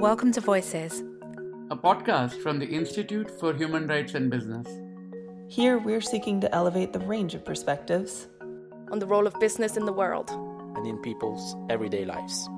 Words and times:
Welcome 0.00 0.32
to 0.32 0.40
Voices, 0.40 1.00
a 1.70 1.76
podcast 1.76 2.42
from 2.42 2.58
the 2.58 2.64
Institute 2.64 3.30
for 3.38 3.52
Human 3.52 3.86
Rights 3.86 4.14
and 4.14 4.30
Business. 4.30 4.66
Here, 5.46 5.76
we're 5.76 6.00
seeking 6.00 6.40
to 6.40 6.54
elevate 6.54 6.94
the 6.94 7.00
range 7.00 7.34
of 7.34 7.44
perspectives 7.44 8.26
on 8.90 8.98
the 8.98 9.06
role 9.06 9.26
of 9.26 9.38
business 9.38 9.76
in 9.76 9.84
the 9.84 9.92
world 9.92 10.30
and 10.30 10.86
in 10.86 10.96
people's 11.02 11.54
everyday 11.68 12.06
lives. 12.06 12.48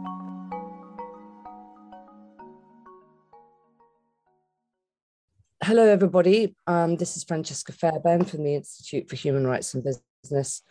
Hello, 5.64 5.88
everybody. 5.88 6.54
Um, 6.68 6.94
this 6.94 7.16
is 7.16 7.24
Francesca 7.24 7.72
Fairbairn 7.72 8.24
from 8.24 8.44
the 8.44 8.54
Institute 8.54 9.10
for 9.10 9.16
Human 9.16 9.48
Rights 9.48 9.74
and 9.74 9.82
Business. 9.82 10.62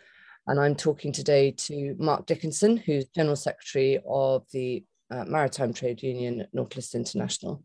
And 0.46 0.58
I'm 0.58 0.74
talking 0.74 1.12
today 1.12 1.50
to 1.50 1.94
Mark 1.98 2.24
Dickinson, 2.24 2.78
who's 2.78 3.04
General 3.14 3.36
Secretary 3.36 4.00
of 4.08 4.46
the 4.52 4.82
uh, 5.12 5.24
Maritime 5.26 5.72
Trade 5.72 6.02
Union, 6.02 6.46
Nautilus 6.52 6.94
International. 6.94 7.62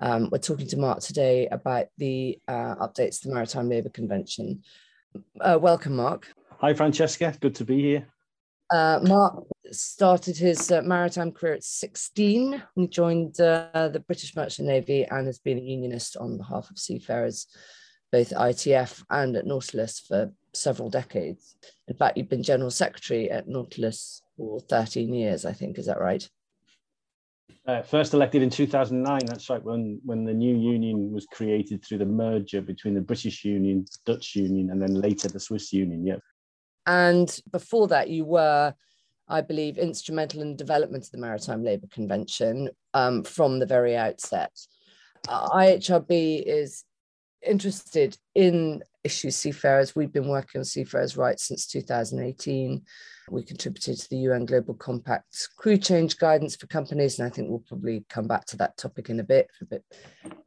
Um, 0.00 0.28
we're 0.30 0.38
talking 0.38 0.66
to 0.68 0.76
Mark 0.76 1.00
today 1.00 1.46
about 1.48 1.86
the 1.98 2.38
uh, 2.48 2.74
updates 2.76 3.20
to 3.20 3.28
the 3.28 3.34
Maritime 3.34 3.68
Labour 3.68 3.88
Convention. 3.88 4.62
Uh, 5.40 5.58
welcome, 5.60 5.96
Mark. 5.96 6.26
Hi, 6.58 6.74
Francesca. 6.74 7.34
Good 7.40 7.54
to 7.56 7.64
be 7.64 7.80
here. 7.80 8.06
Uh, 8.70 8.98
Mark 9.02 9.44
started 9.70 10.36
his 10.36 10.72
uh, 10.72 10.82
maritime 10.82 11.30
career 11.30 11.54
at 11.54 11.64
16 11.64 12.62
he 12.74 12.86
joined 12.88 13.38
uh, 13.40 13.88
the 13.92 14.02
British 14.06 14.34
Merchant 14.34 14.68
Navy 14.68 15.04
and 15.04 15.26
has 15.26 15.38
been 15.38 15.58
a 15.58 15.62
unionist 15.62 16.16
on 16.16 16.38
behalf 16.38 16.70
of 16.70 16.78
seafarers, 16.78 17.46
both 18.10 18.30
ITF 18.30 19.04
and 19.10 19.36
at 19.36 19.46
Nautilus 19.46 20.00
for 20.00 20.32
several 20.54 20.90
decades. 20.90 21.56
In 21.88 21.96
fact, 21.96 22.16
you've 22.16 22.28
been 22.28 22.42
General 22.42 22.70
Secretary 22.70 23.30
at 23.30 23.48
Nautilus 23.48 24.22
for 24.36 24.60
13 24.60 25.12
years, 25.12 25.44
I 25.44 25.52
think. 25.52 25.78
Is 25.78 25.86
that 25.86 26.00
right? 26.00 26.28
Uh, 27.66 27.80
first 27.80 28.12
elected 28.12 28.42
in 28.42 28.50
2009. 28.50 29.20
That's 29.26 29.48
right, 29.48 29.62
when 29.62 29.98
when 30.04 30.24
the 30.24 30.34
new 30.34 30.54
union 30.54 31.12
was 31.12 31.26
created 31.26 31.82
through 31.82 31.98
the 31.98 32.04
merger 32.04 32.60
between 32.60 32.92
the 32.92 33.00
British 33.00 33.42
Union, 33.44 33.86
Dutch 34.04 34.36
Union, 34.36 34.70
and 34.70 34.82
then 34.82 34.94
later 34.94 35.28
the 35.28 35.40
Swiss 35.40 35.72
Union. 35.72 36.06
Yeah. 36.06 36.16
And 36.86 37.40
before 37.50 37.88
that, 37.88 38.10
you 38.10 38.26
were, 38.26 38.74
I 39.28 39.40
believe, 39.40 39.78
instrumental 39.78 40.42
in 40.42 40.50
the 40.50 40.56
development 40.56 41.04
of 41.04 41.10
the 41.10 41.18
Maritime 41.18 41.64
Labour 41.64 41.86
Convention 41.90 42.68
um, 42.92 43.22
from 43.22 43.58
the 43.58 43.66
very 43.66 43.96
outset. 43.96 44.52
Uh, 45.26 45.48
IHRB 45.48 46.42
is 46.46 46.84
interested 47.46 48.16
in 48.34 48.82
issues 49.04 49.36
seafarers. 49.36 49.94
We've 49.94 50.12
been 50.12 50.28
working 50.28 50.60
on 50.60 50.64
seafarers' 50.64 51.16
rights 51.16 51.48
since 51.48 51.66
2018. 51.66 52.82
We 53.30 53.42
contributed 53.42 53.98
to 53.98 54.10
the 54.10 54.16
UN 54.18 54.46
Global 54.46 54.74
Compact 54.74 55.48
crew 55.56 55.76
change 55.76 56.18
guidance 56.18 56.56
for 56.56 56.66
companies, 56.66 57.18
and 57.18 57.26
I 57.26 57.30
think 57.30 57.48
we'll 57.48 57.64
probably 57.66 58.04
come 58.08 58.26
back 58.26 58.46
to 58.46 58.56
that 58.58 58.76
topic 58.76 59.10
in 59.10 59.20
a 59.20 59.24
bit. 59.24 59.48
A 59.60 59.64
bit. 59.64 59.84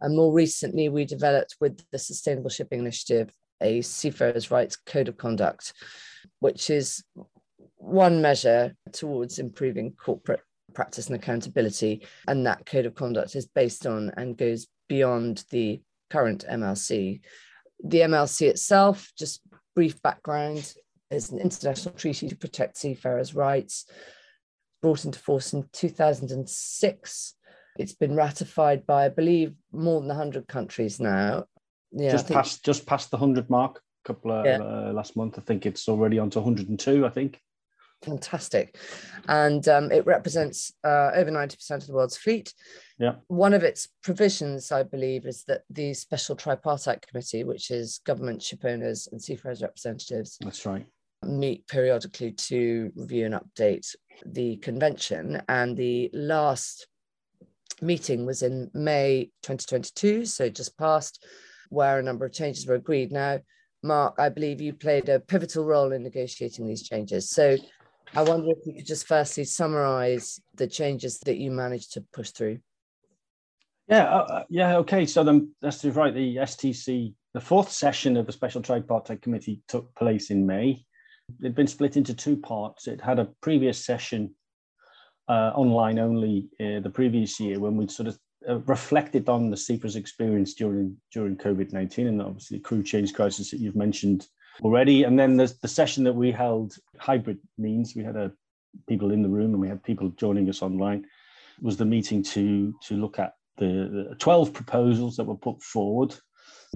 And 0.02 0.16
more 0.16 0.34
recently, 0.34 0.90
we 0.90 1.06
developed 1.06 1.56
with 1.60 1.84
the 1.92 2.00
Sustainable 2.00 2.50
Shipping 2.50 2.80
Initiative 2.80 3.32
a 3.62 3.82
seafarers' 3.82 4.52
rights 4.52 4.76
code 4.76 5.08
of 5.08 5.18
conduct, 5.18 5.74
which 6.40 6.70
is 6.70 7.04
one 7.78 8.22
measure 8.22 8.76
towards 8.92 9.40
improving 9.40 9.94
corporate 9.94 10.42
practice 10.74 11.08
and 11.08 11.16
accountability. 11.16 12.06
And 12.28 12.46
that 12.46 12.66
code 12.66 12.86
of 12.86 12.96
conduct 12.96 13.36
is 13.36 13.48
based 13.48 13.86
on 13.86 14.12
and 14.18 14.38
goes 14.38 14.68
beyond 14.88 15.44
the 15.50 15.82
current 16.10 16.46
MLC. 16.50 17.22
The 17.84 18.00
MLC 18.00 18.48
itself, 18.48 19.12
just 19.18 19.42
brief 19.76 20.02
background, 20.02 20.74
is 21.12 21.32
an 21.32 21.40
international 21.40 21.96
treaty 21.96 22.28
to 22.28 22.36
protect 22.36 22.78
seafarers' 22.78 23.36
rights, 23.36 23.86
brought 24.82 25.06
into 25.06 25.20
force 25.20 25.54
in 25.54 25.68
2006. 25.74 27.34
It's 27.78 27.94
been 27.94 28.16
ratified 28.16 28.86
by, 28.86 29.06
I 29.06 29.10
believe, 29.10 29.54
more 29.72 30.00
than 30.00 30.10
100 30.10 30.48
countries 30.48 31.00
now. 31.00 31.46
Yeah, 31.92 32.12
just 32.12 32.28
past 32.28 32.66
just 32.66 32.86
past 32.86 33.12
the 33.12 33.18
100 33.18 33.50
mark 33.50 33.82
a 34.04 34.08
couple 34.08 34.32
of 34.32 34.46
yeah. 34.46 34.58
uh, 34.58 34.92
last 34.94 35.16
month. 35.16 35.38
I 35.38 35.42
think 35.42 35.66
it's 35.66 35.88
already 35.88 36.20
on 36.20 36.30
to 36.32 36.40
102, 36.40 37.06
I 37.06 37.10
think. 37.10 37.40
Fantastic. 38.04 38.78
And 39.28 39.68
um, 39.68 39.92
it 39.92 40.06
represents 40.06 40.74
uh, 40.84 41.12
over 41.14 41.32
90% 41.32 41.72
of 41.72 41.88
the 41.88 41.94
world's 41.94 42.18
fleet. 42.18 42.54
Yeah. 43.00 43.16
One 43.28 43.54
of 43.54 43.64
its 43.64 43.88
provisions, 44.04 44.72
I 44.72 44.84
believe, 44.84 45.26
is 45.26 45.44
that 45.44 45.62
the 45.70 45.94
Special 45.94 46.36
Tripartite 46.36 47.06
Committee, 47.06 47.44
which 47.44 47.70
is 47.70 48.00
government, 48.06 48.42
ship 48.42 48.66
owners, 48.66 49.08
and 49.12 49.22
seafarers 49.22 49.62
representatives, 49.62 50.38
that's 50.42 50.66
right, 50.66 50.86
meet 51.24 51.68
periodically 51.68 52.32
to 52.32 52.92
review 52.96 53.26
and 53.26 53.36
update 53.36 53.96
the 54.26 54.58
convention. 54.58 55.42
And 55.48 55.78
the 55.78 56.10
last 56.14 56.88
meeting 57.82 58.26
was 58.26 58.42
in 58.42 58.72
May 58.74 59.30
2022, 59.44 60.26
so 60.26 60.50
just 60.50 60.76
passed, 60.78 61.24
where 61.70 62.00
a 62.00 62.04
number 62.04 62.26
of 62.26 62.34
changes 62.34 62.66
were 62.66 62.76
agreed. 62.76 63.12
Now, 63.12 63.40
Mark, 63.84 64.16
I 64.18 64.30
believe 64.30 64.60
you 64.60 64.74
played 64.74 65.08
a 65.08 65.20
pivotal 65.20 65.66
role 65.66 65.92
in 65.92 66.02
negotiating 66.02 66.66
these 66.66 66.82
changes. 66.82 67.30
So 67.30 67.58
I 68.16 68.24
wonder 68.24 68.50
if 68.50 68.66
you 68.66 68.74
could 68.74 68.88
just 68.88 69.06
firstly 69.06 69.44
summarize 69.44 70.40
the 70.56 70.66
changes 70.66 71.20
that 71.20 71.38
you 71.38 71.52
managed 71.52 71.94
to 71.94 72.02
push 72.12 72.32
through. 72.32 72.58
Yeah, 73.88 74.04
uh, 74.04 74.28
uh 74.30 74.44
yeah, 74.50 74.78
okay. 74.78 75.06
So 75.06 75.24
then 75.24 75.54
that's 75.62 75.84
right. 75.86 76.14
The 76.14 76.38
STC, 76.38 77.14
the 77.34 77.42
fourth 77.42 77.72
session 77.72 78.18
of 78.18 78.26
the 78.26 78.32
Special 78.32 78.62
Tripartite 78.62 79.22
Committee 79.22 79.62
took 79.68 79.94
place 79.96 80.30
in 80.30 80.46
May. 80.46 80.84
It'd 81.40 81.56
been 81.56 81.68
split 81.68 81.98
into 81.98 82.14
two 82.14 82.38
parts. 82.38 82.88
It 82.88 83.02
had 83.02 83.20
a 83.20 83.30
previous 83.42 83.84
session 83.86 84.34
uh, 85.30 85.52
online 85.56 86.00
only 86.00 86.48
uh, 86.60 86.80
the 86.80 86.92
previous 86.94 87.40
year 87.40 87.60
when 87.60 87.76
we 87.76 87.88
sort 87.88 88.08
of 88.08 88.18
uh, 88.48 88.60
reflected 88.60 89.28
on 89.28 89.50
the 89.50 89.58
seafarers' 89.58 89.96
experience 89.96 90.54
during 90.54 90.96
during 91.12 91.38
COVID 91.38 91.74
nineteen 91.74 92.08
and 92.08 92.22
obviously 92.22 92.58
the 92.58 92.64
crew 92.64 92.84
change 92.84 93.14
crisis 93.14 93.52
that 93.52 93.60
you've 93.60 93.76
mentioned 93.76 94.28
already. 94.64 95.04
And 95.04 95.20
then 95.20 95.38
there's 95.38 95.58
the 95.60 95.68
session 95.68 96.04
that 96.06 96.16
we 96.16 96.32
held 96.32 96.76
hybrid 96.98 97.40
means 97.58 97.94
we 97.96 98.04
had 98.04 98.16
a 98.16 98.32
people 98.88 99.12
in 99.12 99.22
the 99.22 99.30
room 99.30 99.52
and 99.52 99.62
we 99.62 99.68
had 99.68 99.84
people 99.84 100.10
joining 100.10 100.50
us 100.50 100.62
online 100.62 101.06
was 101.62 101.78
the 101.78 101.86
meeting 101.86 102.22
to 102.22 102.74
to 102.84 102.96
look 102.96 103.20
at 103.20 103.34
the, 103.58 104.08
the 104.10 104.16
12 104.16 104.54
proposals 104.54 105.16
that 105.18 105.26
were 105.26 105.36
put 105.36 105.62
forward 105.62 106.16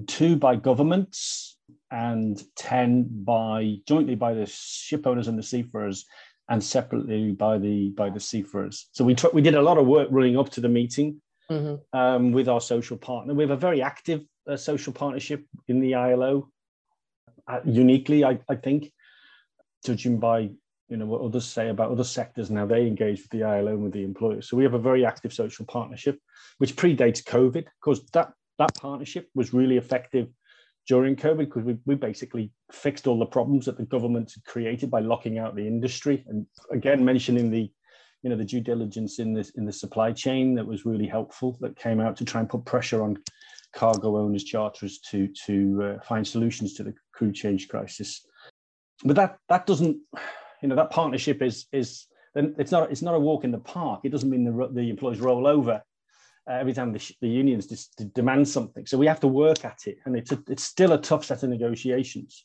two 0.06 0.36
by 0.36 0.56
governments 0.56 1.58
and 1.90 2.42
10 2.56 3.08
by 3.24 3.76
jointly 3.86 4.14
by 4.14 4.34
the 4.34 4.46
ship 4.46 5.06
owners 5.06 5.28
and 5.28 5.38
the 5.38 5.42
seafarers 5.42 6.06
and 6.48 6.62
separately 6.62 7.32
by 7.32 7.58
the 7.58 7.90
by 7.90 8.10
the 8.10 8.20
seafarers 8.20 8.88
so 8.92 9.04
we 9.04 9.14
we 9.32 9.42
did 9.42 9.54
a 9.54 9.62
lot 9.62 9.78
of 9.78 9.86
work 9.86 10.08
running 10.10 10.38
up 10.38 10.48
to 10.48 10.60
the 10.60 10.68
meeting 10.68 11.20
mm-hmm. 11.50 11.98
um, 11.98 12.32
with 12.32 12.48
our 12.48 12.60
social 12.60 12.96
partner 12.96 13.34
we 13.34 13.42
have 13.42 13.50
a 13.50 13.56
very 13.56 13.82
active 13.82 14.22
uh, 14.48 14.56
social 14.56 14.92
partnership 14.92 15.44
in 15.68 15.80
the 15.80 15.92
ilo 15.92 16.48
uh, 17.48 17.60
uniquely 17.64 18.24
I, 18.24 18.38
I 18.48 18.56
think 18.56 18.90
judging 19.84 20.18
by 20.18 20.50
you 20.92 20.98
know 20.98 21.06
what 21.06 21.22
others 21.22 21.46
say 21.46 21.70
about 21.70 21.90
other 21.90 22.04
sectors 22.04 22.50
and 22.50 22.58
how 22.58 22.66
they 22.66 22.86
engage 22.86 23.22
with 23.22 23.30
the 23.30 23.40
ilo 23.40 23.72
and 23.72 23.82
with 23.82 23.92
the 23.94 24.04
employers 24.04 24.48
so 24.48 24.56
we 24.56 24.62
have 24.62 24.74
a 24.74 24.78
very 24.78 25.06
active 25.06 25.32
social 25.32 25.64
partnership 25.64 26.18
which 26.58 26.76
predates 26.76 27.24
covid 27.24 27.64
because 27.80 28.04
that 28.12 28.32
that 28.58 28.74
partnership 28.74 29.28
was 29.34 29.54
really 29.54 29.78
effective 29.78 30.28
during 30.88 31.14
COVID 31.14 31.38
because 31.38 31.64
we, 31.64 31.76
we 31.86 31.94
basically 31.94 32.50
fixed 32.70 33.06
all 33.06 33.18
the 33.18 33.26
problems 33.26 33.66
that 33.66 33.76
the 33.76 33.84
government 33.84 34.32
had 34.34 34.44
created 34.44 34.90
by 34.90 35.00
locking 35.00 35.38
out 35.38 35.54
the 35.54 35.66
industry. 35.66 36.24
And 36.26 36.46
again, 36.70 37.04
mentioning 37.04 37.50
the, 37.50 37.70
you 38.22 38.30
know, 38.30 38.36
the 38.36 38.44
due 38.44 38.60
diligence 38.60 39.18
in 39.18 39.32
this 39.32 39.50
in 39.50 39.64
the 39.64 39.72
supply 39.72 40.12
chain 40.12 40.54
that 40.54 40.66
was 40.66 40.84
really 40.84 41.06
helpful 41.06 41.56
that 41.60 41.76
came 41.76 42.00
out 42.00 42.16
to 42.16 42.24
try 42.24 42.40
and 42.40 42.48
put 42.48 42.64
pressure 42.64 43.02
on 43.02 43.18
cargo 43.74 44.16
owners, 44.16 44.44
charterers 44.44 44.98
to 45.10 45.28
to 45.46 45.82
uh, 45.82 46.04
find 46.04 46.26
solutions 46.26 46.74
to 46.74 46.84
the 46.84 46.94
crew 47.12 47.32
change 47.32 47.68
crisis. 47.68 48.24
But 49.04 49.16
that 49.16 49.38
that 49.48 49.66
doesn't, 49.66 49.98
you 50.62 50.68
know, 50.68 50.76
that 50.76 50.90
partnership 50.90 51.42
is 51.42 51.66
is 51.72 52.06
it's 52.34 52.72
not 52.72 52.90
it's 52.90 53.02
not 53.02 53.14
a 53.14 53.18
walk 53.18 53.44
in 53.44 53.50
the 53.50 53.58
park. 53.58 54.00
It 54.04 54.10
doesn't 54.10 54.30
mean 54.30 54.44
the 54.44 54.68
the 54.72 54.88
employees 54.88 55.20
roll 55.20 55.46
over 55.46 55.82
uh, 56.48 56.52
every 56.52 56.72
time 56.72 56.92
the, 56.92 57.14
the 57.20 57.28
unions 57.28 57.66
just 57.66 58.14
demand 58.14 58.48
something. 58.48 58.86
So 58.86 58.98
we 58.98 59.06
have 59.06 59.20
to 59.20 59.28
work 59.28 59.64
at 59.64 59.86
it, 59.86 59.98
and 60.04 60.16
it's 60.16 60.32
a, 60.32 60.42
it's 60.48 60.64
still 60.64 60.92
a 60.92 61.00
tough 61.00 61.24
set 61.24 61.42
of 61.42 61.50
negotiations. 61.50 62.44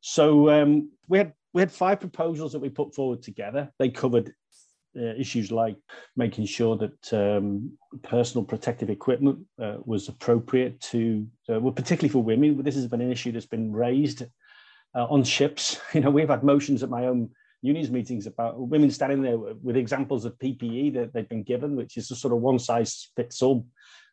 So 0.00 0.50
um, 0.50 0.90
we 1.08 1.18
had 1.18 1.32
we 1.52 1.62
had 1.62 1.70
five 1.70 2.00
proposals 2.00 2.52
that 2.52 2.60
we 2.60 2.68
put 2.68 2.94
forward 2.94 3.22
together. 3.22 3.70
They 3.78 3.90
covered 3.90 4.34
uh, 4.96 5.14
issues 5.16 5.50
like 5.50 5.76
making 6.16 6.46
sure 6.46 6.76
that 6.76 7.12
um, 7.12 7.72
personal 8.02 8.44
protective 8.44 8.90
equipment 8.90 9.38
uh, 9.60 9.76
was 9.84 10.08
appropriate 10.08 10.80
to, 10.80 11.26
uh, 11.48 11.60
well, 11.60 11.72
particularly 11.72 12.12
for 12.12 12.22
women. 12.22 12.62
This 12.62 12.76
has 12.76 12.86
been 12.86 13.00
an 13.00 13.10
issue 13.10 13.32
that's 13.32 13.46
been 13.46 13.72
raised 13.72 14.24
uh, 14.94 15.06
on 15.06 15.24
ships. 15.24 15.80
You 15.94 16.00
know, 16.00 16.10
we've 16.10 16.28
had 16.28 16.42
motions 16.42 16.82
at 16.82 16.90
my 16.90 17.06
own 17.06 17.30
unions 17.62 17.90
meetings 17.90 18.26
about 18.26 18.58
women 18.58 18.90
standing 18.90 19.22
there 19.22 19.38
with 19.38 19.76
examples 19.76 20.24
of 20.24 20.38
PPE 20.38 20.94
that 20.94 21.12
they've 21.14 21.28
been 21.28 21.42
given, 21.42 21.76
which 21.76 21.96
is 21.96 22.10
a 22.10 22.16
sort 22.16 22.34
of 22.34 22.40
one 22.40 22.58
size 22.58 23.08
fits 23.16 23.40
all, 23.42 23.66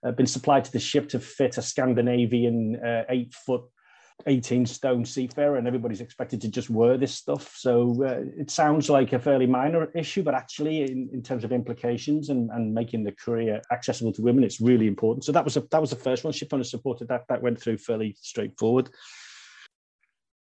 uh, 0.05 0.11
been 0.11 0.27
supplied 0.27 0.63
to 0.65 0.71
the 0.71 0.79
ship 0.79 1.09
to 1.09 1.19
fit 1.19 1.57
a 1.57 1.61
Scandinavian 1.61 2.77
uh, 2.83 3.03
eight 3.09 3.33
foot 3.33 3.63
18 4.27 4.65
stone 4.65 5.05
seafarer 5.05 5.57
and 5.57 5.67
everybody's 5.67 6.01
expected 6.01 6.41
to 6.41 6.47
just 6.47 6.69
wear 6.69 6.97
this 6.97 7.13
stuff. 7.13 7.55
So 7.57 8.03
uh, 8.03 8.21
it 8.37 8.51
sounds 8.51 8.89
like 8.89 9.13
a 9.13 9.19
fairly 9.19 9.47
minor 9.47 9.91
issue, 9.95 10.23
but 10.23 10.33
actually 10.33 10.83
in, 10.83 11.09
in 11.13 11.21
terms 11.21 11.43
of 11.43 11.51
implications 11.51 12.29
and, 12.29 12.49
and 12.51 12.73
making 12.73 13.03
the 13.03 13.11
career 13.11 13.61
accessible 13.71 14.13
to 14.13 14.21
women, 14.21 14.43
it's 14.43 14.61
really 14.61 14.87
important. 14.87 15.25
So 15.25 15.31
that 15.31 15.43
was 15.43 15.57
a, 15.57 15.61
that 15.71 15.81
was 15.81 15.89
the 15.89 15.95
first 15.95 16.23
one. 16.23 16.33
Shipowners 16.33 16.67
supported 16.67 17.07
that. 17.09 17.27
That 17.29 17.41
went 17.41 17.59
through 17.59 17.77
fairly 17.77 18.15
straightforward. 18.21 18.89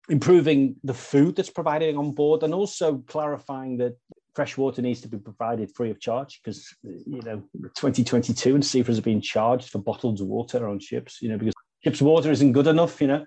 Improving 0.08 0.76
the 0.84 0.94
food 0.94 1.36
that's 1.36 1.50
provided 1.50 1.96
on 1.96 2.12
board 2.12 2.42
and 2.42 2.54
also 2.54 2.98
clarifying 3.06 3.76
that 3.78 3.96
fresh 4.34 4.56
water 4.56 4.80
needs 4.80 5.00
to 5.00 5.08
be 5.08 5.18
provided 5.18 5.70
free 5.74 5.90
of 5.90 6.00
charge 6.00 6.40
because 6.42 6.72
you 6.82 7.20
know 7.22 7.42
2022 7.74 8.54
and 8.54 8.64
seafarers 8.64 8.98
are 8.98 9.02
being 9.02 9.20
charged 9.20 9.68
for 9.68 9.78
bottled 9.78 10.24
water 10.24 10.68
on 10.68 10.78
ships 10.78 11.20
you 11.20 11.28
know 11.28 11.36
because 11.36 11.54
ships 11.82 12.00
water 12.00 12.30
isn't 12.30 12.52
good 12.52 12.68
enough 12.68 13.00
you 13.00 13.08
know 13.08 13.24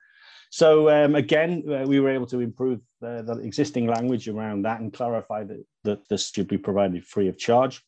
so 0.52 0.90
um, 0.90 1.16
again, 1.16 1.64
uh, 1.68 1.86
we 1.88 2.02
were 2.02 2.10
able 2.10 2.28
to 2.28 2.42
improve 2.42 2.82
uh, 3.02 3.22
the 3.22 3.40
existing 3.42 3.88
language 3.88 4.28
around 4.28 4.64
that 4.64 4.82
and 4.82 4.92
clarify 4.92 5.46
that, 5.46 5.66
that 5.86 6.10
this 6.10 6.30
should 6.30 6.50
be 6.50 6.58
provided 6.58 7.06
free 7.06 7.30
of 7.30 7.38
charge. 7.38 7.82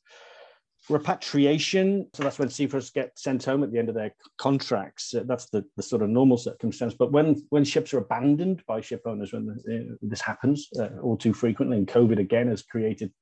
Repatriation, 0.90 2.08
so 2.14 2.24
that's 2.24 2.40
when 2.40 2.50
seafarers 2.50 2.90
get 2.90 3.18
sent 3.18 3.46
home 3.46 3.64
at 3.64 3.72
the 3.72 3.80
end 3.80 3.88
of 3.88 3.96
their 3.96 4.14
contracts. 4.38 5.14
Uh, 5.14 5.24
that's 5.26 5.50
the, 5.50 5.64
the 5.78 5.84
sort 5.84 6.02
of 6.02 6.10
normal 6.10 6.38
circumstance. 6.38 6.94
But 6.94 7.12
when, 7.12 7.42
when 7.50 7.64
ships 7.64 7.94
are 7.94 8.00
abandoned 8.00 8.64
by 8.68 8.82
ship 8.82 9.02
owners, 9.06 9.32
when 9.32 9.46
the, 9.46 9.98
this 10.02 10.20
happens 10.20 10.68
uh, 10.78 10.90
all 11.02 11.16
too 11.16 11.34
frequently, 11.34 11.78
and 11.78 11.88
COVID 11.88 12.20
again 12.20 12.50
has 12.50 12.64
created 12.64 13.14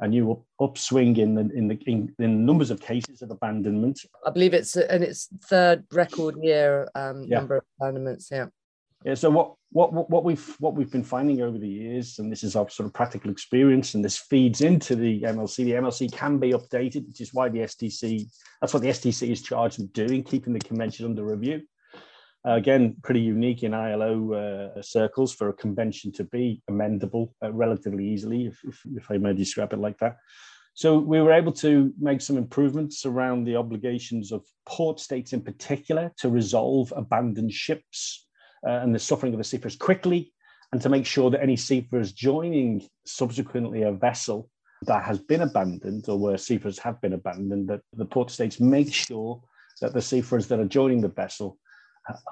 a 0.00 0.08
new 0.08 0.44
upswing 0.60 1.16
in 1.16 1.34
the 1.34 1.48
in 1.54 1.68
the 1.68 1.78
in, 1.86 2.12
in, 2.18 2.44
numbers 2.44 2.70
of 2.70 2.80
cases 2.80 3.22
of 3.22 3.30
abandonment. 3.30 4.00
I 4.26 4.30
believe 4.30 4.54
it's 4.54 4.76
and 4.76 5.04
it's 5.04 5.28
third 5.44 5.84
record 5.92 6.36
year 6.42 6.88
um, 6.94 7.24
yeah. 7.28 7.38
number 7.38 7.56
of 7.56 7.64
abandonments. 7.80 8.28
Yeah. 8.30 8.46
Yeah, 9.04 9.14
so 9.14 9.28
what, 9.28 9.54
what 9.68 10.08
what 10.08 10.24
we've 10.24 10.56
what 10.60 10.74
we've 10.74 10.90
been 10.90 11.04
finding 11.04 11.42
over 11.42 11.58
the 11.58 11.68
years, 11.68 12.18
and 12.18 12.32
this 12.32 12.42
is 12.42 12.56
our 12.56 12.70
sort 12.70 12.86
of 12.86 12.94
practical 12.94 13.30
experience, 13.30 13.92
and 13.92 14.02
this 14.02 14.16
feeds 14.16 14.62
into 14.62 14.96
the 14.96 15.20
MLC. 15.22 15.56
The 15.56 15.72
MLC 15.72 16.10
can 16.10 16.38
be 16.38 16.52
updated, 16.52 17.06
which 17.06 17.20
is 17.20 17.34
why 17.34 17.50
the 17.50 17.60
STC. 17.60 18.26
That's 18.62 18.72
what 18.72 18.82
the 18.82 18.88
STC 18.88 19.30
is 19.30 19.42
charged 19.42 19.78
with 19.78 19.92
doing, 19.92 20.24
keeping 20.24 20.54
the 20.54 20.58
convention 20.60 21.04
under 21.04 21.22
review. 21.22 21.62
Uh, 22.46 22.52
again, 22.52 22.96
pretty 23.02 23.20
unique 23.20 23.62
in 23.62 23.74
ILO 23.74 24.32
uh, 24.32 24.82
circles 24.82 25.34
for 25.34 25.50
a 25.50 25.54
convention 25.54 26.10
to 26.12 26.24
be 26.24 26.62
amendable 26.70 27.32
uh, 27.42 27.52
relatively 27.52 28.06
easily, 28.08 28.46
if, 28.46 28.58
if, 28.64 28.80
if 28.96 29.10
I 29.10 29.18
may 29.18 29.34
describe 29.34 29.74
it 29.74 29.78
like 29.78 29.98
that. 29.98 30.16
So 30.74 30.98
we 30.98 31.20
were 31.20 31.32
able 31.32 31.52
to 31.52 31.92
make 31.98 32.20
some 32.20 32.36
improvements 32.36 33.04
around 33.06 33.44
the 33.44 33.56
obligations 33.56 34.32
of 34.32 34.44
port 34.66 34.98
states 34.98 35.32
in 35.32 35.42
particular 35.42 36.12
to 36.18 36.30
resolve 36.30 36.92
abandoned 36.96 37.52
ships 37.52 38.24
and 38.64 38.94
the 38.94 38.98
suffering 38.98 39.32
of 39.34 39.38
the 39.38 39.44
seafarers 39.44 39.76
quickly, 39.76 40.32
and 40.72 40.80
to 40.82 40.88
make 40.88 41.06
sure 41.06 41.30
that 41.30 41.42
any 41.42 41.56
seafarers 41.56 42.12
joining 42.12 42.82
subsequently 43.06 43.82
a 43.82 43.92
vessel 43.92 44.50
that 44.82 45.04
has 45.04 45.18
been 45.18 45.42
abandoned 45.42 46.08
or 46.08 46.18
where 46.18 46.36
seafarers 46.36 46.78
have 46.78 47.00
been 47.00 47.12
abandoned, 47.12 47.68
that 47.68 47.80
the 47.92 48.04
port 48.04 48.30
states 48.30 48.60
make 48.60 48.92
sure 48.92 49.40
that 49.80 49.92
the 49.92 50.02
seafarers 50.02 50.48
that 50.48 50.60
are 50.60 50.66
joining 50.66 51.00
the 51.00 51.08
vessel 51.08 51.58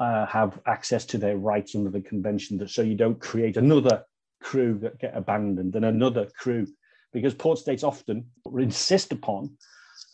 uh, 0.00 0.26
have 0.26 0.60
access 0.66 1.04
to 1.06 1.18
their 1.18 1.36
rights 1.36 1.74
under 1.74 1.90
the 1.90 2.00
convention, 2.00 2.58
that 2.58 2.70
so 2.70 2.82
you 2.82 2.94
don't 2.94 3.20
create 3.20 3.56
another 3.56 4.02
crew 4.42 4.78
that 4.78 4.98
get 4.98 5.16
abandoned 5.16 5.74
and 5.74 5.84
another 5.84 6.26
crew, 6.38 6.66
because 7.12 7.34
port 7.34 7.58
states 7.58 7.84
often 7.84 8.24
insist 8.58 9.12
upon 9.12 9.56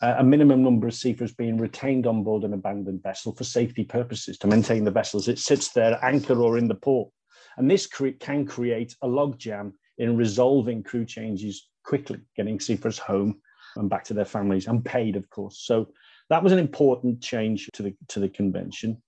a 0.01 0.23
minimum 0.23 0.63
number 0.63 0.87
of 0.87 0.93
seafarers 0.93 1.33
being 1.33 1.57
retained 1.57 2.07
on 2.07 2.23
board 2.23 2.43
an 2.43 2.53
abandoned 2.53 3.03
vessel 3.03 3.33
for 3.35 3.43
safety 3.43 3.83
purposes 3.83 4.37
to 4.37 4.47
maintain 4.47 4.85
the 4.85 4.91
vessel 4.91 5.19
as 5.19 5.27
it 5.27 5.39
sits 5.39 5.69
there 5.69 5.99
anchored 6.03 6.37
or 6.37 6.57
in 6.57 6.67
the 6.67 6.75
port. 6.75 7.09
And 7.57 7.69
this 7.69 7.85
cre- 7.85 8.09
can 8.19 8.45
create 8.45 8.95
a 9.01 9.07
logjam 9.07 9.73
in 9.97 10.15
resolving 10.15 10.83
crew 10.83 11.05
changes 11.05 11.67
quickly, 11.83 12.19
getting 12.37 12.59
seafarers 12.59 12.97
home 12.97 13.41
and 13.75 13.89
back 13.89 14.05
to 14.05 14.13
their 14.13 14.25
families 14.25 14.67
and 14.67 14.83
paid, 14.83 15.17
of 15.17 15.29
course. 15.29 15.59
So 15.65 15.89
that 16.29 16.41
was 16.41 16.53
an 16.53 16.59
important 16.59 17.21
change 17.21 17.69
to 17.73 17.83
the 17.83 17.95
to 18.09 18.19
the 18.19 18.29
convention. 18.29 19.01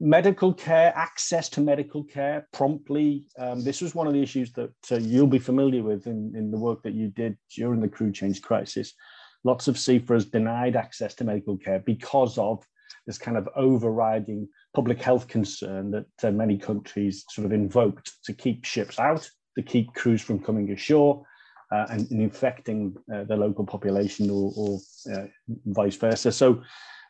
Medical 0.00 0.54
care, 0.54 0.92
access 0.96 1.48
to 1.50 1.60
medical 1.60 2.04
care 2.04 2.46
promptly. 2.52 3.26
Um, 3.38 3.62
this 3.62 3.82
was 3.82 3.94
one 3.94 4.06
of 4.06 4.14
the 4.14 4.22
issues 4.22 4.52
that 4.52 4.72
uh, 4.90 4.96
you'll 4.96 5.26
be 5.26 5.38
familiar 5.38 5.82
with 5.82 6.06
in, 6.06 6.32
in 6.34 6.50
the 6.50 6.56
work 6.56 6.82
that 6.84 6.94
you 6.94 7.08
did 7.08 7.36
during 7.54 7.80
the 7.80 7.88
crew 7.88 8.10
change 8.10 8.40
crisis 8.40 8.94
lots 9.44 9.68
of 9.68 9.78
seafarers 9.78 10.24
denied 10.24 10.76
access 10.76 11.14
to 11.14 11.24
medical 11.24 11.56
care 11.56 11.78
because 11.80 12.38
of 12.38 12.66
this 13.06 13.18
kind 13.18 13.36
of 13.36 13.48
overriding 13.54 14.48
public 14.74 15.00
health 15.00 15.28
concern 15.28 15.90
that 15.90 16.06
uh, 16.22 16.30
many 16.30 16.56
countries 16.56 17.24
sort 17.30 17.44
of 17.44 17.52
invoked 17.52 18.12
to 18.24 18.32
keep 18.32 18.64
ships 18.64 18.98
out, 18.98 19.28
to 19.56 19.62
keep 19.62 19.92
crews 19.94 20.22
from 20.22 20.38
coming 20.38 20.70
ashore 20.72 21.24
uh, 21.70 21.86
and, 21.90 22.10
and, 22.10 22.22
infecting 22.22 22.96
uh, 23.14 23.24
the 23.24 23.36
local 23.36 23.64
population 23.64 24.30
or, 24.30 24.52
or 24.56 24.78
uh, 25.12 25.26
vice 25.66 25.96
versa. 25.96 26.32
So 26.32 26.62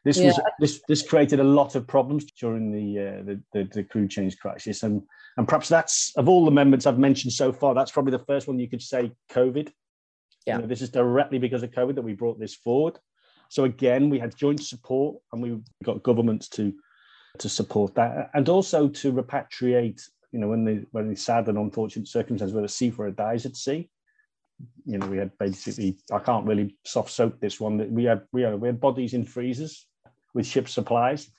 this 0.05 0.19
yeah. 0.19 0.27
was 0.27 0.41
this 0.61 0.81
this 0.89 1.07
created 1.07 1.41
a 1.41 1.45
lot 1.45 1.75
of 1.77 1.87
problems 1.87 2.25
during 2.33 2.71
the, 2.71 3.01
uh, 3.01 3.23
the, 3.23 3.41
the 3.53 3.71
the 3.73 3.85
crew 3.85 4.07
change 4.07 4.39
crisis, 4.39 4.83
and 4.83 5.03
and 5.37 5.49
perhaps 5.49 5.69
that's 5.69 6.13
of 6.17 6.29
all 6.29 6.45
the 6.45 6.51
amendments 6.51 6.87
I've 6.87 6.99
mentioned 6.99 7.33
so 7.33 7.53
far, 7.53 7.75
that's 7.75 7.91
probably 7.91 8.13
the 8.13 8.25
first 8.25 8.47
one 8.47 8.59
you 8.59 8.69
could 8.69 8.83
say 8.83 9.13
COVID 9.31 9.71
yeah. 10.47 10.57
You 10.57 10.63
know, 10.63 10.69
this 10.69 10.83
is 10.83 10.91
directly 10.91 11.39
because 11.39 11.63
of 11.63 11.71
COVID 11.71 11.95
that 11.95 12.03
we 12.03 12.13
brought 12.13 12.39
this 12.39 12.55
forward. 12.55 12.99
So 13.49 13.65
again, 13.65 14.11
we 14.11 14.19
had 14.19 14.37
joint 14.37 14.63
support 14.63 15.17
and 15.33 15.43
we 15.43 15.61
got 15.85 16.03
governments 16.03 16.49
to 16.51 16.73
to 17.39 17.49
support 17.49 17.97
that 17.97 18.31
and 18.35 18.49
also 18.49 18.89
to 18.89 19.13
repatriate, 19.13 20.01
you 20.31 20.39
know, 20.39 20.49
when 20.49 20.65
the 20.65 20.87
when 20.93 21.09
the 21.09 21.17
sad 21.17 21.49
and 21.49 21.59
unfortunate 21.59 22.09
circumstances 22.09 22.55
where 22.55 22.65
a 22.65 22.69
seafarer 22.69 23.11
dies 23.11 23.47
at 23.47 23.57
sea. 23.57 23.89
You 24.87 24.99
know, 24.99 25.07
we 25.07 25.19
had 25.19 25.37
basically 25.39 25.99
I 26.13 26.21
can't 26.21 26.47
really 26.47 26.77
soft 26.85 27.11
soap 27.11 27.41
this 27.41 27.61
one. 27.61 27.77
That 27.79 27.91
we 27.91 28.05
had 28.05 28.23
we 28.33 28.43
had 28.43 28.61
we 28.61 28.69
had 28.69 28.81
bodies 28.81 29.15
in 29.15 29.25
freezers 29.25 29.87
with 30.33 30.47
ship 30.47 30.69
supplies 30.69 31.31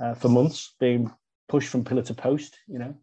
uh, 0.00 0.14
for 0.14 0.28
months 0.28 0.74
being 0.80 1.12
pushed 1.48 1.68
from 1.68 1.84
pillar 1.84 2.02
to 2.02 2.14
post, 2.14 2.58
you 2.66 2.78
know, 2.78 2.94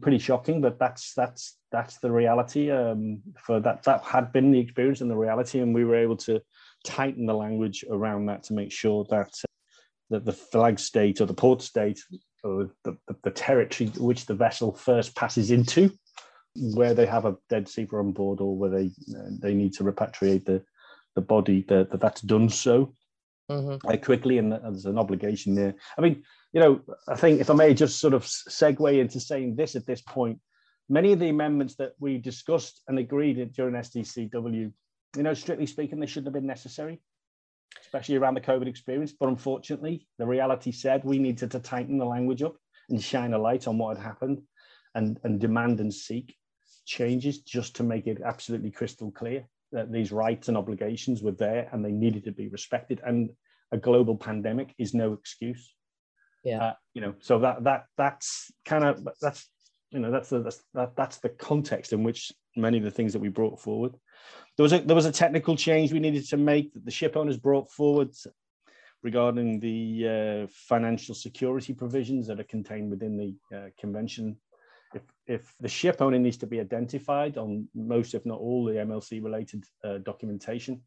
pretty 0.00 0.18
shocking, 0.18 0.60
but 0.60 0.78
that's 0.78 1.12
that's 1.14 1.58
that's 1.74 1.98
the 1.98 2.10
reality. 2.10 2.70
Um, 2.70 3.20
for 3.36 3.58
that 3.60 3.82
that 3.82 4.04
had 4.04 4.32
been 4.32 4.52
the 4.52 4.60
experience 4.60 5.00
and 5.00 5.10
the 5.10 5.16
reality, 5.16 5.58
and 5.58 5.74
we 5.74 5.84
were 5.84 5.96
able 5.96 6.16
to 6.18 6.40
tighten 6.84 7.26
the 7.26 7.34
language 7.34 7.84
around 7.90 8.26
that 8.26 8.44
to 8.44 8.52
make 8.52 8.70
sure 8.70 9.04
that 9.10 9.32
uh, 9.42 9.52
that 10.10 10.24
the 10.24 10.32
flag 10.32 10.78
state 10.78 11.20
or 11.20 11.26
the 11.26 11.34
port 11.34 11.62
state 11.62 12.00
or 12.44 12.70
the, 12.84 12.96
the, 13.08 13.16
the, 13.24 13.30
territory 13.30 13.90
which 13.96 14.26
the 14.26 14.34
vessel 14.34 14.72
first 14.72 15.16
passes 15.16 15.50
into, 15.50 15.90
where 16.74 16.94
they 16.94 17.06
have 17.06 17.24
a 17.24 17.36
dead 17.48 17.68
seafarer 17.68 18.00
on 18.00 18.12
board 18.12 18.40
or 18.40 18.56
where 18.56 18.70
they 18.70 18.86
uh, 19.16 19.30
they 19.40 19.54
need 19.54 19.72
to 19.72 19.82
repatriate 19.82 20.44
the 20.44 20.62
the 21.16 21.22
body, 21.22 21.64
that, 21.68 21.90
that 21.90 22.00
that's 22.00 22.20
done 22.20 22.48
so 22.48 22.94
mm-hmm. 23.50 23.84
uh, 23.88 23.96
quickly, 23.96 24.38
and 24.38 24.52
there's 24.52 24.86
an 24.86 24.98
obligation 24.98 25.56
there. 25.56 25.74
I 25.98 26.02
mean, 26.02 26.22
you 26.52 26.60
know, 26.60 26.80
I 27.08 27.16
think 27.16 27.40
if 27.40 27.50
I 27.50 27.54
may 27.54 27.74
just 27.74 27.98
sort 27.98 28.14
of 28.14 28.22
segue 28.24 29.00
into 29.00 29.18
saying 29.18 29.56
this 29.56 29.74
at 29.74 29.86
this 29.86 30.02
point, 30.02 30.38
many 30.88 31.12
of 31.12 31.18
the 31.18 31.28
amendments 31.28 31.76
that 31.76 31.92
we 31.98 32.18
discussed 32.18 32.82
and 32.88 32.98
agreed 32.98 33.52
during 33.52 33.74
SDCW, 33.74 34.72
you 35.16 35.22
know, 35.22 35.34
strictly 35.34 35.66
speaking, 35.66 36.00
they 36.00 36.06
shouldn't 36.06 36.26
have 36.26 36.34
been 36.34 36.46
necessary, 36.46 37.00
especially 37.80 38.16
around 38.16 38.34
the 38.34 38.40
COVID 38.40 38.66
experience. 38.66 39.12
But 39.12 39.28
unfortunately, 39.28 40.06
the 40.18 40.26
reality 40.26 40.72
said 40.72 41.04
we 41.04 41.18
needed 41.18 41.50
to 41.52 41.60
tighten 41.60 41.98
the 41.98 42.04
language 42.04 42.42
up 42.42 42.56
and 42.90 43.02
shine 43.02 43.32
a 43.32 43.38
light 43.38 43.66
on 43.66 43.78
what 43.78 43.96
had 43.96 44.04
happened 44.04 44.42
and, 44.94 45.18
and 45.24 45.40
demand 45.40 45.80
and 45.80 45.92
seek 45.92 46.36
changes 46.86 47.38
just 47.38 47.76
to 47.76 47.82
make 47.82 48.06
it 48.06 48.20
absolutely 48.24 48.70
crystal 48.70 49.10
clear 49.10 49.46
that 49.72 49.90
these 49.90 50.12
rights 50.12 50.48
and 50.48 50.56
obligations 50.56 51.22
were 51.22 51.32
there 51.32 51.68
and 51.72 51.84
they 51.84 51.90
needed 51.90 52.24
to 52.24 52.32
be 52.32 52.48
respected. 52.48 53.00
And 53.04 53.30
a 53.72 53.78
global 53.78 54.16
pandemic 54.16 54.74
is 54.78 54.94
no 54.94 55.14
excuse 55.14 55.74
yeah 56.44 56.62
uh, 56.62 56.72
you 56.92 57.00
know 57.00 57.14
so 57.20 57.38
that 57.38 57.64
that 57.64 57.86
that's 57.96 58.52
kind 58.64 58.84
of 58.84 59.06
that's 59.20 59.48
you 59.94 60.00
know 60.00 60.10
that's 60.10 60.28
the 60.28 60.40
that's, 60.40 60.62
that, 60.74 60.96
that's 60.96 61.18
the 61.18 61.28
context 61.30 61.92
in 61.92 62.02
which 62.02 62.32
many 62.56 62.78
of 62.78 62.84
the 62.84 62.90
things 62.90 63.12
that 63.12 63.20
we 63.20 63.28
brought 63.28 63.60
forward. 63.60 63.94
There 64.56 64.64
was 64.64 64.72
a 64.72 64.80
there 64.80 64.96
was 64.96 65.06
a 65.06 65.12
technical 65.12 65.56
change 65.56 65.92
we 65.92 66.00
needed 66.00 66.28
to 66.28 66.36
make 66.36 66.74
that 66.74 66.84
the 66.84 66.90
ship 66.90 67.16
owners 67.16 67.36
brought 67.36 67.70
forward 67.70 68.10
regarding 69.02 69.60
the 69.60 70.44
uh, 70.44 70.46
financial 70.50 71.14
security 71.14 71.72
provisions 71.72 72.26
that 72.26 72.40
are 72.40 72.44
contained 72.44 72.90
within 72.90 73.16
the 73.16 73.56
uh, 73.56 73.68
convention. 73.78 74.36
If, 74.94 75.02
if 75.26 75.54
the 75.60 75.68
ship 75.68 76.00
owner 76.00 76.18
needs 76.18 76.36
to 76.38 76.46
be 76.46 76.60
identified 76.60 77.36
on 77.36 77.68
most 77.74 78.14
if 78.14 78.24
not 78.24 78.38
all 78.38 78.64
the 78.64 78.74
mlc 78.74 79.24
related 79.24 79.64
uh, 79.82 79.98
documentation 79.98 80.80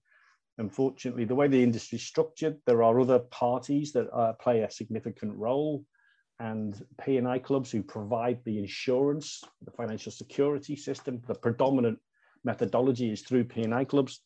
Unfortunately, 0.60 1.24
the 1.24 1.36
way 1.36 1.48
the 1.48 1.62
industry 1.62 1.98
is 1.98 2.04
structured, 2.04 2.58
there 2.66 2.82
are 2.82 3.00
other 3.00 3.20
parties 3.20 3.92
that 3.94 4.10
uh, 4.12 4.34
play 4.34 4.62
a 4.62 4.72
significant 4.72 5.36
role 5.36 5.86
and 6.40 6.86
P&I 7.04 7.40
clubs 7.40 7.72
who 7.72 7.82
provide 7.82 8.40
the 8.44 8.60
insurance, 8.60 9.44
the 9.64 9.72
financial 9.72 10.12
security 10.12 10.76
system. 10.76 11.22
The 11.28 11.36
predominant 11.36 12.00
methodology 12.44 13.12
is 13.12 13.22
through 13.22 13.46
P&I 13.46 13.84
clubs. 13.86 14.22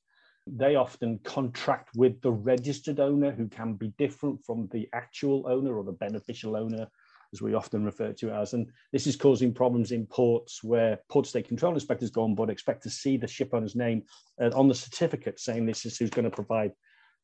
They 0.48 0.75
often 0.75 1.20
contract 1.24 1.89
with 1.96 2.22
the 2.22 2.32
registered 2.32 3.00
owner 3.00 3.32
who 3.32 3.48
can 3.48 3.74
be 3.74 3.94
different 3.98 4.44
from 4.46 4.68
the 4.72 4.89
actual 4.94 5.46
owner 5.48 5.77
or 5.77 5.84
the 5.84 5.91
beneficial 5.94 6.58
owner 6.58 6.88
as 7.34 7.41
we 7.41 7.53
often 7.53 7.86
refer 7.86 8.12
to 8.12 8.32
as. 8.32 8.53
And 8.53 8.68
this 8.91 9.08
is 9.08 9.15
causing 9.15 9.53
problems 9.53 9.91
in 9.91 10.06
ports 10.06 10.63
where 10.63 11.00
port 11.10 11.27
state 11.27 11.48
control 11.48 11.74
inspectors 11.74 12.10
go 12.10 12.24
on 12.24 12.36
board, 12.36 12.50
expect 12.50 12.84
to 12.84 12.89
see 12.89 13.18
the 13.18 13.27
ship 13.27 13.51
owner's 13.53 13.75
name 13.75 14.03
uh, 14.41 14.50
on 14.53 14.68
the 14.68 14.75
certificate 14.75 15.39
saying 15.39 15.65
this 15.65 15.86
is 15.86 15.98
who's 15.98 16.10
going 16.10 16.25
to 16.25 16.32
provide 16.32 16.72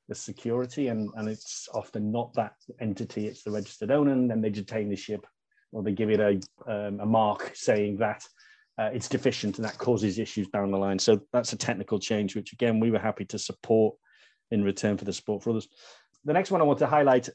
the 0.08 0.16
security. 0.16 0.88
And, 0.88 1.10
and 1.16 1.28
it's 1.28 1.68
often 1.74 2.12
not 2.12 2.34
that 2.34 2.54
entity, 2.80 3.28
it's 3.28 3.44
the 3.44 3.52
registered 3.52 3.92
owner. 3.92 4.12
And 4.12 4.30
then 4.30 4.42
they 4.42 4.50
detain 4.50 4.90
the 4.90 4.96
ship 4.96 5.26
or 5.72 5.84
they 5.84 5.92
give 5.92 6.10
it 6.10 6.20
a, 6.20 6.40
um, 6.72 7.00
a 7.00 7.06
mark 7.06 7.52
saying 7.54 7.98
that 7.98 8.24
uh, 8.80 8.90
it's 8.94 9.10
deficient 9.10 9.58
and 9.58 9.66
that 9.66 9.78
causes 9.78 10.20
issues 10.20 10.48
down 10.50 10.72
the 10.72 10.78
line. 10.78 11.00
So 11.00 11.22
that's 11.34 11.54
a 11.54 11.58
technical 11.58 12.00
change, 12.00 12.36
which 12.36 12.54
again, 12.54 12.80
we 12.80 12.92
were 12.92 13.00
happy 13.00 13.26
to 13.26 13.40
support 13.40 13.96
in 14.52 14.64
return 14.64 14.98
for 14.98 15.06
the 15.06 15.14
support 15.14 15.44
for 15.44 15.50
Others. 15.50 15.68
The 16.26 16.34
next 16.34 16.52
one 16.52 16.62
I 16.62 16.66
want 16.66 16.80
to 16.80 16.88
highlight 16.88 17.30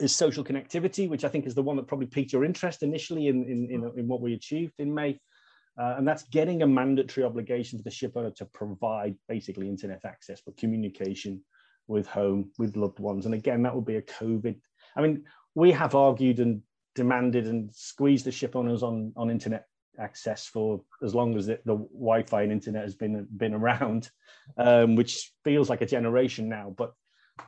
is 0.00 0.14
social 0.14 0.44
connectivity, 0.44 1.08
which 1.08 1.24
I 1.24 1.28
think 1.28 1.46
is 1.46 1.54
the 1.54 1.62
one 1.62 1.76
that 1.76 1.86
probably 1.86 2.06
piqued 2.06 2.32
your 2.32 2.44
interest 2.44 2.82
initially 2.82 3.28
in, 3.28 3.44
in, 3.44 3.68
in, 3.70 3.92
in 3.98 4.08
what 4.08 4.20
we 4.20 4.34
achieved 4.34 4.74
in 4.78 4.92
May. 4.92 5.18
Uh, 5.80 5.94
and 5.98 6.06
that's 6.06 6.24
getting 6.24 6.62
a 6.62 6.66
mandatory 6.66 7.24
obligation 7.24 7.78
for 7.78 7.82
the 7.82 7.90
ship 7.90 8.12
owner 8.16 8.30
to 8.30 8.44
provide 8.46 9.16
basically 9.28 9.68
internet 9.68 10.04
access 10.04 10.40
for 10.40 10.52
communication 10.52 11.42
with 11.86 12.06
home, 12.06 12.50
with 12.58 12.76
loved 12.76 12.98
ones. 12.98 13.26
And 13.26 13.34
again, 13.34 13.62
that 13.62 13.74
would 13.74 13.84
be 13.84 13.96
a 13.96 14.02
COVID. 14.02 14.56
I 14.96 15.02
mean, 15.02 15.24
we 15.54 15.72
have 15.72 15.94
argued 15.94 16.40
and 16.40 16.62
demanded 16.94 17.46
and 17.46 17.74
squeezed 17.74 18.24
the 18.24 18.32
ship 18.32 18.56
owners 18.56 18.82
on, 18.82 19.12
on 19.16 19.30
internet 19.30 19.66
access 19.98 20.46
for 20.46 20.82
as 21.02 21.14
long 21.14 21.36
as 21.36 21.46
the, 21.46 21.58
the 21.64 21.76
Wi-Fi 21.76 22.42
and 22.42 22.52
internet 22.52 22.82
has 22.82 22.94
been 22.94 23.26
been 23.36 23.54
around, 23.54 24.10
um, 24.58 24.96
which 24.96 25.32
feels 25.44 25.70
like 25.70 25.82
a 25.82 25.86
generation 25.86 26.48
now. 26.48 26.74
But 26.76 26.92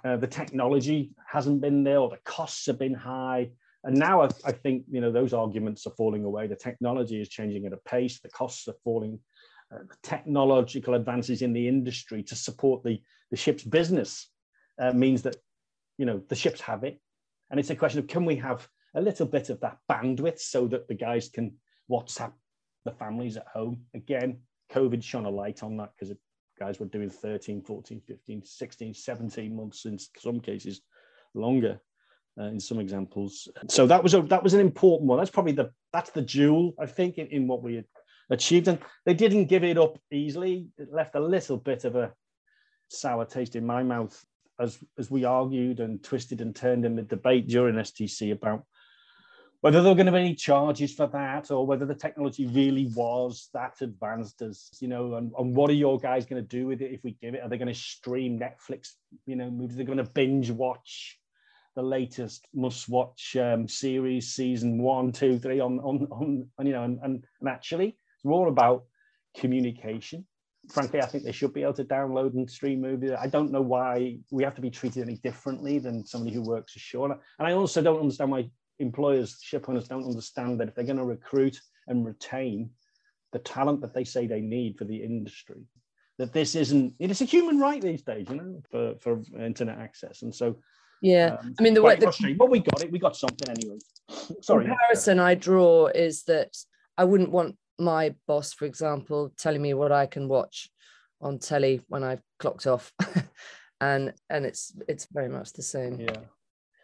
uh, 0.04 0.16
the 0.16 0.26
technology 0.26 1.12
hasn't 1.26 1.60
been 1.60 1.84
there, 1.84 1.98
or 1.98 2.10
the 2.10 2.18
costs 2.24 2.66
have 2.66 2.78
been 2.78 2.94
high. 2.94 3.50
And 3.84 3.96
now 3.96 4.22
I, 4.22 4.28
I, 4.44 4.52
think 4.52 4.84
you 4.90 5.00
know 5.00 5.12
those 5.12 5.32
arguments 5.32 5.86
are 5.86 5.94
falling 5.96 6.24
away. 6.24 6.46
The 6.46 6.56
technology 6.56 7.20
is 7.20 7.28
changing 7.28 7.66
at 7.66 7.72
a 7.72 7.88
pace. 7.88 8.20
The 8.20 8.28
costs 8.30 8.66
are 8.68 8.74
falling. 8.82 9.18
Uh, 9.72 9.78
the 9.88 9.96
technological 10.02 10.94
advances 10.94 11.42
in 11.42 11.52
the 11.52 11.66
industry 11.66 12.22
to 12.22 12.36
support 12.36 12.84
the 12.84 13.00
the 13.30 13.36
ship's 13.36 13.62
business 13.64 14.28
uh, 14.80 14.92
means 14.92 15.22
that 15.22 15.36
you 15.98 16.06
know 16.06 16.22
the 16.28 16.34
ships 16.34 16.60
have 16.60 16.84
it, 16.84 17.00
and 17.50 17.60
it's 17.60 17.70
a 17.70 17.76
question 17.76 18.00
of 18.00 18.06
can 18.06 18.24
we 18.24 18.36
have 18.36 18.68
a 18.94 19.00
little 19.00 19.26
bit 19.26 19.50
of 19.50 19.60
that 19.60 19.78
bandwidth 19.90 20.40
so 20.40 20.66
that 20.66 20.88
the 20.88 20.94
guys 20.94 21.28
can 21.28 21.54
WhatsApp 21.90 22.32
the 22.84 22.92
families 22.92 23.36
at 23.36 23.46
home. 23.52 23.82
Again, 23.94 24.38
COVID 24.72 25.02
shone 25.02 25.26
a 25.26 25.30
light 25.30 25.62
on 25.62 25.76
that 25.76 25.90
because 25.98 26.16
guys 26.58 26.80
were 26.80 26.86
doing 26.86 27.10
13, 27.10 27.62
14, 27.62 28.00
15, 28.06 28.44
16, 28.44 28.94
17 28.94 29.54
months 29.54 29.84
in 29.84 29.98
some 30.18 30.40
cases 30.40 30.80
longer 31.34 31.78
uh, 32.40 32.44
in 32.44 32.60
some 32.60 32.78
examples. 32.78 33.48
So 33.68 33.86
that 33.86 34.02
was 34.02 34.14
a 34.14 34.22
that 34.22 34.42
was 34.42 34.54
an 34.54 34.60
important 34.60 35.08
one. 35.08 35.18
That's 35.18 35.30
probably 35.30 35.52
the 35.52 35.70
that's 35.92 36.10
the 36.10 36.22
jewel 36.22 36.74
I 36.80 36.86
think 36.86 37.18
in, 37.18 37.26
in 37.28 37.46
what 37.46 37.62
we 37.62 37.84
achieved. 38.30 38.68
And 38.68 38.78
they 39.04 39.14
didn't 39.14 39.46
give 39.46 39.64
it 39.64 39.78
up 39.78 39.98
easily. 40.10 40.68
It 40.78 40.92
left 40.92 41.14
a 41.14 41.20
little 41.20 41.58
bit 41.58 41.84
of 41.84 41.96
a 41.96 42.12
sour 42.88 43.24
taste 43.24 43.56
in 43.56 43.66
my 43.66 43.82
mouth 43.82 44.24
as 44.58 44.78
as 44.98 45.10
we 45.10 45.24
argued 45.24 45.80
and 45.80 46.02
twisted 46.02 46.40
and 46.40 46.54
turned 46.54 46.84
in 46.84 46.96
the 46.96 47.02
debate 47.02 47.46
during 47.46 47.74
STC 47.76 48.32
about 48.32 48.64
whether 49.60 49.82
there 49.82 49.90
were 49.90 49.96
going 49.96 50.06
to 50.06 50.12
be 50.12 50.18
any 50.18 50.34
charges 50.34 50.94
for 50.94 51.06
that 51.08 51.50
or 51.50 51.66
whether 51.66 51.86
the 51.86 51.94
technology 51.94 52.46
really 52.46 52.90
was 52.94 53.48
that 53.52 53.74
advanced 53.80 54.42
as 54.42 54.68
you 54.80 54.88
know 54.88 55.14
and, 55.14 55.32
and 55.38 55.56
what 55.56 55.70
are 55.70 55.74
your 55.74 55.98
guys 55.98 56.26
going 56.26 56.42
to 56.42 56.48
do 56.48 56.66
with 56.66 56.80
it 56.80 56.92
if 56.92 57.02
we 57.02 57.16
give 57.20 57.34
it? 57.34 57.42
Are 57.42 57.48
they 57.48 57.58
going 57.58 57.72
to 57.72 57.74
stream 57.74 58.38
netflix? 58.38 58.90
You 59.26 59.36
know 59.36 59.50
movies? 59.50 59.76
They're 59.76 59.86
going 59.86 59.98
to 59.98 60.04
binge 60.04 60.50
watch 60.50 61.18
the 61.74 61.82
latest 61.82 62.48
must 62.54 62.88
watch 62.88 63.36
um, 63.36 63.68
series 63.68 64.34
season 64.34 64.78
one 64.78 65.12
two 65.12 65.38
three 65.38 65.60
on 65.60 65.78
on, 65.80 66.06
on, 66.10 66.48
on 66.58 66.66
you 66.66 66.72
know 66.72 66.84
and, 66.84 66.98
and, 67.02 67.24
and 67.40 67.48
actually 67.48 67.88
it's 67.88 68.24
more 68.24 68.48
about 68.48 68.84
communication 69.36 70.24
frankly 70.70 71.00
i 71.00 71.06
think 71.06 71.24
they 71.24 71.32
should 71.32 71.52
be 71.52 71.62
able 71.62 71.72
to 71.72 71.84
download 71.84 72.34
and 72.34 72.50
stream 72.50 72.80
movies 72.80 73.12
i 73.18 73.26
don't 73.26 73.52
know 73.52 73.60
why 73.60 74.16
we 74.30 74.42
have 74.42 74.54
to 74.54 74.60
be 74.60 74.70
treated 74.70 75.02
any 75.02 75.16
differently 75.18 75.78
than 75.78 76.04
somebody 76.04 76.34
who 76.34 76.42
works 76.42 76.76
ashore 76.76 77.12
and 77.12 77.20
i 77.48 77.52
also 77.52 77.80
don't 77.80 78.00
understand 78.00 78.30
why 78.30 78.48
employers, 78.78 79.38
ship 79.42 79.68
owners 79.68 79.88
don't 79.88 80.04
understand 80.04 80.60
that 80.60 80.68
if 80.68 80.74
they're 80.74 80.84
going 80.84 80.96
to 80.96 81.04
recruit 81.04 81.60
and 81.86 82.04
retain 82.04 82.70
the 83.32 83.38
talent 83.38 83.80
that 83.80 83.94
they 83.94 84.04
say 84.04 84.26
they 84.26 84.40
need 84.40 84.78
for 84.78 84.84
the 84.84 84.96
industry, 84.96 85.62
that 86.18 86.32
this 86.32 86.54
isn't, 86.54 86.94
it 86.98 87.10
is 87.10 87.20
a 87.20 87.24
human 87.24 87.58
right 87.58 87.80
these 87.80 88.02
days, 88.02 88.26
you 88.28 88.36
know, 88.36 88.62
for, 88.70 88.94
for 89.00 89.22
internet 89.38 89.78
access. 89.78 90.22
And 90.22 90.34
so, 90.34 90.56
yeah, 91.02 91.36
um, 91.40 91.54
I 91.58 91.62
mean, 91.62 91.74
the 91.74 91.82
way, 91.82 91.96
the, 91.96 92.34
but 92.38 92.50
we 92.50 92.60
got 92.60 92.82
it, 92.82 92.90
we 92.90 92.98
got 92.98 93.16
something 93.16 93.48
anyway. 93.48 93.78
Sorry. 94.40 94.66
comparison 94.66 95.18
I 95.18 95.34
draw 95.34 95.86
is 95.88 96.22
that 96.24 96.56
I 96.96 97.04
wouldn't 97.04 97.30
want 97.30 97.56
my 97.78 98.14
boss, 98.26 98.52
for 98.52 98.64
example, 98.64 99.32
telling 99.36 99.62
me 99.62 99.74
what 99.74 99.92
I 99.92 100.06
can 100.06 100.28
watch 100.28 100.70
on 101.20 101.38
telly 101.38 101.80
when 101.88 102.02
I've 102.02 102.22
clocked 102.38 102.66
off. 102.66 102.92
and 103.80 104.12
and 104.30 104.46
it's 104.46 104.74
it's 104.88 105.06
very 105.12 105.28
much 105.28 105.52
the 105.52 105.62
same. 105.62 106.00
Yeah. 106.00 106.20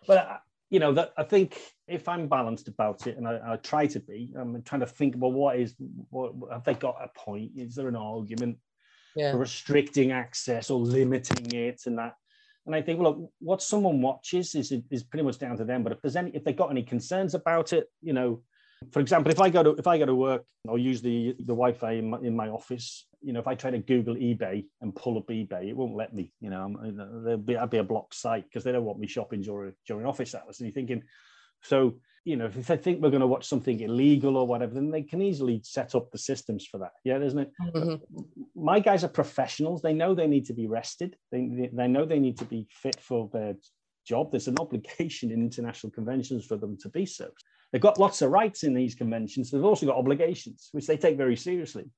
But 0.06 0.18
uh, 0.18 0.36
you 0.70 0.80
know 0.80 0.92
that 0.92 1.12
I 1.16 1.24
think 1.24 1.58
if 1.86 2.08
I'm 2.08 2.28
balanced 2.28 2.68
about 2.68 3.06
it, 3.06 3.16
and 3.16 3.26
I, 3.26 3.40
I, 3.44 3.56
try 3.56 3.86
to 3.86 4.00
be, 4.00 4.32
I'm 4.38 4.62
trying 4.62 4.80
to 4.80 4.86
think 4.86 5.14
about 5.14 5.32
what 5.32 5.58
is 5.58 5.74
what 6.10 6.32
have 6.50 6.64
they 6.64 6.74
got 6.74 6.96
a 7.02 7.08
point? 7.18 7.52
Is 7.56 7.74
there 7.74 7.88
an 7.88 7.96
argument 7.96 8.58
yeah. 9.14 9.32
for 9.32 9.38
restricting 9.38 10.12
access 10.12 10.70
or 10.70 10.78
limiting 10.80 11.52
it 11.52 11.82
and 11.86 11.98
that? 11.98 12.14
And 12.64 12.76
I 12.76 12.80
think, 12.80 13.00
well, 13.00 13.10
look, 13.10 13.30
what 13.40 13.62
someone 13.62 14.00
watches 14.00 14.54
is 14.54 14.72
is 14.90 15.02
pretty 15.02 15.24
much 15.24 15.38
down 15.38 15.56
to 15.56 15.64
them. 15.64 15.82
But 15.82 15.92
if 15.92 16.00
there's 16.00 16.16
any, 16.16 16.30
if 16.30 16.44
they've 16.44 16.56
got 16.56 16.70
any 16.70 16.82
concerns 16.82 17.34
about 17.34 17.72
it, 17.72 17.88
you 18.00 18.12
know, 18.12 18.42
for 18.90 19.00
example, 19.00 19.30
if 19.30 19.40
I 19.40 19.50
go 19.50 19.62
to 19.62 19.70
if 19.70 19.86
I 19.86 19.98
go 19.98 20.06
to 20.06 20.14
work 20.14 20.44
or 20.66 20.78
use 20.78 21.02
the 21.02 21.34
the 21.38 21.54
Wi-Fi 21.54 21.92
in 21.92 22.10
my, 22.10 22.18
in 22.18 22.36
my 22.36 22.48
office, 22.48 23.06
you 23.20 23.32
know, 23.32 23.40
if 23.40 23.46
I 23.46 23.54
try 23.54 23.70
to 23.70 23.78
Google 23.78 24.14
eBay 24.14 24.64
and 24.80 24.94
pull 24.94 25.18
up 25.18 25.28
eBay, 25.28 25.68
it 25.68 25.76
won't 25.76 25.96
let 25.96 26.14
me. 26.14 26.32
You 26.40 26.50
know, 26.50 26.74
there'll 27.24 27.38
be 27.38 27.54
that'd 27.54 27.70
be 27.70 27.78
a 27.78 27.84
blocked 27.84 28.14
site 28.14 28.44
because 28.44 28.64
they 28.64 28.72
don't 28.72 28.84
want 28.84 28.98
me 28.98 29.06
shopping 29.06 29.42
during 29.42 29.74
during 29.86 30.06
office 30.06 30.34
hours. 30.34 30.60
And 30.60 30.68
you're 30.68 30.74
thinking, 30.74 31.02
so 31.62 31.94
you 32.24 32.36
know, 32.36 32.46
if 32.46 32.66
they 32.66 32.76
think 32.76 33.02
we're 33.02 33.10
going 33.10 33.20
to 33.20 33.26
watch 33.26 33.46
something 33.46 33.80
illegal 33.80 34.36
or 34.36 34.46
whatever, 34.46 34.74
then 34.74 34.90
they 34.90 35.02
can 35.02 35.20
easily 35.20 35.60
set 35.64 35.94
up 35.94 36.10
the 36.12 36.18
systems 36.18 36.64
for 36.64 36.78
that. 36.78 36.92
Yeah, 37.04 37.18
isn't 37.18 37.38
it? 37.38 37.50
Mm-hmm. 37.60 38.22
My 38.54 38.78
guys 38.78 39.02
are 39.02 39.08
professionals. 39.08 39.82
They 39.82 39.92
know 39.92 40.14
they 40.14 40.28
need 40.28 40.46
to 40.46 40.54
be 40.54 40.68
rested. 40.68 41.16
They 41.30 41.70
they 41.72 41.88
know 41.88 42.04
they 42.04 42.20
need 42.20 42.38
to 42.38 42.44
be 42.44 42.68
fit 42.70 43.00
for 43.00 43.28
their 43.32 43.54
job. 44.06 44.30
There's 44.30 44.48
an 44.48 44.58
obligation 44.58 45.30
in 45.30 45.42
international 45.42 45.90
conventions 45.90 46.44
for 46.44 46.56
them 46.56 46.76
to 46.78 46.88
be 46.88 47.06
so. 47.06 47.30
They've 47.72 47.80
got 47.80 47.98
lots 47.98 48.22
of 48.22 48.30
rights 48.30 48.64
in 48.64 48.74
these 48.74 48.94
conventions. 48.94 49.50
They've 49.50 49.64
also 49.64 49.86
got 49.86 49.96
obligations, 49.96 50.68
which 50.72 50.86
they 50.86 50.96
take 50.96 51.16
very 51.16 51.36
seriously. 51.36 51.90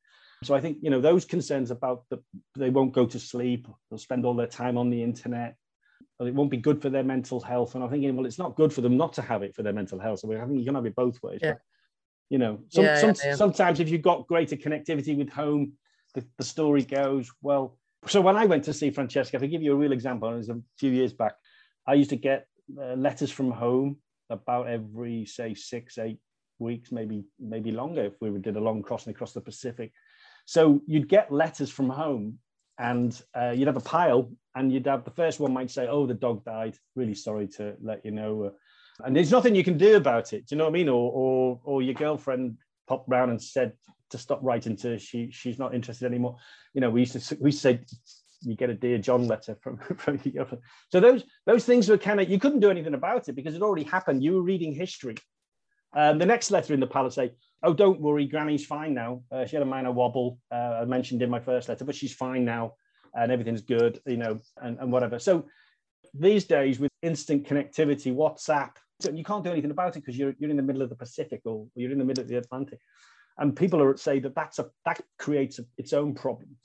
So 0.42 0.54
I 0.54 0.60
think 0.60 0.78
you 0.82 0.90
know 0.90 1.00
those 1.00 1.24
concerns 1.24 1.70
about 1.70 2.04
that 2.10 2.20
they 2.56 2.70
won't 2.70 2.92
go 2.92 3.06
to 3.06 3.18
sleep, 3.18 3.66
they'll 3.90 3.98
spend 3.98 4.24
all 4.24 4.34
their 4.34 4.46
time 4.46 4.76
on 4.76 4.90
the 4.90 5.02
internet, 5.02 5.56
it 6.20 6.34
won't 6.34 6.50
be 6.50 6.56
good 6.56 6.80
for 6.80 6.90
their 6.90 7.02
mental 7.02 7.40
health. 7.40 7.74
And 7.74 7.82
I'm 7.82 7.90
thinking, 7.90 8.14
well, 8.16 8.26
it's 8.26 8.38
not 8.38 8.56
good 8.56 8.72
for 8.72 8.80
them 8.80 8.96
not 8.96 9.12
to 9.14 9.22
have 9.22 9.42
it 9.42 9.54
for 9.54 9.62
their 9.62 9.72
mental 9.72 9.98
health. 9.98 10.20
So 10.20 10.32
I 10.32 10.44
think 10.44 10.58
you 10.58 10.64
can 10.64 10.74
have 10.74 10.86
it 10.86 10.94
both 10.94 11.22
ways. 11.22 11.40
Yeah. 11.42 11.52
But, 11.52 11.60
you 12.30 12.38
know, 12.38 12.60
some, 12.68 12.84
yeah, 12.84 13.00
some, 13.00 13.14
yeah, 13.24 13.34
sometimes 13.34 13.80
if 13.80 13.88
you've 13.88 14.02
got 14.02 14.26
greater 14.26 14.56
connectivity 14.56 15.16
with 15.16 15.28
home, 15.28 15.72
the, 16.14 16.24
the 16.38 16.44
story 16.44 16.82
goes 16.82 17.30
well. 17.42 17.78
So 18.06 18.20
when 18.20 18.36
I 18.36 18.46
went 18.46 18.64
to 18.64 18.72
see 18.72 18.90
Francesca, 18.90 19.38
to 19.38 19.48
give 19.48 19.62
you 19.62 19.72
a 19.72 19.76
real 19.76 19.92
example, 19.92 20.28
it 20.32 20.36
was 20.36 20.48
a 20.48 20.60
few 20.78 20.90
years 20.90 21.12
back. 21.12 21.34
I 21.86 21.94
used 21.94 22.10
to 22.10 22.16
get 22.16 22.46
uh, 22.80 22.94
letters 22.94 23.30
from 23.30 23.50
home 23.50 23.96
about 24.30 24.68
every 24.68 25.26
say 25.26 25.54
six, 25.54 25.98
eight 25.98 26.18
weeks, 26.58 26.92
maybe 26.92 27.24
maybe 27.38 27.72
longer 27.72 28.04
if 28.04 28.14
we 28.20 28.30
did 28.38 28.56
a 28.56 28.60
long 28.60 28.82
crossing 28.82 29.12
across 29.12 29.32
the 29.32 29.40
Pacific. 29.40 29.92
So 30.46 30.80
you'd 30.86 31.08
get 31.08 31.32
letters 31.32 31.70
from 31.70 31.88
home 31.88 32.38
and 32.78 33.20
uh, 33.36 33.50
you'd 33.50 33.68
have 33.68 33.76
a 33.76 33.80
pile 33.80 34.30
and 34.54 34.72
you'd 34.72 34.86
have 34.86 35.04
the 35.04 35.10
first 35.10 35.40
one 35.40 35.52
might 35.52 35.70
say, 35.70 35.86
oh, 35.88 36.06
the 36.06 36.14
dog 36.14 36.44
died. 36.44 36.76
Really 36.96 37.14
sorry 37.14 37.48
to 37.56 37.74
let 37.82 38.04
you 38.04 38.10
know. 38.10 38.52
And 39.04 39.16
there's 39.16 39.30
nothing 39.30 39.54
you 39.54 39.64
can 39.64 39.78
do 39.78 39.96
about 39.96 40.32
it. 40.32 40.46
Do 40.46 40.54
you 40.54 40.58
know 40.58 40.64
what 40.64 40.70
I 40.70 40.74
mean? 40.74 40.88
Or, 40.88 41.10
or, 41.12 41.60
or 41.64 41.82
your 41.82 41.94
girlfriend 41.94 42.58
popped 42.86 43.08
round 43.08 43.30
and 43.30 43.42
said 43.42 43.72
to 44.10 44.18
stop 44.18 44.40
writing 44.42 44.76
to 44.76 44.98
she 44.98 45.30
she's 45.32 45.58
not 45.58 45.74
interested 45.74 46.06
anymore. 46.06 46.36
You 46.74 46.80
know, 46.80 46.90
we 46.90 47.00
used 47.00 47.20
to 47.20 47.36
we 47.40 47.48
used 47.48 47.62
to 47.62 47.68
say 47.68 47.80
you 48.44 48.56
get 48.56 48.70
a 48.70 48.74
dear 48.74 48.98
John 48.98 49.26
letter 49.26 49.56
from, 49.60 49.78
from 49.96 50.20
your 50.24 50.34
girlfriend. 50.34 50.62
So 50.90 51.00
those 51.00 51.24
those 51.46 51.64
things 51.64 51.88
were 51.88 51.98
kind 51.98 52.20
of 52.20 52.28
you 52.28 52.38
couldn't 52.38 52.60
do 52.60 52.70
anything 52.70 52.94
about 52.94 53.28
it 53.28 53.34
because 53.34 53.54
it 53.54 53.62
already 53.62 53.84
happened. 53.84 54.22
You 54.22 54.34
were 54.34 54.42
reading 54.42 54.74
history. 54.74 55.16
Um, 55.96 56.18
the 56.18 56.26
next 56.26 56.50
letter 56.50 56.74
in 56.74 56.80
the 56.80 56.86
pile 56.86 57.10
say, 57.10 57.32
"Oh, 57.62 57.72
don't 57.72 58.00
worry, 58.00 58.26
Granny's 58.26 58.66
fine 58.66 58.94
now. 58.94 59.22
Uh, 59.30 59.46
she 59.46 59.56
had 59.56 59.62
a 59.62 59.66
minor 59.66 59.92
wobble. 59.92 60.38
Uh, 60.50 60.80
I 60.82 60.84
mentioned 60.84 61.22
in 61.22 61.30
my 61.30 61.40
first 61.40 61.68
letter, 61.68 61.84
but 61.84 61.94
she's 61.94 62.14
fine 62.14 62.44
now, 62.44 62.74
and 63.14 63.30
everything's 63.30 63.62
good. 63.62 64.00
You 64.06 64.16
know, 64.16 64.40
and, 64.60 64.78
and 64.80 64.90
whatever." 64.90 65.18
So 65.18 65.46
these 66.12 66.44
days, 66.44 66.78
with 66.80 66.90
instant 67.02 67.46
connectivity, 67.46 68.14
WhatsApp, 68.14 68.70
you 69.12 69.24
can't 69.24 69.44
do 69.44 69.50
anything 69.50 69.70
about 69.70 69.96
it 69.96 70.00
because 70.00 70.18
you're 70.18 70.34
you're 70.38 70.50
in 70.50 70.56
the 70.56 70.62
middle 70.62 70.82
of 70.82 70.88
the 70.88 70.96
Pacific 70.96 71.42
or 71.44 71.66
you're 71.74 71.92
in 71.92 71.98
the 71.98 72.04
middle 72.04 72.22
of 72.22 72.28
the 72.28 72.36
Atlantic, 72.36 72.80
and 73.38 73.56
people 73.56 73.80
are 73.80 73.96
say 73.96 74.18
that 74.18 74.34
that's 74.34 74.58
a 74.58 74.70
that 74.84 75.00
creates 75.18 75.58
a, 75.58 75.64
its 75.78 75.92
own 75.92 76.14
problem. 76.14 76.56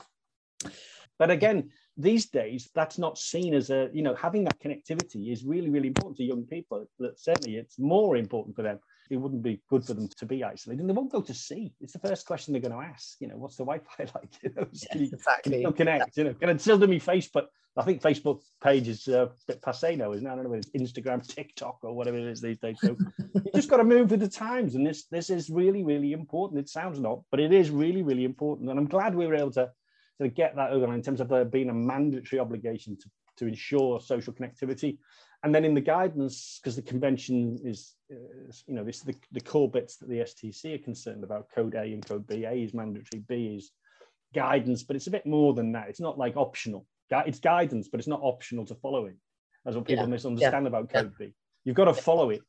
But 1.19 1.29
again, 1.29 1.69
these 1.97 2.27
days, 2.27 2.69
that's 2.73 2.97
not 2.97 3.17
seen 3.17 3.53
as 3.53 3.69
a, 3.69 3.89
you 3.93 4.01
know, 4.01 4.15
having 4.15 4.45
that 4.45 4.59
connectivity 4.59 5.31
is 5.31 5.43
really, 5.43 5.69
really 5.69 5.89
important 5.89 6.17
to 6.17 6.23
young 6.23 6.45
people. 6.45 6.87
That 6.97 7.19
certainly 7.19 7.57
it's 7.57 7.77
more 7.77 8.15
important 8.15 8.55
for 8.55 8.63
them. 8.63 8.79
It 9.11 9.17
wouldn't 9.17 9.43
be 9.43 9.61
good 9.69 9.83
for 9.83 9.93
them 9.93 10.07
to 10.07 10.25
be 10.25 10.43
isolated. 10.43 10.79
And 10.81 10.89
they 10.89 10.93
won't 10.93 11.11
go 11.11 11.21
to 11.21 11.33
sea. 11.33 11.73
It's 11.81 11.93
the 11.93 11.99
first 11.99 12.25
question 12.25 12.53
they're 12.53 12.61
going 12.61 12.71
to 12.71 12.87
ask. 12.87 13.17
You 13.19 13.27
know, 13.27 13.37
what's 13.37 13.57
the 13.57 13.65
Wi-Fi 13.65 14.03
like? 14.15 14.29
You 14.41 14.51
know, 14.55 14.67
Yes, 14.71 14.87
can 14.89 15.01
you, 15.01 15.09
exactly. 15.11 15.51
can 15.51 15.61
you 15.61 15.71
connect? 15.73 16.15
You 16.15 16.23
know, 16.25 16.33
can 16.35 16.49
I 16.49 16.57
still 16.57 16.77
do 16.77 16.87
me 16.87 16.99
face? 16.99 17.27
But 17.27 17.49
I 17.75 17.83
think 17.83 18.01
Facebook 18.01 18.41
page 18.63 18.87
is 18.87 19.07
uh, 19.07 19.27
a 19.27 19.29
bit 19.47 19.61
passe 19.61 19.95
now, 19.95 20.11
isn't 20.11 20.25
it? 20.25 20.29
I 20.29 20.35
don't 20.35 20.43
know 20.43 20.49
whether 20.51 20.63
it's 20.73 20.91
Instagram, 20.93 21.25
TikTok, 21.27 21.79
or 21.81 21.93
whatever 21.93 22.17
it 22.17 22.25
is 22.25 22.41
these 22.41 22.59
days. 22.59 22.77
So 22.81 22.95
you 23.35 23.51
just 23.53 23.69
got 23.69 23.77
to 23.77 23.83
move 23.83 24.11
with 24.11 24.19
the 24.19 24.27
times, 24.29 24.75
and 24.75 24.85
this 24.85 25.05
this 25.05 25.29
is 25.29 25.49
really 25.49 25.83
really 25.83 26.13
important. 26.13 26.59
It 26.59 26.69
sounds 26.69 26.99
not, 26.99 27.21
but 27.31 27.39
it 27.39 27.53
is 27.53 27.69
really 27.71 28.03
really 28.03 28.25
important, 28.25 28.69
and 28.69 28.77
I'm 28.77 28.87
glad 28.87 29.15
we 29.15 29.27
were 29.27 29.35
able 29.35 29.51
to 29.51 29.71
to 30.21 30.29
get 30.29 30.55
that 30.55 30.71
over 30.71 30.93
in 30.93 31.01
terms 31.01 31.21
of 31.21 31.29
there 31.29 31.45
being 31.45 31.69
a 31.69 31.73
mandatory 31.73 32.39
obligation 32.39 32.97
to 32.97 33.09
to 33.37 33.47
ensure 33.47 34.01
social 34.01 34.33
connectivity, 34.33 34.97
and 35.43 35.55
then 35.55 35.63
in 35.63 35.73
the 35.73 35.81
guidance 35.81 36.59
because 36.61 36.75
the 36.75 36.81
convention 36.81 37.57
is, 37.63 37.95
is 38.09 38.63
you 38.67 38.75
know 38.75 38.83
this 38.83 39.01
the, 39.01 39.15
the 39.31 39.39
core 39.39 39.71
bits 39.71 39.95
that 39.97 40.09
the 40.09 40.19
STC 40.19 40.75
are 40.75 40.83
concerned 40.83 41.23
about 41.23 41.49
code 41.49 41.75
A 41.75 41.83
and 41.83 42.05
code 42.05 42.27
B. 42.27 42.43
A 42.43 42.51
is 42.51 42.73
mandatory, 42.73 43.23
B 43.27 43.55
is 43.57 43.71
guidance, 44.33 44.83
but 44.83 44.95
it's 44.95 45.07
a 45.07 45.11
bit 45.11 45.25
more 45.25 45.53
than 45.53 45.71
that. 45.71 45.89
It's 45.89 46.01
not 46.01 46.17
like 46.17 46.35
optional. 46.35 46.85
It's 47.11 47.39
guidance, 47.39 47.87
but 47.87 47.99
it's 47.99 48.07
not 48.07 48.19
optional 48.21 48.65
to 48.67 48.75
follow 48.75 49.05
it. 49.05 49.15
That's 49.63 49.75
what 49.75 49.85
people 49.85 50.03
Yeah, 50.03 50.09
misunderstand 50.11 50.67
about 50.67 50.89
yeah. 50.93 51.01
code 51.01 51.13
B. 51.17 51.33
You've 51.63 51.75
got 51.75 51.85
to 51.85 51.93
follow 51.93 52.29
it, 52.29 52.41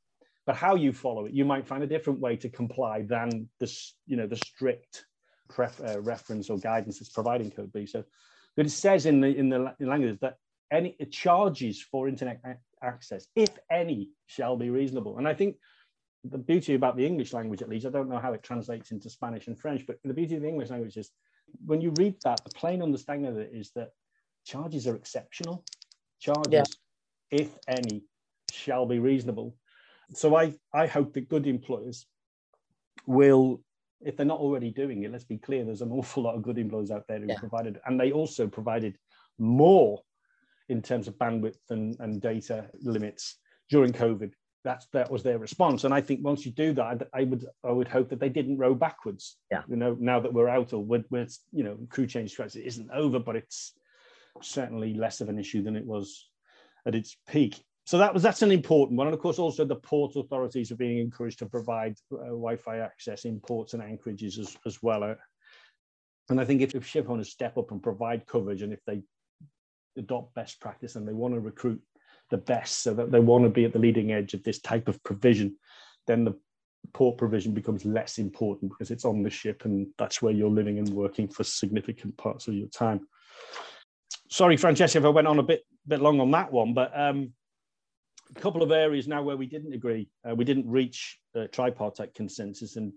but 0.44 0.56
how 0.56 0.74
you 0.74 0.92
follow 0.92 1.26
it, 1.26 1.32
you 1.32 1.44
might 1.44 1.66
find 1.66 1.82
a 1.82 1.86
different 1.86 2.20
way 2.20 2.36
to 2.36 2.48
comply 2.48 3.02
than 3.02 3.48
this, 3.58 3.94
you 4.06 4.16
know, 4.16 4.26
the 4.26 4.36
strict 4.36 5.06
pref, 5.50 5.80
uh, 5.80 6.00
reference 6.00 6.50
or 6.50 6.58
guidance 6.58 6.98
that's 6.98 7.10
providing 7.10 7.50
code 7.50 7.72
B. 7.72 7.86
So, 7.86 8.04
but 8.56 8.66
it 8.66 8.70
says 8.70 9.06
in 9.06 9.20
the 9.20 9.28
in 9.28 9.48
the 9.48 9.74
language 9.80 10.18
that 10.20 10.36
any 10.72 10.96
charges 11.10 11.82
for 11.90 12.08
internet 12.08 12.40
access, 12.82 13.26
if 13.34 13.50
any, 13.70 14.10
shall 14.26 14.56
be 14.56 14.70
reasonable. 14.70 15.18
And 15.18 15.26
I 15.28 15.34
think 15.34 15.56
the 16.24 16.38
beauty 16.38 16.74
about 16.74 16.96
the 16.96 17.06
English 17.06 17.32
language, 17.32 17.62
at 17.62 17.68
least, 17.68 17.86
I 17.86 17.90
don't 17.90 18.08
know 18.08 18.18
how 18.18 18.32
it 18.32 18.42
translates 18.42 18.90
into 18.92 19.10
Spanish 19.10 19.46
and 19.48 19.58
French, 19.58 19.86
but 19.86 19.96
the 20.04 20.14
beauty 20.14 20.36
of 20.36 20.42
the 20.42 20.48
English 20.48 20.70
language 20.70 20.96
is 20.96 21.10
when 21.64 21.80
you 21.80 21.92
read 21.98 22.14
that, 22.24 22.40
the 22.44 22.54
plain 22.54 22.82
understanding 22.82 23.30
of 23.30 23.38
it 23.38 23.50
is 23.52 23.72
that 23.74 23.90
charges 24.44 24.86
are 24.86 24.96
exceptional. 24.96 25.64
Charges, 26.20 26.52
Yeah. 26.52 26.64
if 27.30 27.58
any, 27.66 28.04
shall 28.52 28.86
be 28.86 28.98
reasonable. 28.98 29.56
So 30.12 30.36
I, 30.36 30.54
I 30.72 30.86
hope 30.86 31.14
that 31.14 31.28
good 31.28 31.46
employers 31.46 32.06
will, 33.06 33.62
if 34.02 34.16
they're 34.16 34.26
not 34.26 34.40
already 34.40 34.70
doing 34.70 35.02
it, 35.02 35.12
let's 35.12 35.24
be 35.24 35.38
clear, 35.38 35.64
there's 35.64 35.82
an 35.82 35.92
awful 35.98 36.22
lot 36.22 36.34
of 36.34 36.42
good 36.42 36.58
employers 36.58 36.90
out 36.90 37.06
there 37.08 37.18
who 37.20 37.26
Yeah. 37.28 37.38
provided, 37.38 37.80
and 37.86 37.98
they 37.98 38.12
also 38.12 38.46
provided 38.48 38.96
more 39.38 40.02
in 40.68 40.82
terms 40.82 41.08
of 41.08 41.18
bandwidth 41.18 41.58
and, 41.70 41.96
and 42.00 42.20
data 42.20 42.70
limits 42.82 43.36
during 43.68 43.92
COVID. 43.92 44.32
That's 44.62 44.86
that 44.92 45.10
was 45.10 45.22
their 45.22 45.38
response, 45.38 45.84
and 45.84 45.94
I 45.94 46.02
think 46.02 46.22
once 46.22 46.44
you 46.44 46.52
do 46.52 46.74
that, 46.74 47.08
I 47.14 47.24
would 47.24 47.46
I 47.64 47.72
would 47.72 47.88
hope 47.88 48.10
that 48.10 48.20
they 48.20 48.28
didn't 48.28 48.58
row 48.58 48.74
backwards. 48.74 49.38
Yeah. 49.50 49.62
You 49.66 49.76
know, 49.76 49.96
now 49.98 50.20
that 50.20 50.34
we're 50.34 50.50
out 50.50 50.74
or 50.74 50.84
we're, 50.84 51.04
we're 51.10 51.26
you 51.50 51.64
know 51.64 51.78
crew 51.88 52.06
change 52.06 52.36
crisis 52.36 52.62
isn't 52.66 52.90
over, 52.90 53.18
but 53.18 53.36
it's 53.36 53.72
certainly 54.42 54.92
less 54.92 55.22
of 55.22 55.30
an 55.30 55.38
issue 55.38 55.62
than 55.62 55.76
it 55.76 55.86
was 55.86 56.28
at 56.86 56.94
its 56.94 57.16
peak. 57.26 57.64
So 57.90 57.98
that 57.98 58.14
was 58.14 58.22
that's 58.22 58.42
an 58.42 58.52
important 58.52 58.96
one, 58.98 59.08
and 59.08 59.14
of 59.14 59.20
course 59.20 59.40
also 59.40 59.64
the 59.64 59.74
port 59.74 60.14
authorities 60.14 60.70
are 60.70 60.76
being 60.76 60.98
encouraged 60.98 61.40
to 61.40 61.46
provide 61.46 61.96
uh, 62.12 62.18
Wi-Fi 62.26 62.78
access 62.78 63.24
in 63.24 63.40
ports 63.40 63.74
and 63.74 63.82
anchorages 63.82 64.38
as, 64.38 64.56
as 64.64 64.80
well. 64.80 65.02
Uh, 65.02 65.16
and 66.28 66.40
I 66.40 66.44
think 66.44 66.60
if, 66.60 66.76
if 66.76 66.86
ship 66.86 67.10
owners 67.10 67.32
step 67.32 67.58
up 67.58 67.72
and 67.72 67.82
provide 67.82 68.28
coverage, 68.28 68.62
and 68.62 68.72
if 68.72 68.78
they 68.86 69.02
adopt 69.96 70.36
best 70.36 70.60
practice 70.60 70.94
and 70.94 71.08
they 71.08 71.12
want 71.12 71.34
to 71.34 71.40
recruit 71.40 71.82
the 72.30 72.36
best, 72.36 72.84
so 72.84 72.94
that 72.94 73.10
they 73.10 73.18
want 73.18 73.42
to 73.42 73.50
be 73.50 73.64
at 73.64 73.72
the 73.72 73.80
leading 73.80 74.12
edge 74.12 74.34
of 74.34 74.44
this 74.44 74.60
type 74.60 74.86
of 74.86 75.02
provision, 75.02 75.56
then 76.06 76.24
the 76.24 76.38
port 76.94 77.18
provision 77.18 77.54
becomes 77.54 77.84
less 77.84 78.18
important 78.18 78.70
because 78.70 78.92
it's 78.92 79.04
on 79.04 79.24
the 79.24 79.30
ship 79.30 79.64
and 79.64 79.88
that's 79.98 80.22
where 80.22 80.32
you're 80.32 80.48
living 80.48 80.78
and 80.78 80.90
working 80.90 81.26
for 81.26 81.42
significant 81.42 82.16
parts 82.16 82.46
of 82.46 82.54
your 82.54 82.68
time. 82.68 83.00
Sorry, 84.30 84.56
Francesca, 84.56 84.98
if 84.98 85.04
I 85.04 85.08
went 85.08 85.26
on 85.26 85.40
a 85.40 85.42
bit 85.42 85.64
bit 85.88 86.00
long 86.00 86.20
on 86.20 86.30
that 86.30 86.52
one, 86.52 86.72
but 86.72 86.96
um, 86.96 87.32
a 88.36 88.40
couple 88.40 88.62
of 88.62 88.70
areas 88.70 89.08
now 89.08 89.22
where 89.22 89.36
we 89.36 89.46
didn't 89.46 89.72
agree, 89.72 90.08
uh, 90.28 90.34
we 90.34 90.44
didn't 90.44 90.68
reach 90.68 91.18
uh, 91.34 91.46
tripartite 91.52 92.14
consensus, 92.14 92.76
and 92.76 92.92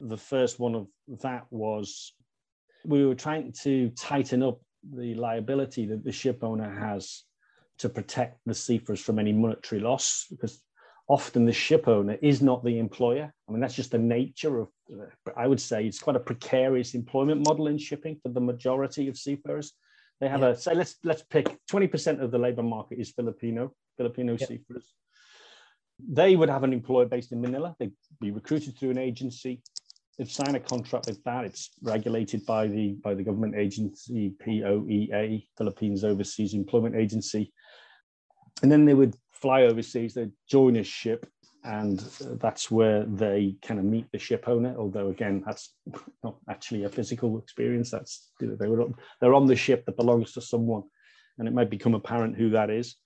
the 0.00 0.16
first 0.16 0.58
one 0.58 0.74
of 0.74 0.86
that 1.22 1.46
was 1.50 2.12
we 2.84 3.06
were 3.06 3.14
trying 3.14 3.52
to 3.62 3.90
tighten 3.90 4.42
up 4.42 4.60
the 4.94 5.14
liability 5.14 5.86
that 5.86 6.04
the 6.04 6.12
ship 6.12 6.42
owner 6.42 6.68
has 6.68 7.22
to 7.78 7.88
protect 7.88 8.38
the 8.46 8.54
seafarers 8.54 9.00
from 9.00 9.18
any 9.18 9.32
monetary 9.32 9.80
loss 9.80 10.26
because 10.30 10.60
often 11.08 11.44
the 11.44 11.52
ship 11.52 11.88
owner 11.88 12.16
is 12.22 12.42
not 12.42 12.64
the 12.64 12.78
employer. 12.78 13.32
I 13.48 13.52
mean, 13.52 13.60
that's 13.60 13.74
just 13.74 13.90
the 13.90 13.98
nature 13.98 14.60
of, 14.60 14.68
uh, 14.92 15.30
I 15.36 15.46
would 15.46 15.60
say 15.60 15.86
it's 15.86 15.98
quite 15.98 16.16
a 16.16 16.20
precarious 16.20 16.94
employment 16.94 17.46
model 17.46 17.68
in 17.68 17.78
shipping 17.78 18.18
for 18.22 18.30
the 18.30 18.40
majority 18.40 19.08
of 19.08 19.18
seafarers. 19.18 19.72
They 20.20 20.28
have 20.28 20.42
a, 20.42 20.56
say, 20.56 20.74
let's, 20.74 20.96
let's 21.04 21.22
pick 21.22 21.58
20% 21.70 22.22
of 22.22 22.30
the 22.30 22.38
labor 22.38 22.62
market 22.62 22.98
is 22.98 23.10
Filipino, 23.10 23.72
Filipino 23.96 24.36
Yeah. 24.38 24.46
seafarers. 24.46 24.94
They 25.98 26.36
would 26.36 26.48
have 26.48 26.64
an 26.64 26.72
employer 26.72 27.06
based 27.06 27.32
in 27.32 27.40
Manila. 27.40 27.76
They'd 27.78 27.92
be 28.20 28.30
recruited 28.30 28.76
through 28.76 28.90
an 28.90 28.98
agency. 28.98 29.62
They'd 30.18 30.28
sign 30.28 30.54
a 30.54 30.60
contract 30.60 31.06
with 31.06 31.22
that. 31.24 31.44
It's 31.44 31.70
regulated 31.82 32.44
by 32.44 32.66
the 32.66 32.92
by 33.02 33.14
the 33.14 33.22
government 33.22 33.54
agency 33.54 34.34
POEA, 34.44 35.46
Philippines 35.56 36.04
Overseas 36.04 36.54
Employment 36.54 36.96
Agency. 36.96 37.52
And 38.62 38.70
then 38.70 38.84
they 38.84 38.94
would 38.94 39.16
fly 39.30 39.62
overseas. 39.62 40.14
They'd 40.14 40.32
join 40.48 40.76
a 40.76 40.84
ship, 40.84 41.26
and 41.64 42.00
uh, 42.20 42.34
that's 42.40 42.70
where 42.70 43.04
they 43.04 43.56
kind 43.62 43.80
of 43.80 43.86
meet 43.86 44.10
the 44.12 44.18
ship 44.18 44.48
owner. 44.48 44.74
Although 44.76 45.08
again, 45.08 45.42
that's 45.44 45.74
not 46.22 46.36
actually 46.48 46.84
a 46.84 46.88
physical 46.88 47.38
experience. 47.38 47.90
That's 47.90 48.30
you 48.40 48.48
know, 48.48 48.56
they 48.56 48.68
were 48.68 48.86
they're 49.20 49.34
on 49.34 49.46
the 49.46 49.56
ship 49.56 49.84
that 49.86 49.96
belongs 49.96 50.32
to 50.32 50.40
someone, 50.40 50.82
and 51.38 51.48
it 51.48 51.54
might 51.54 51.70
become 51.70 51.94
apparent 51.94 52.36
who 52.36 52.50
that 52.50 52.70
is. 52.70 52.96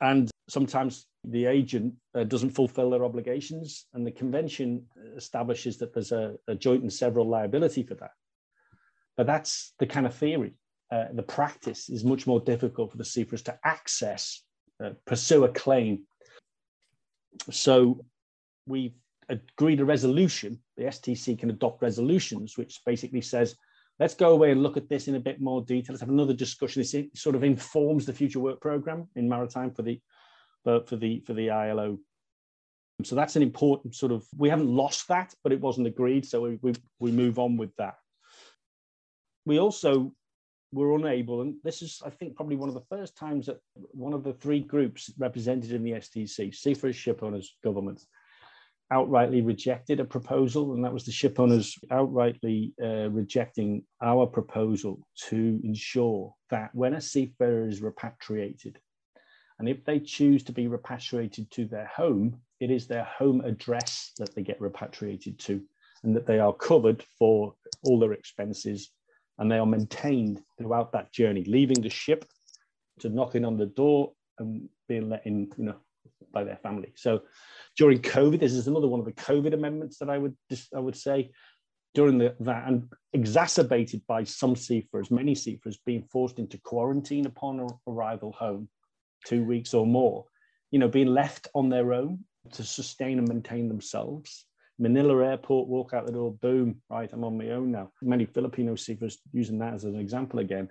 And 0.00 0.30
sometimes 0.48 1.06
the 1.24 1.46
agent 1.46 1.94
uh, 2.14 2.24
doesn't 2.24 2.50
fulfill 2.50 2.90
their 2.90 3.04
obligations, 3.04 3.86
and 3.94 4.06
the 4.06 4.10
convention 4.10 4.86
establishes 5.16 5.78
that 5.78 5.92
there's 5.92 6.12
a, 6.12 6.36
a 6.48 6.54
joint 6.54 6.82
and 6.82 6.92
several 6.92 7.28
liability 7.28 7.82
for 7.82 7.94
that. 7.96 8.12
But 9.16 9.26
that's 9.26 9.74
the 9.78 9.86
kind 9.86 10.06
of 10.06 10.14
theory. 10.14 10.54
Uh, 10.90 11.04
the 11.12 11.22
practice 11.22 11.88
is 11.88 12.04
much 12.04 12.26
more 12.26 12.40
difficult 12.40 12.90
for 12.90 12.96
the 12.96 13.04
seafarers 13.04 13.42
to 13.42 13.58
access, 13.64 14.42
uh, 14.82 14.90
pursue 15.06 15.44
a 15.44 15.48
claim. 15.48 16.04
So 17.50 18.04
we've 18.66 18.94
agreed 19.28 19.80
a 19.80 19.84
resolution. 19.84 20.58
The 20.76 20.84
STC 20.84 21.38
can 21.38 21.50
adopt 21.50 21.82
resolutions, 21.82 22.56
which 22.56 22.80
basically 22.84 23.20
says, 23.20 23.56
let's 24.00 24.14
go 24.14 24.32
away 24.32 24.50
and 24.50 24.62
look 24.62 24.78
at 24.78 24.88
this 24.88 25.06
in 25.06 25.14
a 25.14 25.20
bit 25.20 25.40
more 25.40 25.62
detail. 25.62 25.92
Let's 25.92 26.00
have 26.00 26.08
another 26.08 26.32
discussion. 26.32 26.80
This 26.80 26.96
sort 27.14 27.36
of 27.36 27.44
informs 27.44 28.06
the 28.06 28.14
future 28.14 28.40
work 28.40 28.60
program 28.60 29.06
in 29.14 29.28
maritime 29.28 29.70
for 29.70 29.82
the 29.82 30.00
for, 30.64 30.80
for 30.86 30.96
the 30.96 31.20
for 31.20 31.34
the 31.34 31.50
ILO. 31.50 31.98
So 33.04 33.14
that's 33.14 33.36
an 33.36 33.42
important 33.42 33.94
sort 33.94 34.12
of. 34.12 34.26
We 34.36 34.48
haven't 34.48 34.74
lost 34.74 35.06
that, 35.08 35.34
but 35.44 35.52
it 35.52 35.60
wasn't 35.60 35.86
agreed. 35.86 36.26
So 36.26 36.40
we 36.40 36.58
we, 36.62 36.72
we 36.98 37.12
move 37.12 37.38
on 37.38 37.56
with 37.56 37.76
that. 37.76 37.96
We 39.44 39.58
also 39.58 40.12
were 40.72 40.94
unable, 40.94 41.40
and 41.40 41.56
this 41.64 41.82
is, 41.82 42.00
I 42.04 42.10
think, 42.10 42.36
probably 42.36 42.56
one 42.56 42.68
of 42.68 42.74
the 42.74 42.96
first 42.96 43.16
times 43.16 43.46
that 43.46 43.58
one 43.74 44.12
of 44.12 44.22
the 44.22 44.34
three 44.34 44.60
groups 44.60 45.12
represented 45.18 45.72
in 45.72 45.82
the 45.82 45.92
STC, 45.92 46.54
seafarers, 46.54 46.94
ship 46.94 47.22
owners, 47.22 47.56
governments, 47.64 48.06
outrightly 48.92 49.46
rejected 49.46 50.00
a 50.00 50.04
proposal, 50.04 50.74
and 50.74 50.84
that 50.84 50.92
was 50.92 51.04
the 51.04 51.12
ship 51.12 51.38
owners 51.38 51.76
outrightly 51.90 52.72
uh, 52.82 53.08
rejecting 53.10 53.84
our 54.02 54.26
proposal 54.26 55.06
to 55.28 55.60
ensure 55.62 56.34
that 56.50 56.74
when 56.74 56.94
a 56.94 57.00
seafarer 57.00 57.66
is 57.66 57.80
repatriated, 57.82 58.78
and 59.58 59.68
if 59.68 59.84
they 59.84 60.00
choose 60.00 60.42
to 60.44 60.52
be 60.52 60.68
repatriated 60.68 61.50
to 61.52 61.66
their 61.66 61.86
home, 61.86 62.40
it 62.60 62.70
is 62.70 62.86
their 62.86 63.04
home 63.04 63.42
address 63.42 64.12
that 64.18 64.34
they 64.34 64.42
get 64.42 64.60
repatriated 64.60 65.38
to, 65.40 65.62
and 66.02 66.16
that 66.16 66.26
they 66.26 66.38
are 66.38 66.52
covered 66.52 67.04
for 67.18 67.54
all 67.84 67.98
their 67.98 68.12
expenses 68.12 68.90
and 69.38 69.50
they 69.50 69.58
are 69.58 69.66
maintained 69.66 70.42
throughout 70.58 70.92
that 70.92 71.12
journey, 71.12 71.44
leaving 71.44 71.80
the 71.80 71.88
ship 71.88 72.26
to 73.00 73.08
knocking 73.08 73.44
on 73.44 73.56
the 73.56 73.66
door 73.66 74.12
and 74.38 74.68
being 74.86 75.08
let 75.08 75.26
in, 75.26 75.50
you 75.56 75.64
know, 75.64 75.76
by 76.32 76.44
their 76.44 76.56
family. 76.56 76.92
So 76.94 77.22
during 77.76 78.00
COVID, 78.00 78.40
this 78.40 78.52
is 78.52 78.66
another 78.66 78.88
one 78.88 79.00
of 79.00 79.06
the 79.06 79.12
COVID 79.12 79.54
amendments 79.54 79.98
that 79.98 80.10
I 80.10 80.18
would 80.18 80.36
I 80.74 80.80
would 80.80 80.96
say 80.96 81.30
during 81.94 82.18
the, 82.18 82.36
that 82.40 82.68
and 82.68 82.88
exacerbated 83.12 84.02
by 84.06 84.24
some 84.24 84.54
seafarers, 84.54 85.10
many 85.10 85.34
seafarers 85.34 85.78
being 85.84 86.04
forced 86.04 86.38
into 86.38 86.58
quarantine 86.58 87.26
upon 87.26 87.66
arrival 87.86 88.32
home, 88.32 88.68
two 89.26 89.44
weeks 89.44 89.74
or 89.74 89.86
more, 89.86 90.24
you 90.70 90.78
know, 90.78 90.88
being 90.88 91.08
left 91.08 91.48
on 91.54 91.68
their 91.68 91.92
own 91.92 92.20
to 92.52 92.62
sustain 92.62 93.18
and 93.18 93.28
maintain 93.28 93.68
themselves. 93.68 94.46
Manila 94.78 95.24
airport, 95.24 95.68
walk 95.68 95.92
out 95.92 96.06
the 96.06 96.12
door, 96.12 96.32
boom, 96.32 96.80
right, 96.88 97.10
I'm 97.12 97.24
on 97.24 97.36
my 97.36 97.50
own 97.50 97.70
now. 97.70 97.90
Many 98.00 98.24
Filipino 98.24 98.76
seafarers 98.76 99.18
using 99.32 99.58
that 99.58 99.74
as 99.74 99.84
an 99.84 99.96
example 99.96 100.38
again. 100.38 100.70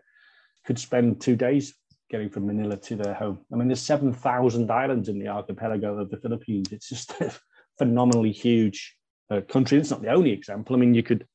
could 0.66 0.80
spend 0.80 1.22
two 1.22 1.36
days 1.36 1.76
getting 2.10 2.30
from 2.30 2.48
Manila 2.48 2.78
to 2.78 2.96
their 2.96 3.14
home. 3.14 3.40
I 3.54 3.56
mean, 3.56 3.68
there's 3.68 3.82
7,000 3.82 4.72
islands 4.72 5.10
in 5.10 5.20
the 5.20 5.28
archipelago 5.28 6.00
of 6.00 6.10
the 6.10 6.18
Philippines. 6.18 6.72
It's 6.72 6.90
just 6.90 7.12
a 7.22 7.34
phenomenally 7.78 8.32
huge 8.32 8.96
uh, 9.30 9.42
country. 9.42 9.78
It's 9.78 9.92
not 9.92 10.02
the 10.02 10.12
only 10.12 10.32
example. 10.32 10.76
I 10.76 10.80
mean, 10.80 10.94
you 10.94 11.04
could 11.04 11.26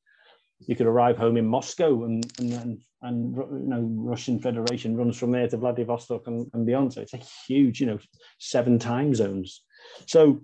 you 0.59 0.75
could 0.75 0.87
arrive 0.87 1.17
home 1.17 1.37
in 1.37 1.45
Moscow 1.45 2.05
and 2.05 2.25
and 2.39 2.53
and, 2.53 2.81
and 3.01 3.35
you 3.35 3.67
know 3.67 3.81
Russian 3.81 4.39
Federation 4.39 4.95
runs 4.95 5.17
from 5.17 5.31
there 5.31 5.47
to 5.47 5.57
Vladivostok 5.57 6.27
and, 6.27 6.49
and 6.53 6.65
beyond. 6.65 6.93
So 6.93 7.01
it's 7.01 7.13
a 7.13 7.21
huge, 7.47 7.79
you 7.81 7.87
know, 7.87 7.99
seven 8.39 8.79
time 8.79 9.13
zones. 9.13 9.61
So 10.07 10.41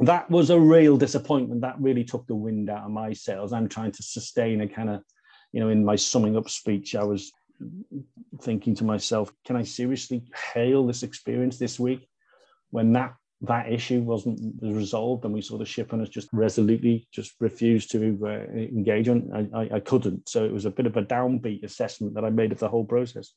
that 0.00 0.30
was 0.30 0.50
a 0.50 0.60
real 0.60 0.96
disappointment. 0.96 1.62
That 1.62 1.80
really 1.80 2.04
took 2.04 2.26
the 2.26 2.34
wind 2.34 2.68
out 2.68 2.84
of 2.84 2.90
my 2.90 3.12
sails. 3.12 3.52
I'm 3.52 3.68
trying 3.68 3.92
to 3.92 4.02
sustain 4.02 4.60
a 4.60 4.68
kind 4.68 4.90
of, 4.90 5.02
you 5.52 5.60
know, 5.60 5.70
in 5.70 5.84
my 5.84 5.96
summing 5.96 6.36
up 6.36 6.50
speech, 6.50 6.94
I 6.94 7.04
was 7.04 7.32
thinking 8.40 8.74
to 8.76 8.84
myself, 8.84 9.32
can 9.44 9.56
I 9.56 9.62
seriously 9.62 10.24
hail 10.52 10.86
this 10.86 11.02
experience 11.02 11.58
this 11.58 11.78
week 11.78 12.08
when 12.70 12.92
that 12.92 13.14
that 13.42 13.70
issue 13.70 14.00
wasn't 14.00 14.40
resolved 14.62 15.24
and 15.24 15.34
we 15.34 15.42
saw 15.42 15.58
the 15.58 15.64
ship 15.64 15.92
owners 15.92 16.08
just 16.08 16.28
resolutely 16.32 17.06
just 17.12 17.34
refused 17.38 17.90
to 17.92 18.18
uh, 18.24 18.52
engage 18.56 19.08
on? 19.08 19.30
I, 19.54 19.58
I, 19.60 19.70
I 19.74 19.80
couldn't. 19.80 20.28
So 20.28 20.44
it 20.44 20.52
was 20.52 20.64
a 20.64 20.70
bit 20.70 20.86
of 20.86 20.96
a 20.96 21.02
downbeat 21.02 21.62
assessment 21.62 22.14
that 22.14 22.24
i 22.24 22.30
made 22.30 22.52
of 22.52 22.58
the 22.58 22.68
whole 22.68 22.84
process. 22.84 23.32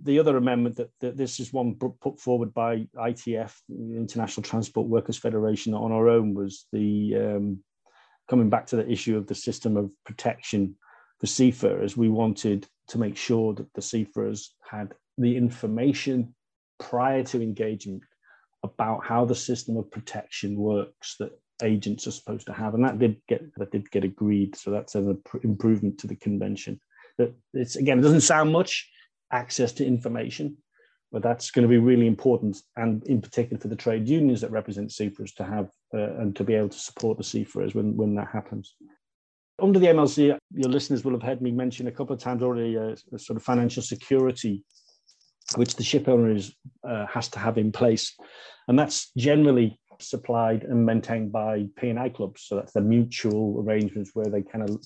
The 0.00 0.18
other 0.20 0.36
amendment 0.36 0.76
that, 0.76 0.90
that 1.00 1.16
this 1.16 1.40
is 1.40 1.52
one 1.52 1.74
put 1.74 2.20
forward 2.20 2.54
by 2.54 2.86
itf 2.96 3.52
international 3.70 4.44
transport 4.44 4.86
workers 4.86 5.18
federation 5.18 5.74
on 5.74 5.90
our 5.90 6.08
own 6.08 6.34
was 6.34 6.66
the 6.72 7.16
um, 7.16 7.58
coming 8.28 8.50
back 8.50 8.66
to 8.66 8.76
the 8.76 8.88
issue 8.88 9.16
of 9.16 9.26
the 9.26 9.34
system 9.34 9.76
of 9.76 9.90
protection 10.04 10.76
for 11.18 11.26
seafarers. 11.26 11.96
We 11.96 12.08
wanted 12.08 12.68
to 12.88 12.98
make 12.98 13.16
sure 13.16 13.54
that 13.54 13.72
the 13.74 13.82
seafarers 13.82 14.54
had 14.68 14.92
the 15.16 15.36
information 15.36 16.34
prior 16.78 17.22
to 17.24 17.42
engagement 17.42 18.02
about 18.62 19.04
how 19.04 19.24
the 19.24 19.34
system 19.34 19.76
of 19.76 19.90
protection 19.90 20.56
works 20.56 21.16
that 21.18 21.32
agents 21.62 22.06
are 22.06 22.12
supposed 22.12 22.46
to 22.46 22.52
have, 22.52 22.74
and 22.74 22.84
that 22.84 22.98
did 22.98 23.16
get 23.28 23.42
that 23.56 23.70
did 23.70 23.90
get 23.90 24.04
agreed. 24.04 24.56
So 24.56 24.70
that's 24.70 24.94
an 24.94 25.20
improvement 25.42 25.98
to 25.98 26.06
the 26.06 26.16
convention. 26.16 26.80
That 27.18 27.34
it's 27.52 27.76
again, 27.76 27.98
it 27.98 28.02
doesn't 28.02 28.22
sound 28.22 28.52
much 28.52 28.88
access 29.32 29.72
to 29.72 29.86
information, 29.86 30.56
but 31.12 31.22
that's 31.22 31.50
going 31.50 31.64
to 31.64 31.68
be 31.68 31.78
really 31.78 32.06
important, 32.06 32.62
and 32.76 33.04
in 33.04 33.20
particular 33.20 33.60
for 33.60 33.68
the 33.68 33.76
trade 33.76 34.08
unions 34.08 34.40
that 34.40 34.50
represent 34.50 34.92
seafarers 34.92 35.32
to 35.34 35.44
have 35.44 35.70
uh, 35.94 36.14
and 36.20 36.34
to 36.36 36.44
be 36.44 36.54
able 36.54 36.68
to 36.68 36.78
support 36.78 37.18
the 37.18 37.24
seafarers 37.24 37.74
when 37.74 37.96
when 37.96 38.14
that 38.14 38.28
happens. 38.32 38.74
Under 39.60 39.78
the 39.78 39.86
MLC, 39.86 40.38
your 40.54 40.70
listeners 40.70 41.04
will 41.04 41.12
have 41.12 41.22
heard 41.22 41.42
me 41.42 41.50
mention 41.50 41.88
a 41.88 41.92
couple 41.92 42.14
of 42.14 42.20
times 42.20 42.42
already 42.42 42.76
a, 42.76 42.90
uh, 42.90 43.18
sort 43.18 43.36
of 43.36 43.42
financial 43.42 43.82
security 43.82 44.64
which 45.56 45.76
the 45.76 45.82
ship 45.82 46.08
owner 46.08 46.30
is, 46.30 46.54
uh, 46.86 47.06
has 47.06 47.28
to 47.28 47.38
have 47.38 47.58
in 47.58 47.72
place. 47.72 48.14
And 48.68 48.78
that's 48.78 49.10
generally 49.16 49.78
supplied 49.98 50.64
and 50.64 50.84
maintained 50.84 51.32
by 51.32 51.66
P&I 51.76 52.08
clubs. 52.10 52.42
So 52.42 52.56
that's 52.56 52.72
the 52.72 52.80
mutual 52.80 53.64
arrangements 53.64 54.10
where 54.14 54.26
they 54.26 54.42
kind 54.42 54.68
of 54.68 54.78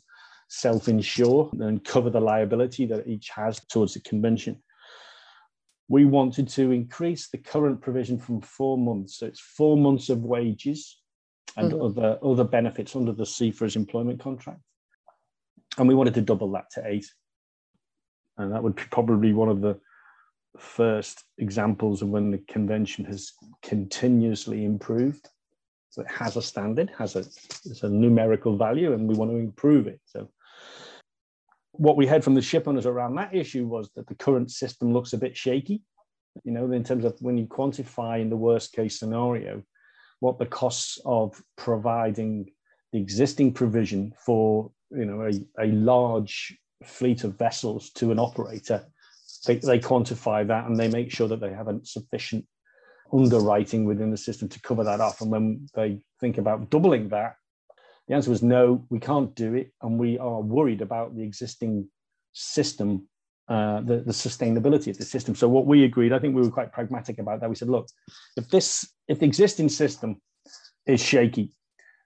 self-insure 0.49 1.51
and 1.61 1.85
cover 1.85 2.11
the 2.11 2.21
liability 2.21 2.87
that 2.87 3.07
each 3.07 3.31
has 3.31 3.61
towards 3.67 3.95
the 3.95 4.01
convention. 4.01 4.63
We 5.89 6.05
wanted 6.05 6.49
to 6.49 6.71
increase 6.71 7.29
the 7.29 7.39
current 7.39 7.81
provision 7.81 8.19
from 8.19 8.41
four 8.41 8.79
months. 8.79 9.19
So 9.19 9.27
it's 9.27 9.41
four 9.41 9.77
months 9.77 10.09
of 10.09 10.23
wages 10.23 11.02
and 11.57 11.73
mm-hmm. 11.73 11.83
other, 11.83 12.19
other 12.23 12.45
benefits 12.45 12.97
under 12.97 13.13
the 13.13 13.27
seafarers 13.27 13.77
employment 13.77 14.21
contract. 14.21 14.61
And 15.79 15.89
we 15.89 15.95
wanted 15.95 16.15
to 16.15 16.23
double 16.23 16.51
that 16.53 16.71
to 16.73 16.83
eight. 16.87 17.07
And 18.39 18.53
that 18.53 18.63
would 18.63 18.77
be 18.77 18.83
probably 18.91 19.33
one 19.33 19.49
of 19.49 19.61
the 19.61 19.79
first 20.59 21.25
examples 21.39 22.03
of 22.03 22.09
when 22.09 22.31
the 22.31 22.39
convention 22.49 23.05
has 23.07 23.33
continuously 23.63 24.65
improved. 24.65 25.29
So 25.91 26.03
it 26.03 26.11
has 26.11 26.37
a 26.37 26.43
standard, 26.43 26.91
has 26.97 27.17
a, 27.17 27.21
it's 27.21 27.83
a 27.83 27.89
numerical 27.89 28.57
value, 28.57 28.95
and 28.95 29.07
we 29.07 29.15
want 29.15 29.31
to 29.31 29.37
improve 29.37 29.87
it. 29.87 30.01
So 30.07 30.31
what 31.73 31.97
we 31.97 32.07
heard 32.07 32.25
from 32.25 32.35
the 32.35 32.43
ship 32.43 32.67
owners 32.67 32.87
around 32.87 33.15
that 33.17 33.35
issue 33.35 33.67
was 33.67 33.91
that 33.97 34.07
the 34.07 34.15
current 34.15 34.51
system 34.51 34.93
looks 34.93 35.13
a 35.13 35.19
bit 35.19 35.37
shaky. 35.37 35.83
You 36.45 36.53
know, 36.53 36.73
in 36.73 36.83
terms 36.83 37.05
of 37.05 37.17
when 37.21 37.37
you 37.37 37.47
quantify 37.47 38.21
in 38.21 38.31
the 38.31 38.37
worst 38.37 38.73
case 38.73 38.99
scenario 38.99 39.63
what 40.23 40.39
the 40.39 40.47
costs 40.47 40.99
of 41.05 41.43
providing 41.57 42.49
the 42.93 42.99
existing 42.99 43.53
provision 43.53 44.13
for 44.25 44.71
you 44.91 45.05
know 45.05 45.21
a, 45.23 45.65
a 45.65 45.69
large 45.73 46.57
fleet 46.85 47.25
of 47.25 47.37
vessels 47.39 47.91
to 47.91 48.11
an 48.11 48.19
operator 48.19 48.85
they, 49.47 49.57
they 49.57 49.79
quantify 49.79 50.47
that 50.47 50.67
and 50.67 50.79
they 50.79 50.89
make 50.89 51.11
sure 51.11 51.29
that 51.29 51.41
they 51.41 51.53
have 51.53 51.69
a 51.69 51.81
sufficient 51.85 52.47
underwriting 53.13 53.85
within 53.85 54.11
the 54.11 54.17
system 54.17 54.49
to 54.49 54.61
cover 54.61 54.85
that 54.85 55.01
off. 55.01 55.21
And 55.21 55.31
when 55.31 55.69
they 55.75 56.01
think 56.21 56.39
about 56.39 56.71
doubling 56.71 57.09
that, 57.11 57.37
the 58.09 58.15
answer 58.15 58.31
was 58.31 58.43
no, 58.43 58.85
we 58.91 58.99
can't 58.99 59.35
do 59.35 59.55
it. 59.55 59.73
And 59.83 59.99
we 59.99 60.19
are 60.19 60.41
worried 60.41 60.81
about 60.81 61.15
the 61.15 61.23
existing 61.23 61.89
system, 62.33 63.09
uh, 63.49 63.81
the, 63.81 63.99
the 63.99 64.13
sustainability 64.13 64.89
of 64.89 64.99
the 64.99 65.05
system. 65.05 65.35
So 65.35 65.49
what 65.49 65.67
we 65.67 65.85
agreed, 65.85 66.13
I 66.13 66.19
think 66.19 66.35
we 66.35 66.43
were 66.43 66.51
quite 66.51 66.73
pragmatic 66.73 67.19
about 67.19 67.41
that. 67.41 67.51
We 67.51 67.57
said, 67.57 67.69
look, 67.69 67.89
if 68.37 68.49
this, 68.49 68.89
if 69.09 69.19
the 69.19 69.27
existing 69.27 69.69
system 69.69 70.21
is 70.87 71.03
shaky 71.03 71.53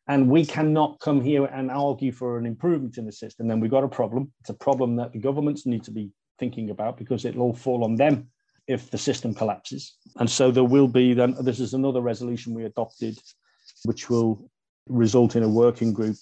and 0.08 0.28
we 0.28 0.46
cannot 0.46 0.98
come 1.00 1.20
here 1.20 1.44
and 1.44 1.70
argue 1.70 2.12
for 2.12 2.38
an 2.38 2.46
improvement 2.46 2.98
in 2.98 3.06
the 3.06 3.12
system, 3.12 3.48
then 3.48 3.60
we've 3.60 3.70
got 3.70 3.84
a 3.84 3.88
problem. 3.88 4.32
It's 4.40 4.50
a 4.50 4.54
problem 4.54 4.96
that 4.96 5.12
the 5.12 5.18
governments 5.18 5.66
need 5.66 5.84
to 5.84 5.90
be 5.90 6.10
thinking 6.38 6.70
about 6.70 6.96
because 6.96 7.24
it'll 7.24 7.42
all 7.42 7.54
fall 7.54 7.84
on 7.84 7.96
them 7.96 8.28
if 8.66 8.90
the 8.90 8.98
system 8.98 9.34
collapses. 9.34 9.96
And 10.16 10.28
so 10.28 10.50
there 10.50 10.64
will 10.64 10.88
be 10.88 11.14
then, 11.14 11.36
this 11.40 11.60
is 11.60 11.74
another 11.74 12.00
resolution 12.00 12.54
we 12.54 12.64
adopted, 12.64 13.18
which 13.84 14.10
will 14.10 14.50
result 14.88 15.36
in 15.36 15.42
a 15.42 15.48
working 15.48 15.92
group 15.92 16.16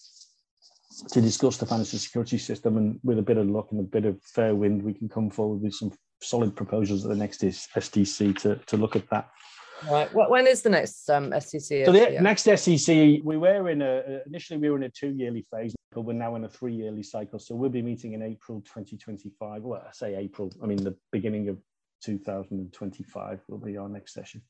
to 1.10 1.20
discuss 1.20 1.56
the 1.56 1.66
financial 1.66 1.98
security 1.98 2.38
system. 2.38 2.76
And 2.76 3.00
with 3.02 3.18
a 3.18 3.22
bit 3.22 3.36
of 3.36 3.48
luck 3.48 3.68
and 3.70 3.80
a 3.80 3.84
bit 3.84 4.04
of 4.04 4.20
fair 4.22 4.54
wind, 4.54 4.82
we 4.82 4.94
can 4.94 5.08
come 5.08 5.30
forward 5.30 5.62
with 5.62 5.74
some 5.74 5.92
solid 6.20 6.56
proposals 6.56 7.04
at 7.04 7.10
the 7.10 7.16
next 7.16 7.42
STC 7.42 8.36
to, 8.38 8.56
to 8.56 8.76
look 8.76 8.96
at 8.96 9.08
that. 9.10 9.28
Right. 9.90 10.08
When 10.14 10.46
is 10.46 10.62
the 10.62 10.70
next 10.70 11.10
um, 11.10 11.30
STC? 11.30 11.84
So 11.84 11.92
the 11.92 12.12
yeah. 12.12 12.20
next 12.20 12.46
STC, 12.46 13.22
we 13.22 13.36
were 13.36 13.68
in 13.68 13.82
a 13.82 14.20
initially 14.26 14.58
we 14.58 14.70
were 14.70 14.76
in 14.76 14.84
a 14.84 14.88
two 14.88 15.10
yearly 15.10 15.44
phase, 15.50 15.74
but 15.92 16.02
we're 16.02 16.14
now 16.14 16.36
in 16.36 16.44
a 16.44 16.48
three 16.48 16.74
yearly 16.74 17.02
cycle. 17.02 17.38
So 17.38 17.54
we'll 17.54 17.70
be 17.70 17.82
meeting 17.82 18.14
in 18.14 18.22
April 18.22 18.60
2025. 18.62 19.62
Well, 19.62 19.82
I 19.86 19.92
say 19.92 20.14
April. 20.16 20.50
I 20.62 20.66
mean 20.66 20.82
the 20.82 20.96
beginning 21.12 21.48
of 21.48 21.58
2025 22.04 23.40
will 23.48 23.58
be 23.58 23.76
our 23.76 23.88
next 23.88 24.14
session. 24.14 24.42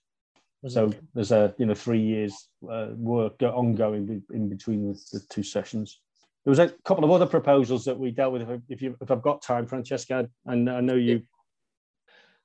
So 0.68 0.92
there's 1.14 1.32
a 1.32 1.54
you 1.58 1.66
know 1.66 1.74
three 1.74 2.00
years 2.00 2.48
uh, 2.70 2.88
work 2.96 3.42
ongoing 3.42 4.22
in 4.32 4.48
between 4.48 4.92
the, 4.92 5.00
the, 5.12 5.24
two 5.28 5.42
sessions. 5.42 6.00
There 6.44 6.50
was 6.50 6.58
a 6.58 6.74
couple 6.84 7.04
of 7.04 7.10
other 7.10 7.26
proposals 7.26 7.84
that 7.86 7.98
we 7.98 8.10
dealt 8.10 8.32
with. 8.34 8.42
If, 8.42 8.60
if 8.68 8.82
you 8.82 8.96
if 9.00 9.10
I've 9.10 9.22
got 9.22 9.40
time, 9.42 9.66
Francesca, 9.66 10.28
and 10.46 10.68
I 10.68 10.80
know 10.80 10.94
you. 10.94 11.22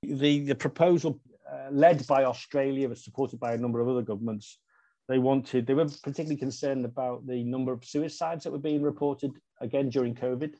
The 0.03 0.45
the 0.45 0.55
proposal 0.55 1.19
uh, 1.51 1.69
led 1.71 2.05
by 2.07 2.23
Australia, 2.23 2.87
but 2.87 2.97
supported 2.97 3.39
by 3.39 3.53
a 3.53 3.57
number 3.57 3.81
of 3.81 3.89
other 3.89 4.01
governments. 4.01 4.59
They 5.07 5.17
wanted, 5.17 5.65
they 5.65 5.73
were 5.73 5.87
particularly 6.03 6.37
concerned 6.37 6.85
about 6.85 7.25
the 7.25 7.43
number 7.43 7.73
of 7.73 7.83
suicides 7.83 8.43
that 8.43 8.51
were 8.51 8.59
being 8.59 8.83
reported 8.83 9.31
again 9.59 9.89
during 9.89 10.13
COVID, 10.13 10.53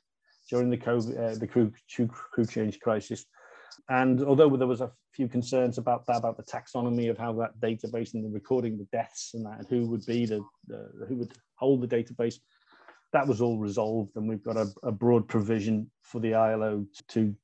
during 0.50 0.72
the 0.72 0.78
COVID, 0.78 1.20
uh, 1.20 1.36
the 1.38 1.46
crew, 1.46 1.72
crew 1.88 2.46
change 2.46 2.80
crisis. 2.80 3.26
And 3.90 4.24
although 4.24 4.50
there 4.58 4.68
was 4.68 4.82
a 4.82 4.92
few 5.14 5.28
concerns 5.28 5.78
about 5.78 6.08
that, 6.08 6.18
about 6.18 6.38
the 6.38 6.44
taxonomy 6.44 7.12
of 7.12 7.18
how 7.20 7.34
that 7.34 7.60
database 7.60 8.16
and 8.16 8.26
the 8.26 8.30
recording 8.30 8.78
the 8.78 8.88
deaths 8.92 9.32
and 9.36 9.46
that, 9.46 9.60
and 9.60 9.68
who 9.68 9.88
would 9.88 10.06
be 10.08 10.26
the, 10.26 10.44
the 10.68 11.06
who 11.08 11.18
would 11.18 11.34
hold 11.54 11.82
the 11.82 11.88
database, 11.88 12.40
that 13.14 13.28
was 13.28 13.42
all 13.42 13.58
resolved. 13.58 14.16
And 14.16 14.28
we've 14.28 14.44
got 14.44 14.58
a, 14.58 14.68
a 14.84 14.92
broad 14.92 15.28
provision 15.28 15.90
for 16.04 16.20
the 16.20 16.36
ILO 16.36 16.86
to 17.10 17.36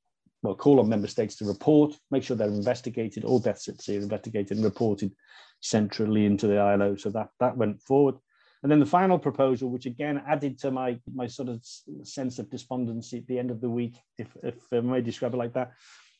well, 0.42 0.54
call 0.54 0.80
on 0.80 0.88
member 0.88 1.08
states 1.08 1.36
to 1.36 1.44
report, 1.44 1.96
make 2.10 2.22
sure 2.22 2.36
they're 2.36 2.48
investigated, 2.48 3.24
all 3.24 3.40
deaths 3.40 3.68
at 3.68 3.80
sea 3.80 3.98
are 3.98 4.02
investigated 4.02 4.56
and 4.56 4.64
reported 4.64 5.12
centrally 5.60 6.24
into 6.24 6.46
the 6.46 6.58
ILO. 6.58 6.94
So 6.96 7.10
that, 7.10 7.28
that 7.40 7.56
went 7.56 7.82
forward. 7.82 8.16
And 8.62 8.70
then 8.70 8.80
the 8.80 8.86
final 8.86 9.18
proposal, 9.18 9.70
which 9.70 9.86
again 9.86 10.22
added 10.26 10.58
to 10.60 10.70
my, 10.70 10.98
my 11.12 11.26
sort 11.26 11.48
of 11.48 11.64
sense 12.04 12.38
of 12.38 12.50
despondency 12.50 13.18
at 13.18 13.26
the 13.26 13.38
end 13.38 13.50
of 13.50 13.60
the 13.60 13.70
week, 13.70 13.96
if, 14.18 14.28
if 14.42 14.54
I 14.72 14.80
may 14.80 15.00
describe 15.00 15.34
it 15.34 15.38
like 15.38 15.54
that, 15.54 15.72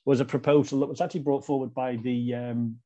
was 0.04 0.20
a 0.20 0.24
proposal 0.24 0.80
that 0.80 0.88
was 0.88 1.00
actually 1.00 1.20
brought 1.20 1.44
forward 1.44 1.74
by 1.74 1.96
the, 1.96 2.35
um, 2.35 2.76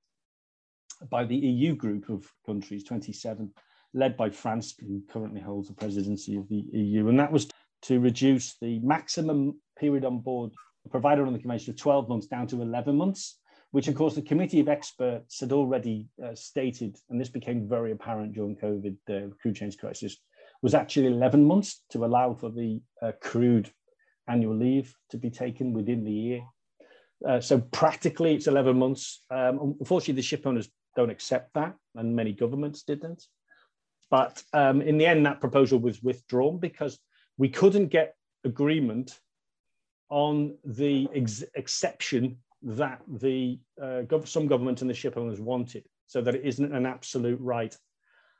by 1.10 1.24
the 1.24 1.36
EU 1.36 1.74
group 1.74 2.08
of 2.08 2.30
countries, 2.46 2.84
27, 2.84 3.52
led 3.94 4.16
by 4.16 4.30
France, 4.30 4.74
who 4.78 5.02
currently 5.10 5.40
holds 5.40 5.68
the 5.68 5.74
presidency 5.74 6.36
of 6.36 6.48
the 6.48 6.64
EU. 6.72 7.08
And 7.08 7.18
that 7.18 7.32
was 7.32 7.48
to 7.82 7.98
reduce 8.00 8.56
the 8.60 8.78
maximum 8.80 9.60
period 9.78 10.04
on 10.04 10.20
board 10.20 10.52
provided 10.90 11.26
on 11.26 11.32
the 11.32 11.38
convention 11.38 11.72
of 11.72 11.78
12 11.78 12.08
months 12.08 12.26
down 12.26 12.46
to 12.48 12.62
11 12.62 12.96
months, 12.96 13.38
which 13.70 13.88
of 13.88 13.94
course 13.94 14.14
the 14.14 14.22
committee 14.22 14.60
of 14.60 14.68
experts 14.68 15.40
had 15.40 15.52
already 15.52 16.08
uh, 16.24 16.34
stated, 16.34 16.96
and 17.10 17.20
this 17.20 17.28
became 17.28 17.68
very 17.68 17.92
apparent 17.92 18.32
during 18.32 18.56
COVID, 18.56 18.96
the 19.06 19.32
crew 19.40 19.52
change 19.52 19.76
crisis, 19.78 20.16
was 20.62 20.74
actually 20.74 21.06
11 21.06 21.44
months 21.44 21.82
to 21.90 22.04
allow 22.04 22.34
for 22.34 22.50
the 22.50 22.80
uh, 23.02 23.12
crewed 23.20 23.70
annual 24.28 24.56
leave 24.56 24.94
to 25.10 25.16
be 25.16 25.30
taken 25.30 25.72
within 25.72 26.04
the 26.04 26.12
year. 26.12 26.42
Uh, 27.26 27.40
so 27.40 27.58
practically, 27.58 28.34
it's 28.34 28.46
11 28.46 28.78
months. 28.78 29.22
Um, 29.30 29.76
unfortunately, 29.80 30.14
the 30.14 30.22
ship 30.22 30.46
owners 30.46 30.68
don't 30.96 31.10
accept 31.10 31.54
that, 31.54 31.74
and 31.94 32.16
many 32.16 32.32
governments 32.32 32.82
didn't. 32.82 33.24
But 34.10 34.42
um, 34.52 34.82
in 34.82 34.98
the 34.98 35.06
end, 35.06 35.24
that 35.26 35.40
proposal 35.40 35.78
was 35.78 36.02
withdrawn 36.02 36.58
because 36.58 36.98
we 37.38 37.48
couldn't 37.48 37.88
get 37.88 38.16
agreement 38.44 39.18
on 40.08 40.56
the 40.64 41.08
ex- 41.14 41.44
exception 41.54 42.38
that 42.62 43.00
the 43.08 43.58
uh, 43.80 44.02
gov- 44.02 44.26
some 44.28 44.46
government 44.48 44.80
and 44.80 44.90
the 44.90 44.94
ship 44.94 45.16
owners 45.16 45.40
wanted, 45.40 45.86
so 46.06 46.20
that 46.20 46.34
it 46.34 46.44
isn't 46.44 46.74
an 46.74 46.86
absolute 46.86 47.38
right. 47.40 47.76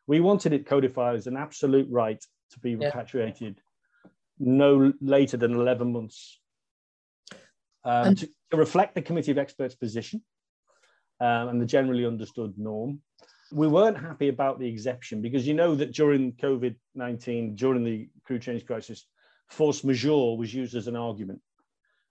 We 0.06 0.20
wanted 0.20 0.52
it 0.52 0.66
codified 0.66 1.14
as 1.14 1.28
an 1.28 1.36
absolute 1.36 1.88
right 1.88 2.22
to 2.50 2.60
be 2.60 2.72
Yeah. 2.72 2.86
repatriated 2.86 3.60
no 4.40 4.92
later 5.00 5.36
than 5.36 5.52
11 5.54 5.92
months 5.92 6.40
um, 7.84 8.14
to, 8.14 8.26
to 8.50 8.56
reflect 8.56 8.94
the 8.94 9.02
committee 9.02 9.30
of 9.30 9.38
experts 9.38 9.74
position 9.74 10.22
um, 11.20 11.48
and 11.48 11.60
the 11.60 11.66
generally 11.66 12.06
understood 12.06 12.54
norm. 12.56 13.02
We 13.52 13.66
weren't 13.66 13.98
happy 13.98 14.28
about 14.28 14.58
the 14.58 14.68
exception 14.68 15.20
because 15.22 15.46
you 15.46 15.54
know 15.54 15.74
that 15.74 15.92
during 15.92 16.32
COVID 16.34 16.76
19, 16.94 17.56
during 17.56 17.84
the 17.84 18.08
crew 18.24 18.38
change 18.38 18.64
crisis, 18.64 19.06
force 19.48 19.82
majeure 19.82 20.36
was 20.36 20.54
used 20.54 20.74
as 20.74 20.86
an 20.86 20.96
argument. 20.96 21.40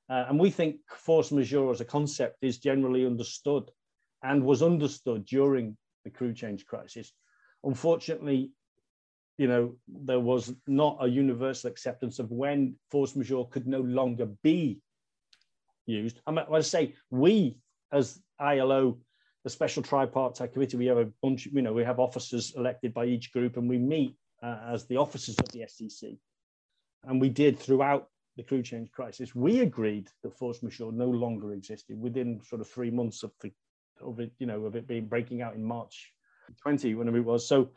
Uh, 0.09 0.25
and 0.27 0.39
we 0.39 0.49
think 0.49 0.77
force 0.89 1.31
majeure 1.31 1.71
as 1.71 1.81
a 1.81 1.85
concept 1.85 2.37
is 2.41 2.57
generally 2.57 3.05
understood 3.05 3.69
and 4.23 4.43
was 4.43 4.63
understood 4.63 5.25
during 5.25 5.77
the 6.03 6.09
crew 6.09 6.33
change 6.33 6.65
crisis. 6.65 7.13
Unfortunately, 7.63 8.51
you 9.37 9.47
know, 9.47 9.75
there 9.87 10.19
was 10.19 10.53
not 10.67 10.97
a 10.99 11.07
universal 11.07 11.69
acceptance 11.69 12.19
of 12.19 12.31
when 12.31 12.75
force 12.91 13.15
majeure 13.15 13.45
could 13.45 13.67
no 13.67 13.79
longer 13.79 14.25
be 14.43 14.81
used. 15.85 16.19
I 16.27 16.31
might 16.31 16.65
say 16.65 16.95
we, 17.09 17.57
as 17.91 18.19
ILO, 18.39 18.97
the 19.49 19.53
special 19.53 19.81
tripartite 19.81 20.53
committee, 20.53 20.77
we 20.77 20.85
have 20.85 20.97
a 20.97 21.09
bunch, 21.23 21.47
you 21.47 21.63
know, 21.63 21.73
we 21.73 21.83
have 21.83 21.99
officers 21.99 22.53
elected 22.55 22.93
by 22.93 23.05
each 23.05 23.33
group 23.33 23.57
and 23.57 23.67
we 23.67 23.79
meet 23.79 24.15
uh, 24.43 24.59
as 24.67 24.85
the 24.85 24.97
officers 24.97 25.35
of 25.39 25.51
the 25.51 25.61
STC. 25.61 26.19
And 27.05 27.19
we 27.19 27.29
did 27.29 27.57
throughout 27.57 28.09
the 28.37 28.43
crew 28.43 28.61
change 28.61 28.91
crisis. 28.91 29.33
We 29.33 29.61
agreed 29.61 30.07
that 30.21 30.37
force 30.37 30.61
majeure 30.61 30.91
no 30.91 31.09
longer 31.09 31.53
existed 31.53 31.99
within 31.99 32.41
sort 32.43 32.61
of 32.61 32.67
three 32.67 32.91
months 32.91 33.23
of 33.23 33.31
the 33.41 33.51
of 34.01 34.19
it, 34.19 34.31
you 34.39 34.45
know, 34.45 34.65
of 34.65 34.75
it 34.75 34.87
being 34.87 35.07
breaking 35.07 35.41
out 35.41 35.55
in 35.55 35.63
March 35.63 36.13
20, 36.61 36.95
whenever 36.95 37.17
it 37.17 37.25
was. 37.25 37.49
So 37.49 37.71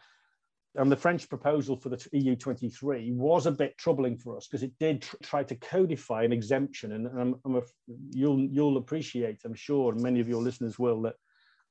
and 0.75 0.91
the 0.91 0.97
French 0.97 1.29
proposal 1.29 1.77
for 1.77 1.91
the 1.91 1.97
EU23 1.97 3.15
was 3.15 3.47
a 3.47 3.53
bit 3.53 3.77
troubling 3.77 4.17
for 4.17 4.37
us 4.37 4.47
because 4.47 4.63
it 4.63 4.73
did 4.79 5.03
tr- 5.03 5.17
try 5.23 5.43
to 5.43 5.55
codify 5.57 6.23
an 6.23 6.33
exemption, 6.33 6.93
and 6.93 7.07
I'm, 7.09 7.35
I'm 7.45 7.57
a, 7.57 7.63
you'll 8.11 8.41
you'll 8.41 8.79
appreciate, 8.79 9.41
I'm 9.45 9.55
sure, 9.55 9.93
and 9.93 10.01
many 10.01 10.21
of 10.21 10.29
your 10.29 10.43
listeners 10.43 10.79
will, 10.79 11.03
that 11.03 11.17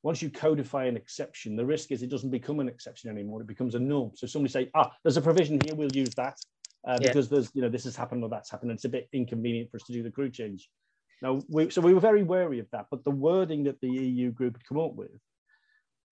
once 0.04 0.22
you 0.22 0.30
codify 0.30 0.86
an 0.86 0.98
exception, 0.98 1.56
the 1.56 1.66
risk 1.66 1.92
is 1.92 2.02
it 2.02 2.10
doesn't 2.10 2.32
become 2.32 2.60
an 2.60 2.68
exception 2.68 3.10
anymore; 3.10 3.42
it 3.42 3.48
becomes 3.48 3.76
a 3.76 3.80
norm. 3.80 4.12
So 4.16 4.28
somebody 4.28 4.52
say, 4.52 4.70
"Ah, 4.74 4.92
there's 5.04 5.18
a 5.18 5.22
provision 5.22 5.60
here, 5.60 5.76
we'll 5.76 5.96
use 5.96 6.16
that 6.16 6.38
uh, 6.88 7.00
Yeah. 7.00 7.10
because 7.10 7.30
there's 7.30 7.52
you 7.54 7.62
know 7.62 7.70
this 7.70 7.84
has 7.84 7.96
happened 7.96 8.24
or 8.24 8.30
that's 8.30 8.50
happened, 8.50 8.72
and 8.72 8.78
it's 8.78 8.86
a 8.86 8.90
bit 8.90 9.08
inconvenient 9.14 9.70
for 9.70 9.78
us 9.78 9.84
to 9.84 9.94
do 9.94 10.04
the 10.04 10.12
crew 10.12 10.30
change." 10.30 10.70
Now, 11.22 11.44
we, 11.50 11.70
so 11.70 11.82
we 11.82 11.94
were 11.94 12.00
very 12.00 12.24
wary 12.24 12.60
of 12.60 12.68
that, 12.72 12.88
but 12.90 13.04
the 13.04 13.12
wording 13.12 13.64
that 13.66 13.80
the 13.80 13.90
EU 13.90 14.32
group 14.32 14.56
had 14.58 14.66
come 14.66 14.80
up 14.80 14.96
with 14.96 15.12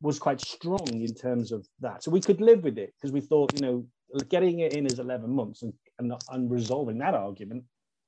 was 0.02 0.20
quite 0.20 0.40
strong 0.40 1.02
in 1.02 1.14
terms 1.14 1.52
of 1.52 1.68
that. 1.80 2.04
So 2.04 2.12
we 2.12 2.22
could 2.22 2.42
live 2.42 2.64
with 2.64 2.78
it 2.78 2.94
because 2.96 3.12
we 3.12 3.22
thought, 3.22 3.54
you 3.54 3.60
know, 3.60 3.88
getting 4.30 4.60
it 4.60 4.72
in 4.72 4.86
as 4.86 5.00
11 5.00 5.30
months 5.30 5.64
and, 5.64 5.74
and, 5.98 6.14
and 6.30 6.50
resolving 6.52 7.00
that 7.00 7.16
argument 7.16 7.64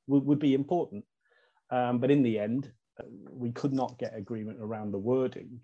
would, 0.07 0.25
would 0.25 0.39
be 0.39 0.53
important. 0.53 1.03
Um, 1.69 1.99
but 1.99 2.11
in 2.11 2.21
the 2.23 2.39
end, 2.39 2.71
uh, 2.99 3.03
we 3.29 3.51
could 3.51 3.73
not 3.73 3.97
get 3.97 4.15
agreement 4.15 4.59
around 4.61 4.91
the 4.91 4.99
wording. 4.99 5.59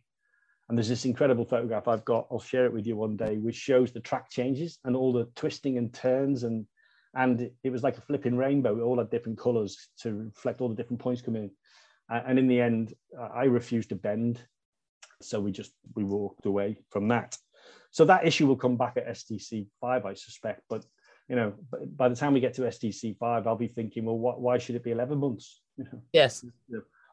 And 0.68 0.78
there's 0.78 0.90
this 0.90 1.06
incredible 1.06 1.46
photograph 1.46 1.88
I've 1.88 2.06
got, 2.06 2.28
I'll 2.30 2.40
share 2.40 2.66
it 2.66 2.74
with 2.74 2.86
you 2.86 2.98
one 2.98 3.16
day, 3.16 3.38
which 3.38 3.56
shows 3.56 3.92
the 3.92 4.02
track 4.02 4.30
changes 4.30 4.80
and 4.84 4.96
all 4.96 5.14
the 5.14 5.26
twisting 5.36 5.78
and 5.78 5.94
turns. 5.94 6.44
And, 6.44 6.66
and 7.14 7.50
it 7.64 7.70
was 7.70 7.84
like 7.84 7.98
a 7.98 8.02
flipping 8.02 8.36
rainbow, 8.36 8.78
it 8.78 8.82
all 8.82 8.98
had 8.98 9.10
different 9.10 9.38
colors 9.38 9.88
to 10.02 10.14
reflect 10.14 10.60
all 10.60 10.70
the 10.70 10.76
different 10.76 11.02
points 11.02 11.22
coming 11.22 11.44
in. 11.44 11.52
And 12.10 12.38
in 12.38 12.48
the 12.48 12.62
end, 12.62 12.94
I 13.34 13.46
refused 13.46 13.90
to 13.90 13.96
bend 13.96 14.42
so 15.22 15.40
we 15.40 15.52
just 15.52 15.72
we 15.96 16.04
walked 16.04 16.46
away 16.46 16.78
from 16.90 17.08
that 17.08 17.38
so 17.92 18.06
that 18.06 18.26
issue 18.26 18.46
will 18.46 18.56
come 18.56 18.78
back 18.78 18.98
at 18.98 19.08
stc 19.10 19.68
5 19.82 20.06
i 20.06 20.14
suspect 20.14 20.62
but 20.70 20.86
you 21.28 21.36
know 21.36 21.54
by 21.96 22.10
the 22.10 22.16
time 22.16 22.34
we 22.34 22.40
get 22.40 22.54
to 22.56 22.62
stc 22.64 23.18
5 23.18 23.48
i'll 23.48 23.56
be 23.56 23.68
thinking 23.68 24.06
well 24.06 24.18
what, 24.18 24.40
why 24.40 24.58
should 24.58 24.76
it 24.76 24.84
be 24.84 24.92
11 24.92 25.18
months 25.18 25.62
you 25.78 25.84
know, 25.92 26.02
Yes. 26.14 26.46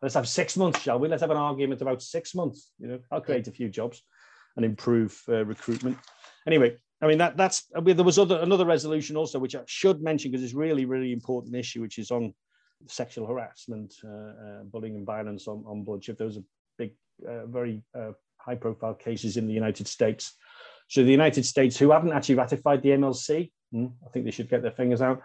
Let's 0.04 0.14
have 0.14 0.28
six 0.28 0.56
months 0.56 0.80
shall 0.80 0.98
we 0.98 1.08
let's 1.08 1.22
have 1.22 1.30
an 1.30 1.36
argument 1.36 1.82
about 1.82 2.02
six 2.02 2.34
months 2.34 2.72
you 2.78 2.86
know 2.86 2.98
i'll 3.10 3.20
create 3.20 3.48
a 3.48 3.52
few 3.52 3.68
jobs 3.68 4.02
and 4.56 4.64
improve 4.64 5.20
uh, 5.28 5.44
recruitment 5.44 5.98
anyway 6.46 6.76
i 7.02 7.06
mean 7.06 7.18
that 7.18 7.36
that's 7.36 7.64
I 7.76 7.80
mean, 7.80 7.96
there 7.96 8.04
was 8.04 8.18
other 8.18 8.38
another 8.40 8.66
resolution 8.66 9.16
also 9.16 9.38
which 9.38 9.56
i 9.56 9.62
should 9.66 10.02
mention 10.02 10.30
because 10.30 10.44
it's 10.44 10.54
really 10.54 10.84
really 10.84 11.12
important 11.12 11.56
issue 11.56 11.80
which 11.80 11.98
is 11.98 12.10
on 12.10 12.32
sexual 12.86 13.26
harassment 13.26 13.94
uh, 14.04 14.08
uh, 14.08 14.62
bullying 14.64 14.96
and 14.96 15.06
violence 15.06 15.48
on, 15.48 15.64
on 15.66 16.00
ship 16.00 16.18
those 16.18 16.36
are 16.36 16.44
big 16.78 16.92
uh, 17.28 17.46
very 17.46 17.82
uh, 17.98 18.12
high 18.44 18.54
profile 18.54 18.94
cases 18.94 19.36
in 19.36 19.46
the 19.46 19.52
United 19.52 19.88
States. 19.88 20.34
So 20.88 21.02
the 21.02 21.10
United 21.10 21.46
States, 21.46 21.78
who 21.78 21.90
haven't 21.90 22.12
actually 22.12 22.34
ratified 22.34 22.82
the 22.82 22.90
MLC, 22.90 23.50
hmm, 23.72 23.86
I 24.04 24.10
think 24.10 24.24
they 24.24 24.30
should 24.30 24.50
get 24.50 24.62
their 24.62 24.70
fingers 24.70 25.00
out. 25.00 25.22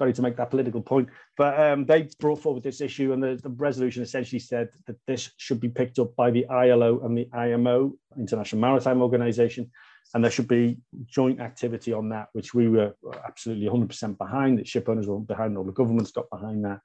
Sorry 0.00 0.14
to 0.14 0.22
make 0.22 0.38
that 0.38 0.48
political 0.48 0.80
point, 0.80 1.10
but 1.36 1.60
um, 1.60 1.84
they 1.84 2.08
brought 2.20 2.40
forward 2.40 2.62
this 2.62 2.80
issue, 2.80 3.12
and 3.12 3.22
the, 3.22 3.38
the 3.42 3.50
resolution 3.50 4.02
essentially 4.02 4.38
said 4.38 4.70
that 4.86 4.96
this 5.06 5.28
should 5.36 5.60
be 5.60 5.68
picked 5.68 5.98
up 5.98 6.16
by 6.16 6.30
the 6.30 6.46
ILO 6.46 7.00
and 7.04 7.18
the 7.18 7.28
IMO, 7.34 7.92
International 8.16 8.62
Maritime 8.62 9.02
Organization, 9.02 9.70
and 10.14 10.24
there 10.24 10.30
should 10.30 10.48
be 10.48 10.78
joint 11.04 11.38
activity 11.38 11.92
on 11.92 12.08
that, 12.08 12.28
which 12.32 12.54
we 12.54 12.66
were 12.66 12.94
absolutely 13.26 13.66
100% 13.66 14.16
behind. 14.16 14.58
That 14.58 14.66
ship 14.66 14.88
owners 14.88 15.06
were 15.06 15.20
behind, 15.20 15.58
all 15.58 15.64
the 15.64 15.72
governments 15.72 16.12
got 16.12 16.30
behind 16.30 16.64
that. 16.64 16.80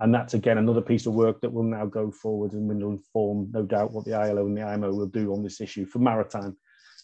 And 0.00 0.14
that's 0.14 0.32
again 0.32 0.56
another 0.56 0.80
piece 0.80 1.04
of 1.04 1.12
work 1.12 1.42
that 1.42 1.52
will 1.52 1.64
now 1.64 1.84
go 1.84 2.10
forward 2.10 2.54
and 2.54 2.66
will 2.66 2.92
inform, 2.92 3.50
no 3.52 3.62
doubt, 3.62 3.92
what 3.92 4.06
the 4.06 4.14
ILO 4.14 4.46
and 4.46 4.56
the 4.56 4.62
IMO 4.62 4.90
will 4.90 5.04
do 5.04 5.34
on 5.34 5.42
this 5.42 5.60
issue 5.60 5.84
for 5.84 5.98
maritime 5.98 6.56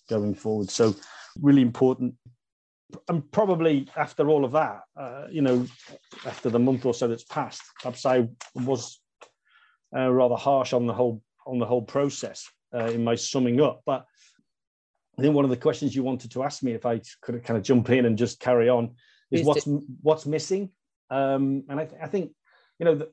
going 0.08 0.34
forward. 0.34 0.70
So, 0.70 0.96
really 1.38 1.60
important. 1.60 2.14
And 3.08 3.30
probably 3.32 3.88
after 3.96 4.28
all 4.28 4.44
of 4.44 4.52
that, 4.52 4.82
uh, 4.96 5.26
you 5.30 5.42
know, 5.42 5.66
after 6.26 6.50
the 6.50 6.58
month 6.58 6.86
or 6.86 6.94
so 6.94 7.08
that's 7.08 7.24
passed, 7.24 7.62
perhaps 7.80 8.06
I 8.06 8.28
was 8.54 9.00
uh, 9.96 10.10
rather 10.10 10.36
harsh 10.36 10.72
on 10.72 10.86
the 10.86 10.92
whole 10.92 11.22
on 11.46 11.58
the 11.58 11.66
whole 11.66 11.82
process 11.82 12.48
uh, 12.74 12.86
in 12.86 13.02
my 13.02 13.14
summing 13.14 13.60
up. 13.60 13.82
But 13.86 14.06
I 15.18 15.22
think 15.22 15.34
one 15.34 15.44
of 15.44 15.50
the 15.50 15.56
questions 15.56 15.94
you 15.94 16.02
wanted 16.02 16.30
to 16.32 16.42
ask 16.42 16.62
me, 16.62 16.72
if 16.72 16.86
I 16.86 17.00
could 17.22 17.42
kind 17.44 17.56
of 17.56 17.62
jump 17.62 17.90
in 17.90 18.06
and 18.06 18.16
just 18.16 18.40
carry 18.40 18.68
on, 18.68 18.94
is 19.30 19.42
Please 19.42 19.46
what's 19.46 19.68
what's 20.02 20.26
missing. 20.26 20.70
Um, 21.10 21.64
and 21.68 21.80
I, 21.80 21.88
I 22.02 22.06
think 22.06 22.32
you 22.80 22.86
know, 22.86 22.94
the, 22.94 23.10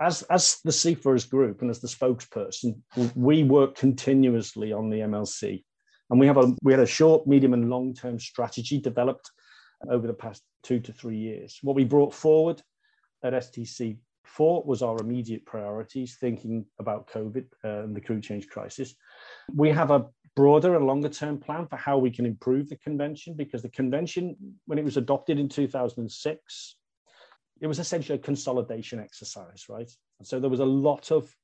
as 0.00 0.22
as 0.22 0.58
the 0.64 0.72
Seafarers 0.72 1.26
Group 1.26 1.60
and 1.60 1.70
as 1.70 1.80
the 1.80 1.88
spokesperson, 1.88 2.80
we 3.14 3.44
work 3.44 3.76
continuously 3.76 4.72
on 4.72 4.88
the 4.88 5.00
MLC, 5.00 5.64
and 6.12 6.20
we 6.20 6.26
have 6.26 6.36
a 6.36 6.54
we 6.62 6.74
had 6.74 6.80
a 6.80 6.86
short, 6.86 7.26
medium, 7.26 7.54
and 7.54 7.70
long 7.70 7.94
term 7.94 8.20
strategy 8.20 8.78
developed 8.78 9.30
over 9.90 10.06
the 10.06 10.12
past 10.12 10.42
two 10.62 10.78
to 10.78 10.92
three 10.92 11.16
years. 11.16 11.58
What 11.62 11.74
we 11.74 11.84
brought 11.84 12.14
forward 12.14 12.62
at 13.24 13.32
STC 13.32 13.96
four 14.22 14.62
was 14.64 14.82
our 14.82 15.00
immediate 15.00 15.44
priorities, 15.46 16.18
thinking 16.20 16.66
about 16.78 17.08
COVID 17.08 17.46
uh, 17.64 17.84
and 17.84 17.96
the 17.96 18.00
crew 18.00 18.20
change 18.20 18.46
crisis. 18.48 18.94
We 19.54 19.70
have 19.70 19.90
a 19.90 20.06
broader 20.36 20.76
and 20.76 20.86
longer 20.86 21.08
term 21.08 21.38
plan 21.38 21.66
for 21.66 21.76
how 21.76 21.96
we 21.96 22.10
can 22.10 22.26
improve 22.26 22.68
the 22.68 22.76
convention 22.76 23.34
because 23.34 23.62
the 23.62 23.70
convention, 23.70 24.36
when 24.66 24.78
it 24.78 24.84
was 24.84 24.98
adopted 24.98 25.38
in 25.38 25.48
2006, 25.48 26.76
it 27.62 27.66
was 27.66 27.78
essentially 27.78 28.18
a 28.18 28.22
consolidation 28.22 29.00
exercise, 29.00 29.64
right? 29.70 29.90
And 30.18 30.28
so 30.28 30.38
there 30.40 30.50
was 30.50 30.60
a 30.60 30.64
lot 30.64 31.10
of, 31.10 31.34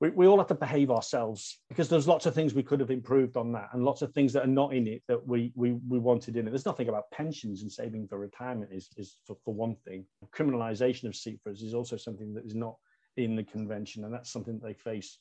we, 0.00 0.10
we 0.10 0.26
all 0.26 0.38
have 0.38 0.48
to 0.48 0.54
behave 0.54 0.90
ourselves 0.90 1.60
because 1.68 1.88
there's 1.88 2.08
lots 2.08 2.26
of 2.26 2.34
things 2.34 2.52
we 2.52 2.62
could 2.62 2.80
have 2.80 2.90
improved 2.90 3.36
on 3.36 3.52
that 3.52 3.68
and 3.72 3.84
lots 3.84 4.02
of 4.02 4.12
things 4.12 4.32
that 4.32 4.44
are 4.44 4.48
not 4.48 4.74
in 4.74 4.86
it 4.86 5.02
that 5.08 5.24
we 5.26 5.52
we, 5.54 5.72
we 5.88 5.98
wanted 5.98 6.36
in 6.36 6.46
it. 6.46 6.50
There's 6.50 6.66
nothing 6.66 6.88
about 6.88 7.10
pensions 7.10 7.62
and 7.62 7.70
saving 7.70 8.08
for 8.08 8.18
retirement 8.18 8.70
is, 8.72 8.88
is 8.96 9.16
for, 9.26 9.36
for 9.44 9.54
one 9.54 9.76
thing. 9.86 10.04
Criminalization 10.34 11.04
of 11.04 11.14
seafarers 11.14 11.62
is 11.62 11.74
also 11.74 11.96
something 11.96 12.34
that 12.34 12.44
is 12.44 12.54
not 12.54 12.76
in 13.16 13.36
the 13.36 13.44
convention 13.44 14.04
and 14.04 14.12
that's 14.12 14.32
something 14.32 14.58
that 14.58 14.66
they 14.66 14.74
face 14.74 15.18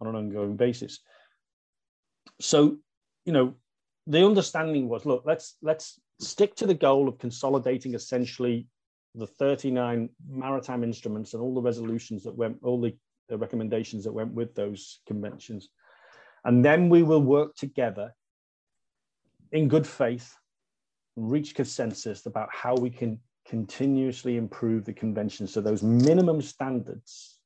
on 0.00 0.06
an 0.06 0.14
ongoing 0.14 0.56
basis. 0.56 1.00
So, 2.40 2.78
you 3.24 3.32
know, 3.32 3.54
the 4.06 4.24
understanding 4.24 4.88
was, 4.88 5.06
look, 5.06 5.24
let's 5.26 5.56
let's 5.62 6.00
stick 6.20 6.54
to 6.56 6.66
the 6.66 6.74
goal 6.74 7.08
of 7.08 7.18
consolidating 7.18 7.94
essentially 7.94 8.68
the 9.14 9.26
39 9.26 10.08
maritime 10.28 10.82
instruments 10.82 11.34
and 11.34 11.42
all 11.42 11.54
the 11.54 11.62
resolutions 11.62 12.24
that 12.24 12.36
went, 12.36 12.58
all 12.62 12.80
the, 12.80 12.96
the, 13.28 13.38
recommendations 13.38 14.04
that 14.04 14.12
went 14.12 14.32
with 14.32 14.54
those 14.54 15.00
conventions. 15.06 15.68
And 16.44 16.64
then 16.64 16.88
we 16.88 17.02
will 17.02 17.22
work 17.22 17.54
together 17.56 18.14
in 19.52 19.68
good 19.68 19.86
faith, 19.86 20.34
reach 21.16 21.54
consensus 21.54 22.26
about 22.26 22.48
how 22.52 22.74
we 22.74 22.90
can 22.90 23.18
continuously 23.46 24.36
improve 24.36 24.84
the 24.84 24.92
convention 24.92 25.46
so 25.46 25.60
those 25.60 25.82
minimum 25.82 26.40
standards 26.40 27.38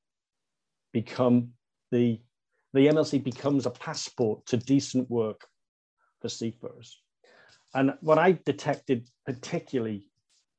become 0.92 1.48
the 1.90 2.20
the 2.74 2.86
MLC 2.86 3.22
becomes 3.22 3.66
a 3.66 3.70
passport 3.70 4.44
to 4.46 4.56
decent 4.56 5.10
work 5.10 5.46
for 6.20 6.28
seafarers. 6.28 7.00
And 7.74 7.94
what 8.00 8.18
I 8.18 8.38
detected 8.44 9.08
particularly 9.24 10.10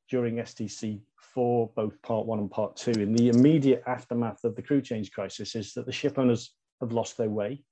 during 0.08 0.36
STC 0.36 1.02
for 1.34 1.70
both 1.76 2.00
part 2.02 2.26
one 2.26 2.38
and 2.38 2.50
part 2.50 2.76
two 2.76 2.90
in 2.92 3.12
the 3.12 3.28
immediate 3.28 3.82
aftermath 3.86 4.44
of 4.44 4.56
the 4.56 4.62
crew 4.62 4.80
change 4.80 5.12
crisis 5.12 5.54
is 5.54 5.72
that 5.74 5.86
the 5.86 5.92
ship 5.92 6.18
owners 6.18 6.54
have 6.80 6.92
lost 6.92 7.16
their 7.16 7.30
way. 7.30 7.62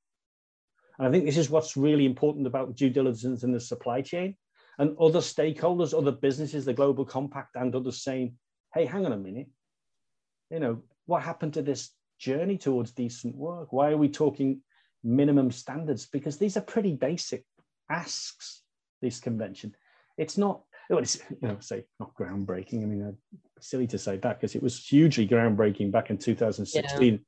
And 0.99 1.09
I 1.09 1.11
think 1.11 1.25
this 1.25 1.37
is 1.37 1.51
what's 1.51 1.77
really 1.77 2.07
important 2.07 2.47
about 2.47 2.77
due 2.77 2.90
diligence 2.90 3.42
in 3.42 3.53
the 3.53 3.61
supply 3.61 4.03
chain 4.03 4.37
and 4.79 4.97
other 5.01 5.21
stakeholders, 5.21 5.97
other 5.97 6.12
businesses, 6.12 6.64
the 6.64 6.73
Global 6.73 7.05
Compact, 7.05 7.57
and 7.57 7.75
others 7.75 8.03
saying, 8.03 8.37
hey, 8.75 8.85
hang 8.85 9.07
on 9.07 9.12
a 9.12 9.16
minute. 9.16 9.49
You 10.51 10.61
know, 10.61 10.83
what 11.07 11.23
happened 11.23 11.55
to 11.55 11.62
this 11.62 11.90
journey 12.18 12.59
towards 12.59 12.92
decent 12.92 13.35
work? 13.35 13.73
Why 13.73 13.90
are 13.90 13.97
we 13.97 14.09
talking 14.09 14.61
minimum 15.03 15.51
standards? 15.51 16.07
Because 16.07 16.38
these 16.38 16.57
are 16.57 16.62
pretty 16.62 16.94
basic 16.94 17.44
asks, 17.90 18.62
this 19.01 19.21
convention. 19.21 19.75
It's 20.16 20.37
not, 20.38 20.62
it's, 20.90 21.18
you 21.31 21.48
know, 21.48 21.57
say 21.61 21.85
not 22.01 22.14
groundbreaking. 22.14 22.83
I 22.83 22.87
mean, 22.87 23.03
uh, 23.03 23.38
silly 23.61 23.87
to 23.88 23.98
say 23.98 24.16
that 24.16 24.40
because 24.40 24.55
it 24.55 24.62
was 24.62 24.87
hugely 24.87 25.29
groundbreaking 25.29 25.92
back 25.92 26.11
in 26.11 26.16
2016. 26.16 27.12
Yeah. 27.12 27.18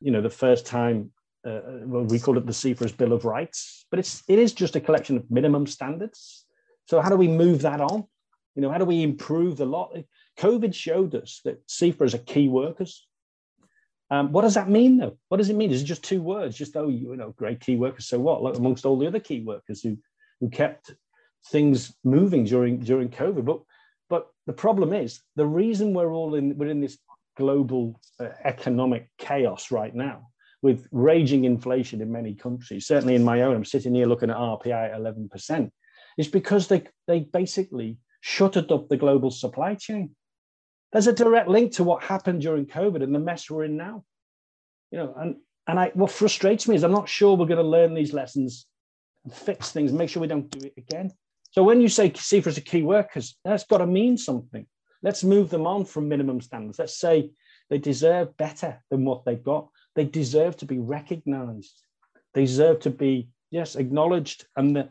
You 0.00 0.10
know, 0.12 0.20
the 0.20 0.30
first 0.30 0.64
time, 0.64 1.10
uh, 1.46 1.60
well, 1.84 2.04
we 2.04 2.20
call 2.20 2.38
it 2.38 2.46
the 2.46 2.52
Seafarers 2.52 2.92
Bill 2.92 3.12
of 3.12 3.24
Rights, 3.24 3.86
but 3.90 3.98
it's 3.98 4.22
it 4.28 4.38
is 4.38 4.52
just 4.52 4.76
a 4.76 4.80
collection 4.80 5.16
of 5.16 5.30
minimum 5.30 5.66
standards 5.66 6.46
so 6.90 7.00
how 7.00 7.08
do 7.08 7.14
we 7.14 7.28
move 7.28 7.62
that 7.62 7.80
on? 7.80 8.04
You 8.56 8.62
know, 8.62 8.70
how 8.72 8.78
do 8.78 8.84
we 8.84 9.04
improve 9.04 9.56
the 9.56 9.64
lot? 9.64 9.96
COVID 10.40 10.74
showed 10.74 11.14
us 11.14 11.40
that 11.44 11.62
seafarers 11.68 12.16
are 12.16 12.18
key 12.18 12.48
workers. 12.48 13.06
Um, 14.10 14.32
what 14.32 14.42
does 14.42 14.54
that 14.54 14.68
mean, 14.68 14.98
though? 14.98 15.16
What 15.28 15.36
does 15.36 15.50
it 15.50 15.56
mean? 15.56 15.70
Is 15.70 15.82
it 15.82 15.84
just 15.84 16.02
two 16.02 16.20
words? 16.20 16.56
Just 16.56 16.76
oh, 16.76 16.88
you 16.88 17.14
know, 17.14 17.30
great 17.30 17.60
key 17.60 17.76
workers. 17.76 18.08
So 18.08 18.18
what? 18.18 18.42
Like 18.42 18.56
amongst 18.56 18.84
all 18.84 18.98
the 18.98 19.06
other 19.06 19.20
key 19.20 19.40
workers 19.40 19.80
who 19.80 19.98
who 20.40 20.50
kept 20.50 20.92
things 21.48 21.94
moving 22.04 22.44
during 22.44 22.80
during 22.80 23.08
COVID. 23.08 23.44
But 23.44 23.60
but 24.08 24.28
the 24.46 24.52
problem 24.52 24.92
is 24.92 25.20
the 25.36 25.46
reason 25.46 25.94
we're 25.94 26.12
all 26.12 26.34
in 26.34 26.56
we're 26.56 26.70
in 26.70 26.80
this 26.80 26.98
global 27.36 28.00
uh, 28.18 28.28
economic 28.44 29.08
chaos 29.18 29.70
right 29.70 29.94
now 29.94 30.28
with 30.62 30.86
raging 30.92 31.44
inflation 31.44 32.02
in 32.02 32.12
many 32.12 32.34
countries. 32.34 32.86
Certainly 32.86 33.14
in 33.14 33.24
my 33.24 33.42
own, 33.42 33.56
I'm 33.56 33.64
sitting 33.64 33.94
here 33.94 34.06
looking 34.06 34.30
at 34.30 34.36
RPI 34.36 34.90
at 34.92 34.98
11 34.98 35.28
percent 35.28 35.72
is 36.18 36.28
because 36.28 36.68
they, 36.68 36.82
they 37.06 37.20
basically 37.20 37.98
shuttered 38.20 38.70
up 38.70 38.88
the 38.88 38.96
global 38.96 39.30
supply 39.30 39.74
chain. 39.74 40.14
There's 40.92 41.06
a 41.06 41.12
direct 41.12 41.48
link 41.48 41.72
to 41.72 41.84
what 41.84 42.02
happened 42.02 42.42
during 42.42 42.66
COVID 42.66 43.02
and 43.02 43.14
the 43.14 43.18
mess 43.18 43.48
we're 43.48 43.64
in 43.64 43.76
now. 43.76 44.04
You 44.90 44.98
know, 44.98 45.14
and 45.16 45.36
and 45.66 45.78
I 45.78 45.92
what 45.94 46.10
frustrates 46.10 46.66
me 46.66 46.74
is 46.74 46.82
I'm 46.82 46.92
not 46.92 47.08
sure 47.08 47.36
we're 47.36 47.46
going 47.46 47.58
to 47.58 47.62
learn 47.62 47.94
these 47.94 48.12
lessons 48.12 48.66
and 49.24 49.32
fix 49.32 49.70
things, 49.70 49.92
make 49.92 50.10
sure 50.10 50.20
we 50.20 50.28
don't 50.28 50.50
do 50.50 50.66
it 50.66 50.74
again. 50.76 51.12
So 51.50 51.64
when 51.64 51.80
you 51.80 51.88
say 51.88 52.12
seafarers 52.14 52.58
are 52.58 52.62
key 52.62 52.82
workers, 52.82 53.36
that's 53.44 53.64
got 53.64 53.78
to 53.78 53.86
mean 53.86 54.16
something. 54.16 54.66
Let's 55.02 55.24
move 55.24 55.50
them 55.50 55.66
on 55.66 55.84
from 55.84 56.08
minimum 56.08 56.40
standards. 56.40 56.78
Let's 56.78 56.98
say 56.98 57.30
they 57.70 57.78
deserve 57.78 58.36
better 58.36 58.82
than 58.90 59.04
what 59.04 59.24
they've 59.24 59.42
got. 59.42 59.68
They 59.94 60.04
deserve 60.04 60.56
to 60.58 60.66
be 60.66 60.78
recognized. 60.78 61.82
They 62.34 62.44
deserve 62.44 62.80
to 62.80 62.90
be, 62.90 63.28
yes, 63.50 63.76
acknowledged. 63.76 64.46
And 64.56 64.76
the, 64.76 64.88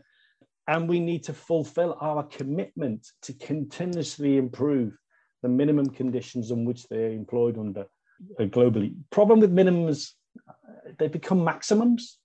and 0.67 0.87
we 0.87 0.99
need 0.99 1.23
to 1.23 1.33
fulfill 1.33 1.97
our 2.01 2.23
commitment 2.23 3.07
to 3.23 3.33
continuously 3.33 4.37
improve 4.37 4.97
the 5.41 5.49
minimum 5.49 5.89
conditions 5.89 6.51
on 6.51 6.65
which 6.65 6.87
they're 6.87 7.11
employed 7.11 7.57
under 7.57 7.85
uh, 8.39 8.43
globally. 8.43 8.93
Problem 9.09 9.39
with 9.39 9.53
minimums, 9.53 10.11
they 10.97 11.07
become 11.07 11.43
maximums 11.43 12.19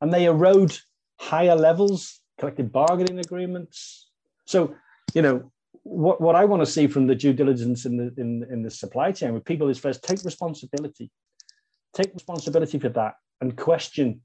and 0.00 0.12
they 0.12 0.24
erode 0.24 0.76
higher 1.18 1.56
levels, 1.56 2.21
collective 2.42 2.72
bargaining 2.72 3.20
agreements. 3.20 4.08
So, 4.46 4.74
you 5.14 5.22
know, 5.22 5.52
what, 5.84 6.20
what 6.20 6.34
I 6.34 6.44
want 6.44 6.60
to 6.60 6.66
see 6.66 6.88
from 6.88 7.06
the 7.06 7.14
due 7.14 7.32
diligence 7.32 7.86
in 7.86 7.96
the 7.96 8.12
in, 8.18 8.44
in 8.50 8.62
the 8.64 8.70
supply 8.70 9.12
chain 9.12 9.32
with 9.32 9.44
people 9.44 9.68
is 9.68 9.78
first 9.78 10.02
take 10.02 10.24
responsibility. 10.24 11.08
Take 11.94 12.12
responsibility 12.12 12.80
for 12.80 12.88
that 12.88 13.14
and 13.40 13.56
question 13.56 14.22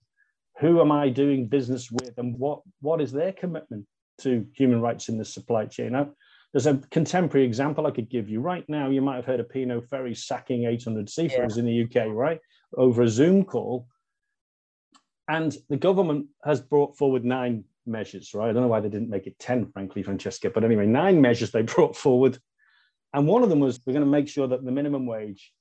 who 0.60 0.82
am 0.82 0.91
I 0.91 1.10
doing 1.10 1.47
business 1.47 1.91
with 1.91 2.17
and 2.17 2.36
what, 2.39 2.62
what 2.82 3.01
is 3.01 3.12
their 3.12 3.34
commitment 3.34 3.86
to 4.21 4.47
human 4.56 4.82
rights 4.82 5.10
in 5.10 5.19
the 5.19 5.25
supply 5.25 5.67
chain? 5.67 5.91
Now, 5.91 6.10
there's 6.51 6.65
a 6.65 6.82
contemporary 6.89 7.45
example 7.45 7.86
I 7.86 7.91
could 7.91 8.10
give 8.10 8.27
you. 8.30 8.39
Right 8.39 8.65
now, 8.67 8.89
you 8.89 9.01
might 9.01 9.17
have 9.17 9.25
heard 9.25 9.39
of 9.39 9.49
P&O 9.49 9.82
Ferry 9.82 10.15
sacking 10.15 10.65
800 10.65 11.08
seafarers 11.08 11.56
yeah. 11.56 11.60
in 11.60 11.65
the 11.67 11.84
UK, 11.84 12.08
right? 12.10 12.39
Over 12.75 13.03
a 13.03 13.10
Zoom 13.10 13.43
call. 13.43 13.86
And 15.27 15.56
the 15.69 15.77
government 15.77 16.27
has 16.43 16.62
brought 16.62 16.97
forward 16.97 17.23
nine 17.23 17.65
measures, 17.88 18.34
right? 18.34 18.50
I 18.50 18.54
don't 18.54 18.62
know 18.62 18.67
why 18.67 18.80
they 18.80 18.89
didn't 18.89 19.10
make 19.10 19.28
it 19.28 19.39
10, 19.39 19.71
frankly, 19.71 20.04
Francesca, 20.04 20.50
but 20.50 20.63
anyway, 20.63 20.86
nine 20.86 21.21
measures 21.21 21.52
they 21.52 21.62
brought 21.63 21.95
forward. 21.95 22.38
And 23.13 23.28
one 23.28 23.43
of 23.43 23.50
them 23.50 23.60
was 23.60 23.80
we're 23.86 23.93
going 23.93 24.06
to 24.06 24.12
make 24.12 24.28
sure 24.28 24.47
that 24.47 24.63
the 24.63 24.71
minimum 24.71 25.06
wage 25.06 25.52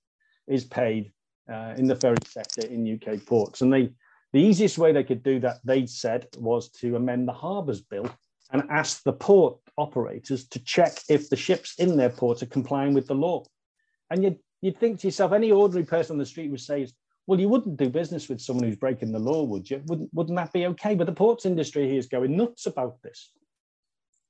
is 0.46 0.64
paid 0.64 1.12
uh, 1.50 1.74
in 1.76 1.86
the 1.86 1.96
ferry 1.96 2.16
sector 2.26 2.66
in 2.66 3.00
UK 3.00 3.24
ports. 3.24 3.60
And 3.60 3.72
they 3.72 3.90
the 4.32 4.42
easiest 4.42 4.76
way 4.76 4.92
they 4.92 5.04
could 5.04 5.22
do 5.22 5.40
that, 5.40 5.60
they 5.64 5.86
said, 5.86 6.26
was 6.36 6.68
to 6.72 6.96
amend 6.96 7.26
the 7.26 7.32
harbours 7.32 7.80
bill 7.80 8.10
and 8.50 8.62
ask 8.70 9.02
the 9.02 9.12
port 9.12 9.58
operators 9.78 10.46
to 10.48 10.58
check 10.58 10.92
if 11.08 11.30
the 11.30 11.36
ships 11.36 11.76
in 11.78 11.96
their 11.96 12.10
ports 12.10 12.42
are 12.42 12.46
complying 12.46 12.92
with 12.92 13.06
the 13.06 13.14
law. 13.14 13.44
And 14.10 14.22
you'd, 14.22 14.38
you'd 14.60 14.78
think 14.78 15.00
to 15.00 15.06
yourself, 15.06 15.32
any 15.32 15.52
ordinary 15.52 15.86
person 15.86 16.14
on 16.14 16.18
the 16.18 16.26
street 16.26 16.50
would 16.50 16.60
say, 16.60 16.86
well, 17.26 17.40
you 17.40 17.48
wouldn't 17.48 17.76
do 17.76 17.88
business 17.88 18.28
with 18.28 18.40
someone 18.40 18.64
who's 18.64 18.76
breaking 18.76 19.12
the 19.12 19.18
law, 19.18 19.42
would 19.42 19.68
you? 19.68 19.82
Wouldn't, 19.86 20.12
wouldn't 20.14 20.36
that 20.36 20.52
be 20.52 20.66
okay? 20.66 20.94
But 20.94 21.06
the 21.06 21.12
ports 21.12 21.44
industry 21.44 21.88
here 21.88 21.98
is 21.98 22.06
going 22.06 22.36
nuts 22.36 22.66
about 22.66 23.02
this. 23.02 23.32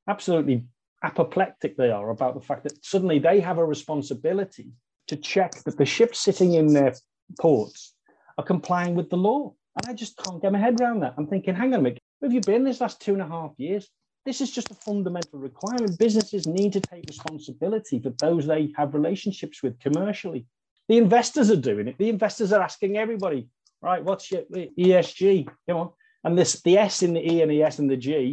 Absolutely 0.09 0.65
apoplectic 1.03 1.77
they 1.77 1.91
are 1.91 2.11
about 2.11 2.35
the 2.35 2.41
fact 2.41 2.65
that 2.65 2.85
suddenly 2.85 3.19
they 3.19 3.41
have 3.41 3.59
a 3.59 3.65
responsibility 3.65 4.73
to 5.09 5.17
check 5.17 5.53
that 5.65 5.77
the 5.77 5.85
ships 5.85 6.19
sitting 6.19 6.55
in 6.55 6.73
their 6.73 6.95
ports 7.39 7.95
are 8.39 8.45
complying 8.45 8.95
with 8.95 9.11
the 9.11 9.17
law. 9.17 9.53
And 9.77 9.91
I 9.91 9.95
just 9.95 10.17
can't 10.17 10.41
get 10.41 10.53
my 10.53 10.59
head 10.59 10.81
around 10.81 11.01
that. 11.01 11.15
I'm 11.19 11.27
thinking, 11.27 11.55
hang 11.55 11.75
on 11.75 11.81
a 11.81 11.83
minute, 11.83 12.03
where 12.19 12.29
have 12.29 12.35
you 12.35 12.41
been 12.41 12.65
this 12.65 12.81
last 12.81 13.01
two 13.01 13.13
and 13.13 13.23
a 13.23 13.27
half 13.27 13.53
years? 13.59 13.89
This 14.25 14.41
is 14.41 14.51
just 14.51 14.71
a 14.71 14.75
fundamental 14.75 15.39
requirement. 15.39 15.99
Businesses 15.99 16.47
need 16.47 16.73
to 16.73 16.81
take 16.81 17.05
responsibility 17.07 18.01
for 18.01 18.11
those 18.19 18.47
they 18.47 18.73
have 18.77 18.95
relationships 18.95 19.63
with 19.63 19.79
commercially. 19.79 20.47
The 20.89 20.99
investors 20.99 21.51
are 21.51 21.57
doing 21.57 21.89
it. 21.89 21.99
The 21.99 22.09
investors 22.09 22.53
are 22.53 22.63
asking 22.63 22.97
everybody, 22.97 23.49
right, 23.83 24.05
what's 24.05 24.31
your 24.31 24.43
ESG? 24.43 25.49
You 25.67 25.75
know, 25.75 25.95
and 26.25 26.39
this 26.39 26.61
the 26.63 26.79
S 26.79 27.03
in 27.03 27.15
the 27.15 27.33
E 27.33 27.43
and 27.43 27.51
the 27.51 27.63
S 27.63 27.79
and 27.79 27.91
the 27.91 27.97
G 27.97 28.33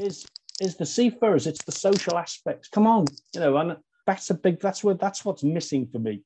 is 0.00 0.26
is 0.60 0.76
the 0.76 0.86
seafarers. 0.86 1.46
It's 1.46 1.64
the 1.64 1.72
social 1.72 2.16
aspects. 2.16 2.68
Come 2.68 2.86
on, 2.86 3.06
you 3.34 3.40
know, 3.40 3.56
and 3.56 3.76
that's 4.06 4.30
a 4.30 4.34
big. 4.34 4.60
That's 4.60 4.82
what 4.84 5.00
that's 5.00 5.24
what's 5.24 5.44
missing 5.44 5.88
for 5.90 5.98
me 5.98 6.22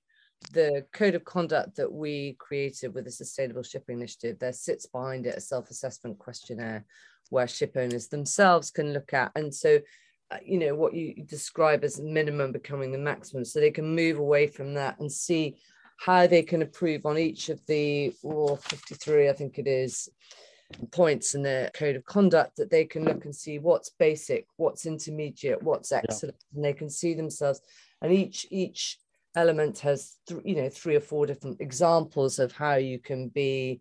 the 0.53 0.87
code 0.93 1.15
of 1.15 1.25
conduct 1.25 1.77
that 1.77 1.93
we 1.93 2.37
created 2.39 2.95
with 2.95 3.05
the 3.05 3.11
Sustainable 3.11 3.63
Shipping 3.63 3.99
Initiative, 3.99 4.39
there 4.39 4.53
sits 4.53 4.87
behind 4.87 5.27
it 5.27 5.37
a 5.37 5.41
self 5.41 5.71
assessment 5.71 6.19
questionnaire 6.19 6.85
where 7.31 7.49
ship 7.49 7.73
owners 7.77 8.09
themselves 8.09 8.71
can 8.71 8.93
look 8.93 9.13
at. 9.13 9.33
And 9.35 9.55
so, 9.55 9.81
Uh, 10.31 10.37
you 10.45 10.59
know, 10.59 10.75
what 10.75 10.93
you 10.93 11.15
describe 11.25 11.85
as 11.85 12.01
minimum 12.01 12.53
becoming 12.53 12.93
the 12.93 12.99
maximum. 12.99 13.45
So 13.45 13.61
they 13.61 13.71
can 13.71 13.95
move 13.95 14.19
away 14.19 14.47
from 14.47 14.75
that 14.75 15.01
and 15.01 15.11
see 15.11 15.57
how 15.99 16.27
they 16.27 16.43
can 16.43 16.63
improve 16.63 17.07
on 17.07 17.19
each 17.19 17.49
of 17.49 17.65
the 17.67 18.13
or 18.23 18.57
53, 18.57 19.29
I 19.29 19.33
think 19.33 19.59
it 19.59 19.67
is, 19.67 20.09
points 20.93 21.35
in 21.35 21.43
the 21.43 21.71
code 21.75 21.97
of 21.97 22.05
conduct 22.05 22.57
that 22.57 22.71
they 22.71 22.85
can 22.85 23.05
look 23.05 23.25
and 23.25 23.35
see 23.35 23.59
what's 23.59 23.91
basic, 23.91 24.47
what's 24.57 24.87
intermediate, 24.87 25.63
what's 25.63 25.93
excellent, 25.93 26.37
yeah. 26.53 26.57
and 26.57 26.65
they 26.65 26.73
can 26.73 26.91
see 26.91 27.15
themselves. 27.15 27.61
And 28.03 28.13
each 28.13 28.47
each 28.51 28.99
element 29.35 29.79
has 29.81 30.17
th- 30.27 30.43
you 30.45 30.57
know 30.57 30.69
three 30.69 30.97
or 30.97 31.01
four 31.01 31.27
different 31.27 31.61
examples 31.61 32.39
of 32.39 32.53
how 32.53 32.75
you 32.75 32.99
can 32.99 33.29
be 33.29 33.81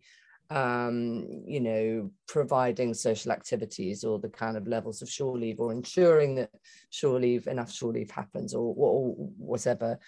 um, 0.49 1.43
you 1.45 1.59
know, 1.59 2.11
providing 2.27 2.93
social 2.93 3.31
activities 3.31 4.03
or 4.03 4.19
the 4.19 4.29
kind 4.29 4.57
of 4.57 4.67
levels 4.67 5.01
of 5.01 5.09
shore 5.09 5.37
leave 5.37 5.59
or 5.59 5.71
ensuring 5.71 6.35
that 6.35 6.49
shore 6.89 7.19
leave, 7.19 7.47
enough 7.47 7.71
shore 7.71 7.91
leave 7.91 8.11
happens 8.11 8.53
or, 8.53 8.73
or 8.77 9.13
whatever 9.37 9.99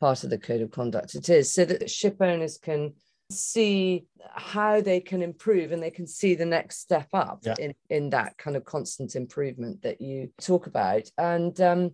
part 0.00 0.24
of 0.24 0.30
the 0.30 0.38
code 0.38 0.60
of 0.60 0.70
conduct 0.70 1.14
it 1.14 1.28
is, 1.28 1.52
so 1.52 1.64
that 1.64 1.90
ship 1.90 2.16
owners 2.20 2.58
can 2.58 2.92
see 3.30 4.06
how 4.34 4.80
they 4.80 5.00
can 5.00 5.22
improve 5.22 5.72
and 5.72 5.82
they 5.82 5.90
can 5.90 6.06
see 6.06 6.34
the 6.34 6.46
next 6.46 6.80
step 6.80 7.08
up 7.12 7.40
yeah. 7.42 7.54
in, 7.58 7.74
in 7.90 8.10
that 8.10 8.36
kind 8.38 8.56
of 8.56 8.64
constant 8.64 9.16
improvement 9.16 9.82
that 9.82 10.00
you 10.00 10.30
talk 10.40 10.66
about. 10.66 11.02
And 11.18 11.58
um, 11.60 11.90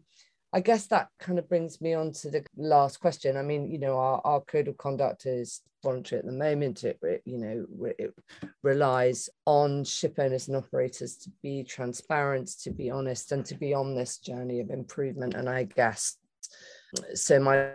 I 0.54 0.60
guess 0.60 0.86
that 0.88 1.08
kind 1.18 1.38
of 1.38 1.48
brings 1.48 1.80
me 1.80 1.94
on 1.94 2.12
to 2.12 2.30
the 2.30 2.44
last 2.56 3.00
question. 3.00 3.38
I 3.38 3.42
mean, 3.42 3.70
you 3.70 3.78
know, 3.78 3.96
our, 3.96 4.20
our 4.24 4.40
code 4.42 4.68
of 4.68 4.76
conduct 4.76 5.24
is 5.24 5.62
voluntary 5.82 6.18
at 6.18 6.26
the 6.26 6.32
moment. 6.32 6.84
It, 6.84 6.98
you 7.24 7.38
know, 7.38 7.66
it 7.98 8.14
relies 8.62 9.30
on 9.46 9.84
ship 9.84 10.16
owners 10.18 10.48
and 10.48 10.56
operators 10.56 11.16
to 11.18 11.30
be 11.42 11.64
transparent, 11.64 12.50
to 12.62 12.70
be 12.70 12.90
honest, 12.90 13.32
and 13.32 13.46
to 13.46 13.54
be 13.54 13.72
on 13.72 13.94
this 13.94 14.18
journey 14.18 14.60
of 14.60 14.68
improvement. 14.68 15.34
And 15.34 15.48
I 15.48 15.64
guess 15.64 16.18
so. 17.14 17.40
My 17.40 17.70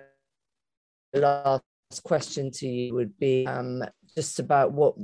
last 1.13 1.63
question 2.03 2.51
to 2.51 2.67
you 2.67 2.93
would 2.93 3.17
be 3.17 3.47
um, 3.47 3.83
just 4.15 4.39
about 4.39 4.71
what 4.71 4.95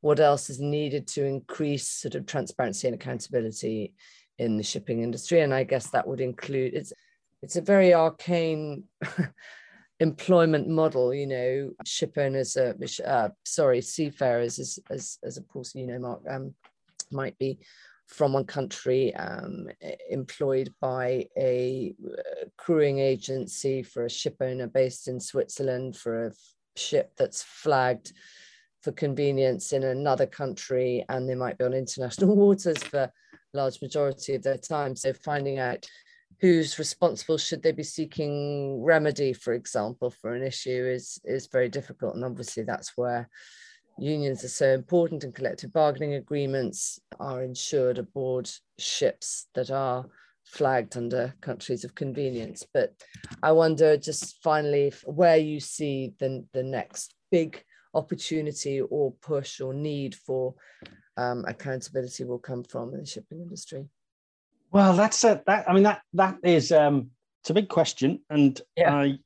what 0.00 0.20
else 0.20 0.48
is 0.48 0.58
needed 0.58 1.06
to 1.06 1.26
increase 1.26 1.86
sort 1.86 2.14
of 2.14 2.24
transparency 2.24 2.88
and 2.88 2.94
accountability 2.94 3.92
in 4.38 4.56
the 4.56 4.62
shipping 4.62 5.02
industry 5.02 5.40
and 5.40 5.52
i 5.52 5.62
guess 5.62 5.88
that 5.90 6.06
would 6.06 6.20
include 6.20 6.72
it's 6.72 6.94
it's 7.42 7.56
a 7.56 7.62
very 7.62 7.94
arcane 7.94 8.84
employment 10.00 10.68
model 10.68 11.12
you 11.12 11.26
know 11.26 11.70
ship 11.84 12.14
owners 12.16 12.56
uh, 12.56 12.72
uh, 13.06 13.28
sorry 13.44 13.80
seafarers 13.80 14.58
as, 14.58 14.78
as 14.90 15.18
as 15.22 15.36
of 15.36 15.46
course 15.48 15.74
you 15.74 15.86
know 15.86 15.98
mark 15.98 16.22
um, 16.28 16.54
might 17.12 17.36
be 17.38 17.58
from 18.06 18.32
one 18.32 18.44
country 18.44 19.14
um, 19.14 19.68
employed 20.10 20.72
by 20.80 21.26
a 21.38 21.94
uh, 22.04 22.44
crewing 22.56 22.98
agency 22.98 23.82
for 23.82 24.04
a 24.04 24.10
ship 24.10 24.36
owner 24.40 24.66
based 24.66 25.06
in 25.06 25.20
Switzerland 25.20 25.96
for 25.96 26.26
a 26.26 26.32
ship 26.76 27.12
that's 27.16 27.42
flagged 27.42 28.12
for 28.82 28.90
convenience 28.92 29.72
in 29.72 29.84
another 29.84 30.26
country 30.26 31.04
and 31.08 31.28
they 31.28 31.36
might 31.36 31.56
be 31.56 31.64
on 31.64 31.72
international 31.72 32.34
waters 32.36 32.82
for 32.82 33.10
large 33.54 33.80
majority 33.80 34.34
of 34.34 34.42
their 34.42 34.58
time. 34.58 34.96
So 34.96 35.12
finding 35.12 35.58
out 35.58 35.86
who's 36.40 36.78
responsible, 36.78 37.38
should 37.38 37.62
they 37.62 37.72
be 37.72 37.82
seeking 37.82 38.82
remedy, 38.82 39.32
for 39.32 39.52
example, 39.52 40.10
for 40.10 40.34
an 40.34 40.42
issue 40.42 40.90
is, 40.90 41.20
is 41.24 41.46
very 41.46 41.68
difficult. 41.68 42.14
And 42.14 42.24
obviously 42.24 42.62
that's 42.62 42.96
where 42.96 43.28
unions 43.98 44.42
are 44.44 44.48
so 44.48 44.72
important 44.72 45.24
and 45.24 45.34
collective 45.34 45.72
bargaining 45.72 46.14
agreements 46.14 46.98
are 47.18 47.42
ensured 47.42 47.98
aboard 47.98 48.50
ships 48.78 49.46
that 49.54 49.70
are 49.70 50.06
flagged 50.46 50.96
under 50.96 51.34
countries 51.42 51.84
of 51.84 51.94
convenience. 51.94 52.66
But 52.72 52.94
I 53.42 53.52
wonder 53.52 53.96
just 53.96 54.42
finally 54.42 54.92
where 55.04 55.36
you 55.36 55.60
see 55.60 56.14
the, 56.18 56.44
the 56.54 56.62
next 56.62 57.14
big 57.30 57.62
opportunity 57.92 58.80
or 58.80 59.12
push 59.20 59.60
or 59.60 59.74
need 59.74 60.14
for 60.14 60.54
um, 61.16 61.44
accountability 61.46 62.24
will 62.24 62.38
come 62.38 62.64
from 62.64 62.94
in 62.94 63.00
the 63.00 63.06
shipping 63.06 63.40
industry? 63.40 63.86
Well, 64.72 64.94
that's 64.94 65.24
a, 65.24 65.42
that. 65.46 65.68
I 65.68 65.72
mean, 65.72 65.82
that 65.82 66.02
that 66.14 66.38
is 66.44 66.72
um, 66.72 67.10
it's 67.42 67.50
a 67.50 67.54
big 67.54 67.68
question, 67.68 68.20
and 68.30 68.60
yeah. 68.76 68.94
I, 68.94 69.18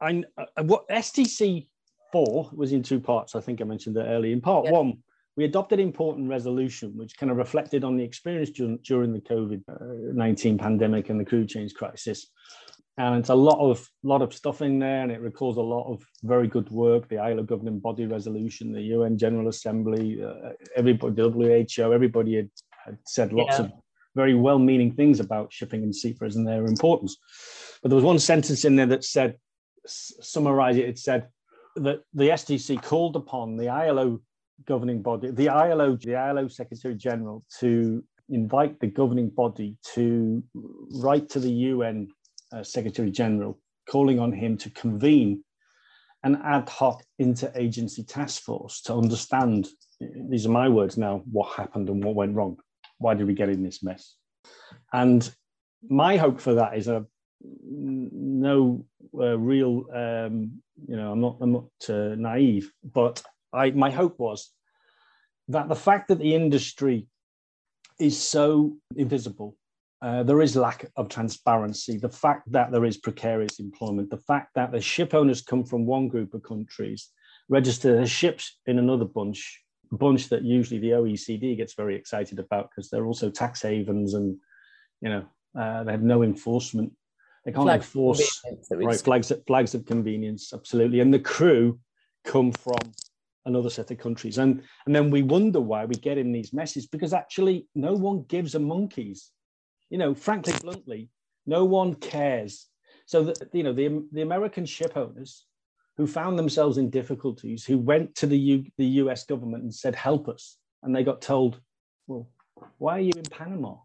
I, 0.00 0.22
uh, 0.38 0.62
what 0.64 0.88
STC 0.88 1.66
four 2.12 2.50
was 2.52 2.72
in 2.72 2.82
two 2.82 3.00
parts. 3.00 3.34
I 3.34 3.40
think 3.40 3.60
I 3.60 3.64
mentioned 3.64 3.96
that 3.96 4.06
earlier. 4.06 4.32
In 4.32 4.40
part 4.40 4.66
yeah. 4.66 4.72
one, 4.72 4.98
we 5.36 5.44
adopted 5.44 5.80
important 5.80 6.28
resolution, 6.28 6.92
which 6.96 7.16
kind 7.16 7.32
of 7.32 7.36
reflected 7.36 7.82
on 7.82 7.96
the 7.96 8.04
experience 8.04 8.50
during, 8.50 8.78
during 8.84 9.12
the 9.12 9.20
COVID 9.20 9.62
nineteen 10.14 10.56
pandemic 10.56 11.08
and 11.10 11.18
the 11.18 11.24
crew 11.24 11.46
change 11.46 11.74
crisis, 11.74 12.30
and 12.98 13.18
it's 13.18 13.28
a 13.28 13.34
lot 13.34 13.58
of 13.58 13.88
lot 14.02 14.22
of 14.22 14.32
stuff 14.32 14.62
in 14.62 14.78
there 14.78 15.02
and 15.02 15.12
it 15.12 15.20
recalls 15.20 15.56
a 15.56 15.62
lot 15.62 15.90
of 15.90 16.02
very 16.22 16.48
good 16.48 16.70
work 16.70 17.08
the 17.08 17.16
ilo 17.16 17.42
governing 17.42 17.78
body 17.78 18.06
resolution 18.06 18.72
the 18.72 18.80
un 18.80 19.18
general 19.18 19.48
assembly 19.48 20.22
uh, 20.22 20.52
everybody 20.76 21.22
who 21.22 21.92
everybody 21.92 22.36
had, 22.36 22.50
had 22.84 22.98
said 23.06 23.32
lots 23.32 23.58
yeah. 23.58 23.66
of 23.66 23.72
very 24.16 24.34
well-meaning 24.34 24.92
things 24.92 25.20
about 25.20 25.52
shipping 25.52 25.82
and 25.82 25.94
seafarers 25.94 26.36
and 26.36 26.46
their 26.46 26.66
importance 26.66 27.16
but 27.82 27.88
there 27.88 27.96
was 27.96 28.04
one 28.12 28.18
sentence 28.18 28.64
in 28.64 28.76
there 28.76 28.86
that 28.86 29.04
said 29.04 29.36
summarize 29.86 30.76
it 30.76 30.88
it 30.88 30.98
said 30.98 31.28
that 31.76 32.00
the 32.14 32.30
stc 32.40 32.82
called 32.82 33.14
upon 33.14 33.56
the 33.56 33.68
ilo 33.68 34.20
governing 34.66 35.00
body 35.02 35.30
the 35.30 35.48
ilo 35.48 35.96
the 35.96 36.16
ilo 36.16 36.48
secretary 36.48 36.94
general 36.94 37.44
to 37.60 38.02
invite 38.28 38.80
the 38.80 38.86
governing 38.86 39.28
body 39.28 39.76
to 39.94 40.42
write 40.90 41.28
to 41.28 41.38
the 41.38 41.50
un 41.50 42.08
uh, 42.52 42.62
Secretary 42.62 43.10
General, 43.10 43.58
calling 43.88 44.18
on 44.18 44.32
him 44.32 44.56
to 44.58 44.70
convene 44.70 45.42
an 46.22 46.40
ad 46.44 46.68
hoc 46.68 47.02
interagency 47.20 48.06
task 48.06 48.42
force 48.42 48.80
to 48.82 48.94
understand, 48.94 49.68
these 50.00 50.46
are 50.46 50.50
my 50.50 50.68
words 50.68 50.96
now, 50.96 51.22
what 51.30 51.56
happened 51.56 51.88
and 51.88 52.02
what 52.02 52.14
went 52.14 52.34
wrong. 52.34 52.56
Why 52.98 53.14
did 53.14 53.26
we 53.26 53.34
get 53.34 53.48
in 53.48 53.62
this 53.62 53.82
mess? 53.82 54.14
And 54.92 55.28
my 55.88 56.16
hope 56.16 56.40
for 56.40 56.54
that 56.54 56.76
is 56.76 56.88
a 56.88 57.04
no 57.42 58.84
uh, 59.14 59.38
real, 59.38 59.84
um, 59.92 60.62
you 60.88 60.96
know, 60.96 61.12
I'm 61.12 61.20
not, 61.20 61.36
I'm 61.40 61.52
not 61.52 61.70
uh, 61.88 62.14
naive, 62.16 62.72
but 62.82 63.22
I, 63.52 63.70
my 63.70 63.90
hope 63.90 64.18
was 64.18 64.50
that 65.48 65.68
the 65.68 65.76
fact 65.76 66.08
that 66.08 66.18
the 66.18 66.34
industry 66.34 67.06
is 67.98 68.18
so 68.18 68.76
invisible 68.96 69.56
uh, 70.02 70.22
there 70.22 70.42
is 70.42 70.56
lack 70.56 70.86
of 70.96 71.08
transparency. 71.08 71.96
The 71.96 72.08
fact 72.08 72.50
that 72.52 72.70
there 72.70 72.84
is 72.84 72.98
precarious 72.98 73.58
employment, 73.58 74.10
the 74.10 74.18
fact 74.18 74.54
that 74.54 74.70
the 74.70 74.80
ship 74.80 75.14
owners 75.14 75.42
come 75.42 75.64
from 75.64 75.86
one 75.86 76.08
group 76.08 76.34
of 76.34 76.42
countries, 76.42 77.10
register 77.48 77.96
their 77.96 78.06
ships 78.06 78.58
in 78.66 78.78
another 78.78 79.04
bunch, 79.04 79.62
bunch 79.92 80.28
that 80.28 80.42
usually 80.42 80.80
the 80.80 80.90
OECD 80.90 81.56
gets 81.56 81.74
very 81.74 81.94
excited 81.94 82.38
about 82.38 82.70
because 82.70 82.90
they're 82.90 83.06
also 83.06 83.30
tax 83.30 83.62
havens 83.62 84.14
and 84.14 84.36
you 85.00 85.08
know 85.08 85.24
uh, 85.58 85.84
they 85.84 85.92
have 85.92 86.02
no 86.02 86.22
enforcement. 86.22 86.92
They 87.44 87.52
can't 87.52 87.64
flags 87.64 87.84
enforce 87.84 88.42
right 88.70 89.00
flags 89.00 89.32
flags 89.46 89.74
of 89.74 89.86
convenience, 89.86 90.52
absolutely. 90.52 91.00
And 91.00 91.14
the 91.14 91.20
crew 91.20 91.78
come 92.24 92.52
from 92.52 92.78
another 93.44 93.70
set 93.70 93.90
of 93.90 93.98
countries, 93.98 94.38
and 94.38 94.62
and 94.86 94.94
then 94.94 95.10
we 95.10 95.22
wonder 95.22 95.60
why 95.60 95.84
we 95.84 95.94
get 95.94 96.18
in 96.18 96.32
these 96.32 96.52
messes 96.52 96.86
because 96.86 97.12
actually 97.12 97.68
no 97.74 97.92
one 97.92 98.24
gives 98.24 98.54
a 98.56 98.58
monkeys 98.58 99.30
you 99.90 99.98
know, 99.98 100.14
frankly, 100.14 100.54
bluntly, 100.60 101.08
no 101.46 101.64
one 101.64 101.94
cares. 101.94 102.66
So 103.06 103.24
that 103.24 103.54
you 103.54 103.62
know, 103.62 103.72
the 103.72 104.04
the 104.12 104.22
American 104.22 104.66
ship 104.66 104.96
owners 104.96 105.46
who 105.96 106.06
found 106.06 106.38
themselves 106.38 106.78
in 106.78 106.90
difficulties, 106.90 107.64
who 107.64 107.78
went 107.78 108.14
to 108.16 108.26
the 108.26 108.38
U, 108.38 108.64
the 108.76 108.86
U.S. 109.02 109.24
government 109.24 109.62
and 109.62 109.74
said, 109.74 109.94
"Help 109.94 110.28
us," 110.28 110.56
and 110.82 110.94
they 110.94 111.04
got 111.04 111.22
told, 111.22 111.60
"Well, 112.06 112.28
why 112.78 112.98
are 112.98 113.00
you 113.00 113.12
in 113.16 113.24
Panama? 113.24 113.76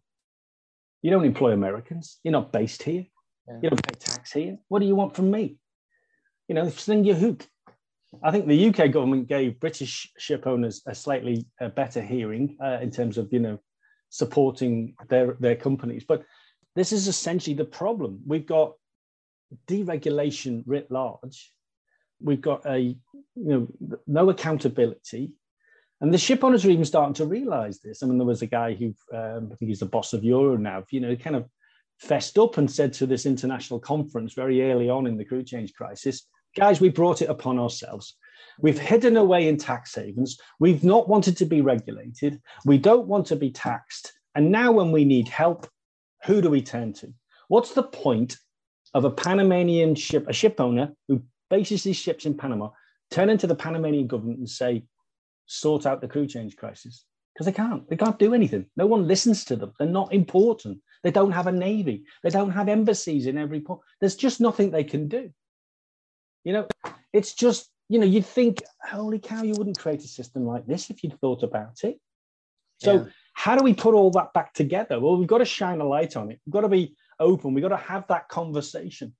You 1.01 1.11
don't 1.11 1.25
employ 1.25 1.51
Americans. 1.51 2.19
You're 2.23 2.33
not 2.33 2.51
based 2.51 2.83
here. 2.83 3.05
Yeah. 3.47 3.59
You 3.63 3.69
don't 3.69 3.87
pay 3.87 3.95
tax 3.97 4.31
here. 4.31 4.57
What 4.67 4.79
do 4.79 4.85
you 4.85 4.95
want 4.95 5.15
from 5.15 5.31
me? 5.31 5.57
You 6.47 6.55
know, 6.55 6.69
sling 6.69 7.05
your 7.05 7.15
hook." 7.15 7.47
I 8.23 8.31
think 8.31 8.47
the 8.47 8.67
UK 8.67 8.91
government 8.91 9.27
gave 9.27 9.59
British 9.59 10.11
ship 10.17 10.45
owners 10.45 10.81
a 10.85 10.93
slightly 10.93 11.45
uh, 11.61 11.69
better 11.69 12.01
hearing 12.01 12.57
uh, 12.61 12.79
in 12.81 12.91
terms 12.91 13.17
of 13.17 13.31
you 13.31 13.39
know 13.39 13.59
supporting 14.09 14.95
their, 15.07 15.37
their 15.39 15.55
companies. 15.55 16.03
But 16.05 16.25
this 16.75 16.91
is 16.91 17.07
essentially 17.07 17.55
the 17.55 17.65
problem. 17.65 18.21
We've 18.27 18.45
got 18.45 18.73
deregulation 19.67 20.63
writ 20.65 20.91
large. 20.91 21.51
We've 22.23 22.41
got 22.41 22.65
a 22.65 22.79
you 22.79 22.97
know 23.35 23.67
no 24.07 24.29
accountability, 24.29 25.31
and 25.99 26.13
the 26.13 26.17
ship 26.17 26.43
owners 26.43 26.65
are 26.65 26.69
even 26.69 26.85
starting 26.85 27.13
to 27.15 27.25
realise 27.25 27.79
this. 27.79 28.03
I 28.03 28.05
mean, 28.05 28.17
there 28.17 28.27
was 28.27 28.41
a 28.41 28.47
guy 28.47 28.73
who 28.73 28.93
um, 29.13 29.49
I 29.51 29.55
think 29.55 29.69
he's 29.69 29.79
the 29.79 29.85
boss 29.85 30.13
of 30.13 30.21
Euronav. 30.21 30.85
You 30.91 31.01
know, 31.01 31.15
kind 31.15 31.35
of 31.35 31.45
fessed 31.99 32.37
up 32.37 32.57
and 32.57 32.69
said 32.69 32.93
to 32.93 33.05
this 33.05 33.25
international 33.25 33.79
conference 33.79 34.33
very 34.33 34.71
early 34.71 34.89
on 34.89 35.05
in 35.05 35.17
the 35.17 35.25
crew 35.25 35.43
change 35.43 35.73
crisis, 35.73 36.27
guys, 36.57 36.81
we 36.81 36.89
brought 36.89 37.21
it 37.21 37.29
upon 37.29 37.59
ourselves. 37.59 38.17
We've 38.59 38.79
hidden 38.79 39.17
away 39.17 39.47
in 39.47 39.57
tax 39.57 39.95
havens. 39.95 40.37
We've 40.59 40.83
not 40.83 41.07
wanted 41.07 41.37
to 41.37 41.45
be 41.45 41.61
regulated. 41.61 42.41
We 42.65 42.77
don't 42.77 43.07
want 43.07 43.27
to 43.27 43.35
be 43.35 43.51
taxed. 43.51 44.11
And 44.35 44.51
now, 44.51 44.71
when 44.71 44.91
we 44.91 45.05
need 45.05 45.27
help, 45.27 45.67
who 46.25 46.41
do 46.41 46.49
we 46.49 46.61
turn 46.61 46.93
to? 46.93 47.13
What's 47.47 47.73
the 47.73 47.83
point 47.83 48.37
of 48.93 49.05
a 49.05 49.11
Panamanian 49.11 49.95
ship, 49.95 50.25
a 50.27 50.33
ship 50.33 50.59
owner 50.59 50.93
who 51.07 51.21
bases 51.51 51.83
these 51.83 51.97
ships 51.97 52.25
in 52.25 52.35
Panama, 52.35 52.69
turn 53.11 53.29
into 53.29 53.45
the 53.45 53.55
Panamanian 53.55 54.07
government 54.07 54.39
and 54.39 54.49
say, 54.49 54.83
sort 55.45 55.85
out 55.85 56.01
the 56.01 56.07
crew 56.07 56.25
change 56.25 56.55
crisis? 56.55 57.05
Because 57.33 57.45
they 57.45 57.51
can't. 57.51 57.87
They 57.89 57.95
can't 57.95 58.17
do 58.17 58.33
anything. 58.33 58.65
No 58.75 58.87
one 58.87 59.07
listens 59.07 59.45
to 59.45 59.55
them. 59.55 59.73
They're 59.77 59.87
not 59.87 60.11
important. 60.11 60.79
They 61.03 61.11
don't 61.11 61.31
have 61.31 61.47
a 61.47 61.51
navy. 61.51 62.05
They 62.23 62.31
don't 62.31 62.51
have 62.51 62.67
embassies 62.67 63.27
in 63.27 63.37
every 63.37 63.59
port. 63.59 63.81
There's 63.99 64.15
just 64.15 64.41
nothing 64.41 64.71
they 64.71 64.83
can 64.83 65.07
do. 65.07 65.29
You 66.43 66.53
know, 66.53 66.67
it's 67.13 67.33
just 67.35 67.69
you 67.91 67.99
know, 67.99 68.05
you'd 68.05 68.25
think, 68.25 68.63
holy 68.81 69.19
cow, 69.19 69.43
you 69.43 69.53
wouldn't 69.57 69.77
create 69.77 70.01
a 70.01 70.07
system 70.07 70.45
like 70.45 70.65
this 70.65 70.89
if 70.89 71.03
you'd 71.03 71.19
thought 71.19 71.43
about 71.43 71.83
it. 71.83 71.99
So, 72.77 72.93
yeah. 72.93 73.03
how 73.33 73.57
do 73.57 73.65
we 73.65 73.73
put 73.73 73.95
all 73.95 74.11
that 74.11 74.31
back 74.31 74.53
together? 74.53 74.97
Well, 74.97 75.17
we've 75.17 75.27
got 75.27 75.39
to 75.39 75.45
shine 75.45 75.81
a 75.81 75.85
light 75.85 76.15
on 76.15 76.31
it. 76.31 76.39
We've 76.45 76.53
got 76.53 76.61
to 76.61 76.69
be 76.69 76.95
open. 77.19 77.53
We've 77.53 77.61
got 77.61 77.77
to 77.77 77.85
have 77.85 78.07
that 78.07 78.29
conversation. 78.29 79.13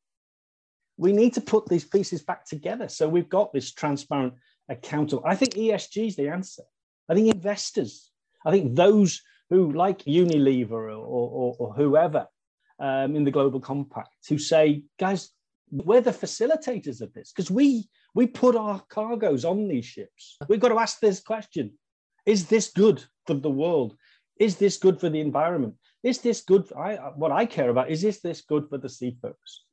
We 0.97 1.13
need 1.13 1.33
to 1.35 1.41
put 1.41 1.67
these 1.67 1.85
pieces 1.85 2.21
back 2.23 2.45
together. 2.45 2.87
So, 2.87 3.07
we've 3.07 3.29
got 3.29 3.53
this 3.53 3.71
transparent, 3.73 4.33
accountable. 4.69 5.23
I 5.25 5.35
think 5.35 5.53
ESG 5.53 6.07
is 6.07 6.15
the 6.15 6.29
answer. 6.29 6.63
I 7.09 7.13
think 7.13 7.33
investors, 7.33 8.11
I 8.45 8.51
think 8.51 8.75
those 8.75 9.21
who, 9.49 9.71
like 9.73 10.05
Unilever 10.05 10.71
or, 10.71 10.95
or, 10.95 11.55
or 11.59 11.73
whoever, 11.73 12.27
um, 12.81 13.15
in 13.15 13.23
the 13.23 13.31
Global 13.31 13.59
Compact 13.59 14.09
who 14.27 14.37
say, 14.37 14.83
guys, 14.99 15.29
we're 15.71 16.01
the 16.01 16.11
facilitators 16.11 16.99
of 16.99 17.13
this 17.13 17.31
because 17.31 17.49
we 17.49 17.87
we 18.13 18.27
put 18.27 18.57
our 18.57 18.81
cargoes 18.89 19.45
on 19.45 19.69
these 19.69 19.85
ships. 19.85 20.37
We've 20.49 20.59
got 20.59 20.69
to 20.69 20.79
ask 20.79 20.99
this 20.99 21.21
question: 21.21 21.77
Is 22.25 22.47
this 22.47 22.71
good 22.71 23.03
for 23.25 23.35
the 23.35 23.49
world? 23.49 23.95
Is 24.37 24.57
this 24.57 24.77
good 24.77 24.99
for 24.99 25.09
the 25.09 25.21
environment? 25.21 25.75
Is 26.03 26.19
this 26.19 26.41
good? 26.41 26.69
I 26.73 26.95
what 27.15 27.31
I 27.31 27.45
care 27.45 27.69
about 27.69 27.89
is 27.89 28.03
is 28.03 28.19
this 28.19 28.41
good 28.41 28.67
for 28.67 28.79
the 28.79 28.89
seafarers? 28.89 29.65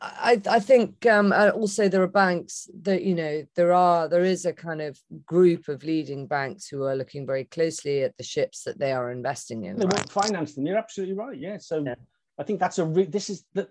I, 0.00 0.40
I 0.48 0.60
think 0.60 1.06
um, 1.06 1.32
also 1.32 1.88
there 1.88 2.02
are 2.02 2.08
banks 2.08 2.68
that 2.82 3.02
you 3.02 3.14
know 3.14 3.44
there 3.56 3.72
are 3.72 4.08
there 4.08 4.24
is 4.24 4.44
a 4.44 4.52
kind 4.52 4.80
of 4.80 4.98
group 5.26 5.68
of 5.68 5.82
leading 5.82 6.26
banks 6.26 6.68
who 6.68 6.84
are 6.84 6.96
looking 6.96 7.26
very 7.26 7.44
closely 7.44 8.02
at 8.02 8.16
the 8.16 8.24
ships 8.24 8.64
that 8.64 8.78
they 8.78 8.92
are 8.92 9.10
investing 9.10 9.64
in. 9.64 9.76
They 9.76 9.86
right? 9.86 9.94
won't 9.94 10.12
finance 10.12 10.54
them. 10.54 10.66
You're 10.66 10.78
absolutely 10.78 11.14
right. 11.14 11.38
Yeah. 11.38 11.58
So 11.58 11.84
yeah. 11.84 11.94
I 12.38 12.42
think 12.44 12.60
that's 12.60 12.78
a 12.78 12.84
re- 12.84 13.06
this 13.06 13.30
is 13.30 13.44
that 13.54 13.68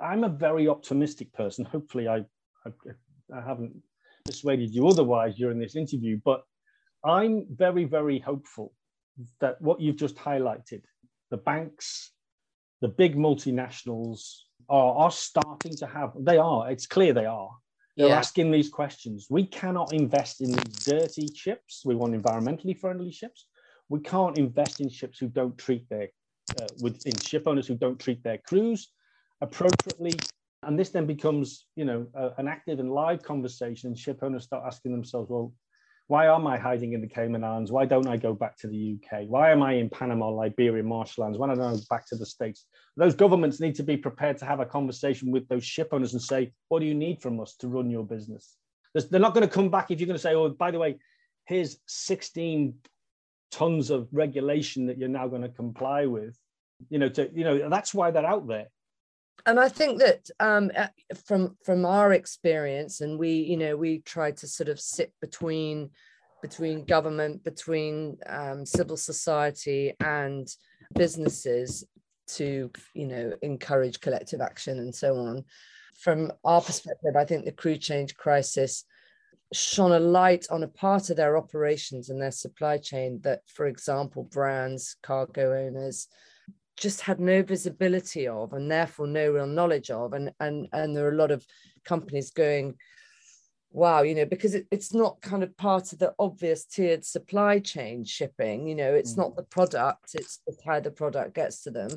I'm 0.00 0.24
a 0.24 0.28
very 0.28 0.68
optimistic 0.68 1.32
person. 1.32 1.64
Hopefully, 1.64 2.08
I, 2.08 2.18
I 2.66 2.70
I 3.34 3.40
haven't 3.40 3.74
persuaded 4.24 4.74
you 4.74 4.86
otherwise 4.86 5.36
during 5.36 5.58
this 5.58 5.76
interview, 5.76 6.20
but 6.24 6.42
I'm 7.04 7.46
very 7.50 7.84
very 7.84 8.18
hopeful 8.18 8.72
that 9.40 9.60
what 9.60 9.80
you've 9.80 9.96
just 9.96 10.16
highlighted, 10.16 10.82
the 11.30 11.36
banks, 11.36 12.12
the 12.80 12.88
big 12.88 13.16
multinationals 13.16 14.42
are, 14.68 14.94
are 14.94 15.10
starting 15.10 15.74
to 15.76 15.86
have, 15.86 16.12
they 16.18 16.38
are, 16.38 16.70
it's 16.70 16.86
clear 16.86 17.12
they 17.12 17.26
are. 17.26 17.50
They're 17.96 18.08
yeah. 18.08 18.18
asking 18.18 18.52
these 18.52 18.68
questions. 18.68 19.26
We 19.28 19.44
cannot 19.44 19.92
invest 19.92 20.40
in 20.40 20.52
these 20.52 20.84
dirty 20.84 21.26
ships. 21.34 21.82
We 21.84 21.96
want 21.96 22.14
environmentally 22.14 22.78
friendly 22.78 23.10
ships. 23.10 23.46
We 23.88 24.00
can't 24.00 24.38
invest 24.38 24.80
in 24.80 24.88
ships 24.88 25.18
who 25.18 25.28
don't 25.28 25.58
treat 25.58 25.88
their, 25.88 26.08
uh, 26.56 26.66
with 26.80 27.04
in 27.06 27.16
ship 27.16 27.44
owners 27.46 27.66
who 27.66 27.74
don't 27.74 27.98
treat 27.98 28.22
their 28.22 28.38
crews 28.38 28.92
appropriately. 29.40 30.14
And 30.62 30.78
this 30.78 30.90
then 30.90 31.06
becomes, 31.06 31.66
you 31.74 31.84
know, 31.84 32.06
uh, 32.14 32.30
an 32.38 32.46
active 32.46 32.78
and 32.78 32.92
live 32.92 33.22
conversation. 33.22 33.94
Ship 33.94 34.18
owners 34.22 34.44
start 34.44 34.64
asking 34.66 34.92
themselves, 34.92 35.28
well, 35.30 35.52
why 36.08 36.26
am 36.26 36.46
I 36.46 36.56
hiding 36.56 36.94
in 36.94 37.02
the 37.02 37.06
Cayman 37.06 37.44
Islands? 37.44 37.70
Why 37.70 37.84
don't 37.84 38.08
I 38.08 38.16
go 38.16 38.32
back 38.32 38.56
to 38.58 38.66
the 38.66 38.96
UK? 38.96 39.24
Why 39.28 39.52
am 39.52 39.62
I 39.62 39.74
in 39.74 39.90
Panama, 39.90 40.30
Liberia, 40.30 40.82
Marshall 40.82 41.30
Why 41.32 41.46
don't 41.46 41.60
I 41.60 41.72
go 41.72 41.80
back 41.90 42.06
to 42.08 42.16
the 42.16 42.24
States? 42.24 42.64
Those 42.96 43.14
governments 43.14 43.60
need 43.60 43.74
to 43.74 43.82
be 43.82 43.96
prepared 43.98 44.38
to 44.38 44.46
have 44.46 44.58
a 44.58 44.64
conversation 44.64 45.30
with 45.30 45.46
those 45.48 45.64
ship 45.64 45.90
owners 45.92 46.14
and 46.14 46.22
say, 46.22 46.52
what 46.68 46.80
do 46.80 46.86
you 46.86 46.94
need 46.94 47.20
from 47.20 47.38
us 47.40 47.56
to 47.56 47.68
run 47.68 47.90
your 47.90 48.04
business? 48.04 48.56
They're 48.94 49.20
not 49.20 49.34
going 49.34 49.46
to 49.46 49.52
come 49.52 49.68
back 49.68 49.90
if 49.90 50.00
you're 50.00 50.06
going 50.06 50.16
to 50.16 50.22
say, 50.22 50.34
oh, 50.34 50.48
by 50.48 50.70
the 50.70 50.78
way, 50.78 50.98
here's 51.44 51.76
16 51.86 52.74
tons 53.50 53.90
of 53.90 54.08
regulation 54.10 54.86
that 54.86 54.96
you're 54.96 55.10
now 55.10 55.28
going 55.28 55.42
to 55.42 55.50
comply 55.50 56.06
with. 56.06 56.38
You 56.88 57.00
know, 57.00 57.10
to, 57.10 57.30
you 57.34 57.44
know, 57.44 57.68
that's 57.68 57.92
why 57.92 58.10
they're 58.10 58.24
out 58.24 58.48
there 58.48 58.68
and 59.46 59.58
I 59.58 59.68
think 59.68 60.00
that 60.00 60.28
um, 60.40 60.70
from 61.26 61.56
from 61.64 61.84
our 61.84 62.12
experience, 62.12 63.00
and 63.00 63.18
we, 63.18 63.32
you 63.32 63.56
know, 63.56 63.76
we 63.76 64.00
try 64.00 64.32
to 64.32 64.46
sort 64.46 64.68
of 64.68 64.80
sit 64.80 65.12
between 65.20 65.90
between 66.42 66.84
government, 66.84 67.42
between 67.44 68.16
um, 68.26 68.64
civil 68.64 68.96
society, 68.96 69.94
and 70.00 70.48
businesses 70.94 71.84
to, 72.28 72.70
you 72.94 73.06
know, 73.06 73.32
encourage 73.42 74.00
collective 74.00 74.40
action 74.40 74.78
and 74.78 74.94
so 74.94 75.16
on. 75.16 75.44
From 75.98 76.30
our 76.44 76.60
perspective, 76.60 77.16
I 77.16 77.24
think 77.24 77.44
the 77.44 77.52
crew 77.52 77.76
change 77.76 78.14
crisis 78.16 78.84
shone 79.52 79.92
a 79.92 79.98
light 79.98 80.46
on 80.50 80.62
a 80.62 80.68
part 80.68 81.10
of 81.10 81.16
their 81.16 81.36
operations 81.36 82.10
and 82.10 82.20
their 82.20 82.30
supply 82.30 82.78
chain 82.78 83.20
that, 83.22 83.40
for 83.46 83.66
example, 83.66 84.24
brands, 84.24 84.96
cargo 85.02 85.66
owners, 85.66 86.06
just 86.78 87.00
had 87.00 87.20
no 87.20 87.42
visibility 87.42 88.26
of 88.28 88.52
and 88.52 88.70
therefore 88.70 89.06
no 89.06 89.30
real 89.30 89.46
knowledge 89.46 89.90
of 89.90 90.12
and 90.12 90.32
and 90.40 90.68
and 90.72 90.96
there 90.96 91.06
are 91.06 91.12
a 91.12 91.16
lot 91.16 91.30
of 91.30 91.44
companies 91.84 92.30
going 92.30 92.74
wow 93.70 94.02
you 94.02 94.14
know 94.14 94.24
because 94.24 94.54
it, 94.54 94.66
it's 94.70 94.94
not 94.94 95.20
kind 95.20 95.42
of 95.42 95.56
part 95.56 95.92
of 95.92 95.98
the 95.98 96.14
obvious 96.18 96.64
tiered 96.64 97.04
supply 97.04 97.58
chain 97.58 98.04
shipping 98.04 98.66
you 98.66 98.74
know 98.74 98.94
it's 98.94 99.14
mm. 99.14 99.18
not 99.18 99.36
the 99.36 99.42
product 99.42 100.14
it's, 100.14 100.40
how 100.64 100.80
the 100.80 100.90
product 100.90 101.34
gets 101.34 101.62
to 101.62 101.70
them 101.70 101.90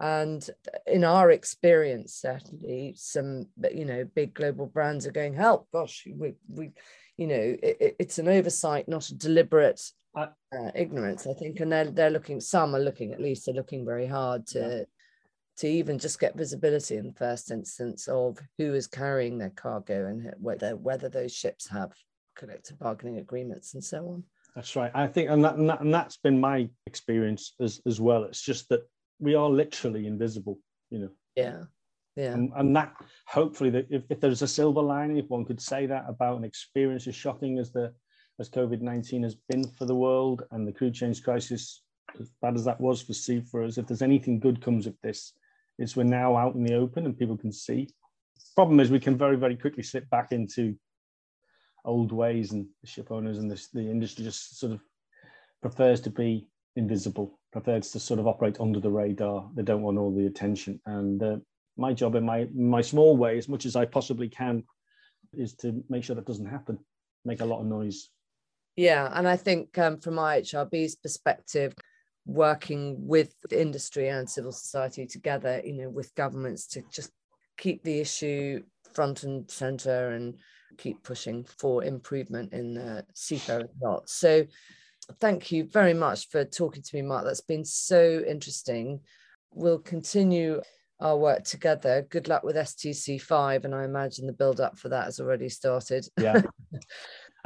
and 0.00 0.50
in 0.86 1.04
our 1.04 1.30
experience 1.30 2.14
certainly 2.14 2.92
some 2.96 3.46
you 3.72 3.84
know 3.84 4.04
big 4.14 4.34
global 4.34 4.66
brands 4.66 5.06
are 5.06 5.12
going 5.12 5.32
help 5.32 5.68
gosh 5.72 6.06
we 6.16 6.34
we 6.48 6.70
you 7.16 7.26
know 7.26 7.56
it, 7.62 7.96
it's 7.98 8.18
an 8.18 8.28
oversight 8.28 8.88
not 8.88 9.08
a 9.08 9.14
deliberate 9.14 9.80
uh, 10.16 10.70
ignorance, 10.74 11.26
I 11.26 11.34
think, 11.34 11.60
and 11.60 11.70
they're 11.70 11.90
they're 11.90 12.10
looking. 12.10 12.40
Some 12.40 12.74
are 12.74 12.80
looking, 12.80 13.12
at 13.12 13.20
least, 13.20 13.46
they're 13.46 13.54
looking 13.54 13.84
very 13.84 14.06
hard 14.06 14.46
to 14.48 14.58
yeah. 14.58 14.82
to 15.58 15.68
even 15.68 15.98
just 15.98 16.18
get 16.18 16.36
visibility 16.36 16.96
in 16.96 17.06
the 17.06 17.12
first 17.12 17.50
instance 17.50 18.08
of 18.08 18.38
who 18.58 18.74
is 18.74 18.86
carrying 18.86 19.38
their 19.38 19.50
cargo 19.50 20.06
and 20.06 20.32
whether 20.38 20.76
whether 20.76 21.08
those 21.08 21.34
ships 21.34 21.68
have 21.68 21.92
collective 22.36 22.78
bargaining 22.78 23.18
agreements 23.18 23.74
and 23.74 23.84
so 23.84 24.08
on. 24.08 24.24
That's 24.54 24.74
right. 24.74 24.90
I 24.94 25.06
think, 25.06 25.28
and 25.28 25.44
that, 25.44 25.56
and, 25.56 25.68
that, 25.68 25.80
and 25.82 25.92
that's 25.92 26.16
been 26.16 26.40
my 26.40 26.68
experience 26.86 27.54
as 27.60 27.80
as 27.86 28.00
well. 28.00 28.24
It's 28.24 28.42
just 28.42 28.68
that 28.70 28.88
we 29.18 29.34
are 29.34 29.50
literally 29.50 30.06
invisible. 30.06 30.58
You 30.90 30.98
know. 30.98 31.10
Yeah. 31.34 31.64
Yeah. 32.16 32.32
And, 32.32 32.50
and 32.56 32.74
that 32.74 32.94
hopefully 33.26 33.68
that 33.70 33.88
if, 33.90 34.02
if 34.08 34.20
there's 34.20 34.40
a 34.40 34.48
silver 34.48 34.80
lining, 34.80 35.18
if 35.18 35.28
one 35.28 35.44
could 35.44 35.60
say 35.60 35.84
that 35.84 36.06
about 36.08 36.38
an 36.38 36.44
experience 36.44 37.06
as 37.06 37.14
shocking 37.14 37.58
as 37.58 37.72
the 37.72 37.92
as 38.38 38.50
COVID 38.50 38.80
19 38.80 39.22
has 39.22 39.34
been 39.48 39.64
for 39.78 39.86
the 39.86 39.94
world 39.94 40.44
and 40.50 40.66
the 40.66 40.72
crew 40.72 40.90
change 40.90 41.22
crisis, 41.22 41.82
as 42.20 42.30
bad 42.42 42.54
as 42.54 42.64
that 42.64 42.80
was 42.80 43.02
for 43.02 43.12
seafarers, 43.12 43.78
if 43.78 43.86
there's 43.86 44.02
anything 44.02 44.38
good 44.38 44.60
comes 44.62 44.86
of 44.86 44.94
this, 45.02 45.32
it's 45.78 45.96
we're 45.96 46.04
now 46.04 46.36
out 46.36 46.54
in 46.54 46.62
the 46.62 46.74
open 46.74 47.06
and 47.06 47.18
people 47.18 47.36
can 47.36 47.52
see. 47.52 47.88
Problem 48.54 48.80
is, 48.80 48.90
we 48.90 49.00
can 49.00 49.16
very, 49.16 49.36
very 49.36 49.56
quickly 49.56 49.82
slip 49.82 50.08
back 50.10 50.32
into 50.32 50.74
old 51.84 52.12
ways, 52.12 52.52
and 52.52 52.66
the 52.82 52.86
ship 52.86 53.10
owners 53.10 53.38
and 53.38 53.50
the, 53.50 53.66
the 53.72 53.90
industry 53.90 54.24
just 54.24 54.58
sort 54.58 54.72
of 54.72 54.80
prefers 55.62 56.00
to 56.02 56.10
be 56.10 56.48
invisible, 56.76 57.38
prefers 57.52 57.90
to 57.92 58.00
sort 58.00 58.20
of 58.20 58.26
operate 58.26 58.60
under 58.60 58.80
the 58.80 58.90
radar. 58.90 59.48
They 59.54 59.62
don't 59.62 59.82
want 59.82 59.98
all 59.98 60.14
the 60.14 60.26
attention. 60.26 60.80
And 60.86 61.22
uh, 61.22 61.36
my 61.76 61.92
job, 61.92 62.14
in 62.14 62.24
my 62.24 62.48
my 62.54 62.80
small 62.80 63.16
way, 63.16 63.38
as 63.38 63.48
much 63.48 63.66
as 63.66 63.76
I 63.76 63.84
possibly 63.84 64.28
can, 64.28 64.64
is 65.32 65.54
to 65.56 65.82
make 65.88 66.04
sure 66.04 66.16
that 66.16 66.26
doesn't 66.26 66.46
happen. 66.46 66.78
Make 67.24 67.40
a 67.40 67.46
lot 67.46 67.60
of 67.60 67.66
noise. 67.66 68.08
Yeah, 68.76 69.10
and 69.12 69.26
I 69.26 69.36
think 69.36 69.76
um, 69.78 69.98
from 69.98 70.16
IHRB's 70.16 70.96
perspective, 70.96 71.74
working 72.26 72.96
with 73.06 73.34
industry 73.50 74.08
and 74.08 74.28
civil 74.28 74.52
society 74.52 75.06
together, 75.06 75.62
you 75.64 75.72
know, 75.72 75.88
with 75.88 76.14
governments 76.14 76.66
to 76.66 76.82
just 76.90 77.10
keep 77.56 77.82
the 77.82 78.00
issue 78.00 78.62
front 78.92 79.22
and 79.22 79.50
center 79.50 80.10
and 80.10 80.36
keep 80.76 81.02
pushing 81.02 81.44
for 81.44 81.84
improvement 81.84 82.52
in 82.52 82.74
the 82.74 83.04
seafaring 83.14 83.68
lot. 83.80 84.08
So 84.10 84.44
thank 85.20 85.52
you 85.52 85.64
very 85.64 85.94
much 85.94 86.28
for 86.28 86.44
talking 86.44 86.82
to 86.82 86.96
me, 86.96 87.02
Mark. 87.02 87.24
That's 87.24 87.40
been 87.40 87.64
so 87.64 88.22
interesting. 88.26 89.00
We'll 89.54 89.78
continue 89.78 90.60
our 91.00 91.16
work 91.16 91.44
together. 91.44 92.06
Good 92.10 92.28
luck 92.28 92.42
with 92.42 92.56
STC5, 92.56 93.64
and 93.64 93.74
I 93.74 93.84
imagine 93.84 94.26
the 94.26 94.32
build 94.32 94.60
up 94.60 94.78
for 94.78 94.88
that 94.88 95.04
has 95.04 95.20
already 95.20 95.48
started. 95.48 96.06
Yeah. 96.18 96.42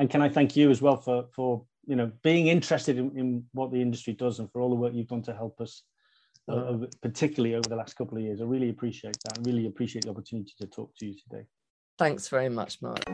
and 0.01 0.09
can 0.09 0.23
I 0.23 0.31
thank 0.31 0.57
you 0.57 0.71
as 0.71 0.81
well 0.81 0.97
for 0.97 1.27
for 1.35 1.63
you 1.87 1.95
know 1.95 2.11
being 2.23 2.47
interested 2.47 2.99
in, 2.99 3.17
in 3.17 3.45
what 3.53 3.71
the 3.71 3.81
industry 3.81 4.15
does 4.15 4.39
and 4.39 4.51
for 4.51 4.61
all 4.63 4.71
the 4.71 4.75
work 4.75 4.95
you've 4.95 5.09
done 5.09 5.23
to 5.23 5.35
help 5.35 5.61
us, 5.61 5.83
uh, 6.49 6.79
particularly 7.03 7.55
over 7.55 7.69
the 7.69 7.77
last 7.77 7.95
couple 7.95 8.17
of 8.17 8.25
years. 8.25 8.41
I 8.41 8.45
really 8.45 8.71
appreciate 8.71 9.19
that. 9.25 9.39
I 9.39 9.43
really 9.43 9.67
appreciate 9.67 10.05
the 10.05 10.11
opportunity 10.11 10.53
to 10.59 10.67
talk 10.67 10.97
to 10.97 11.07
you 11.07 11.15
today. 11.29 11.45
Thanks 11.99 12.29
very 12.29 12.49
much, 12.49 12.81
Mark. 12.81 13.05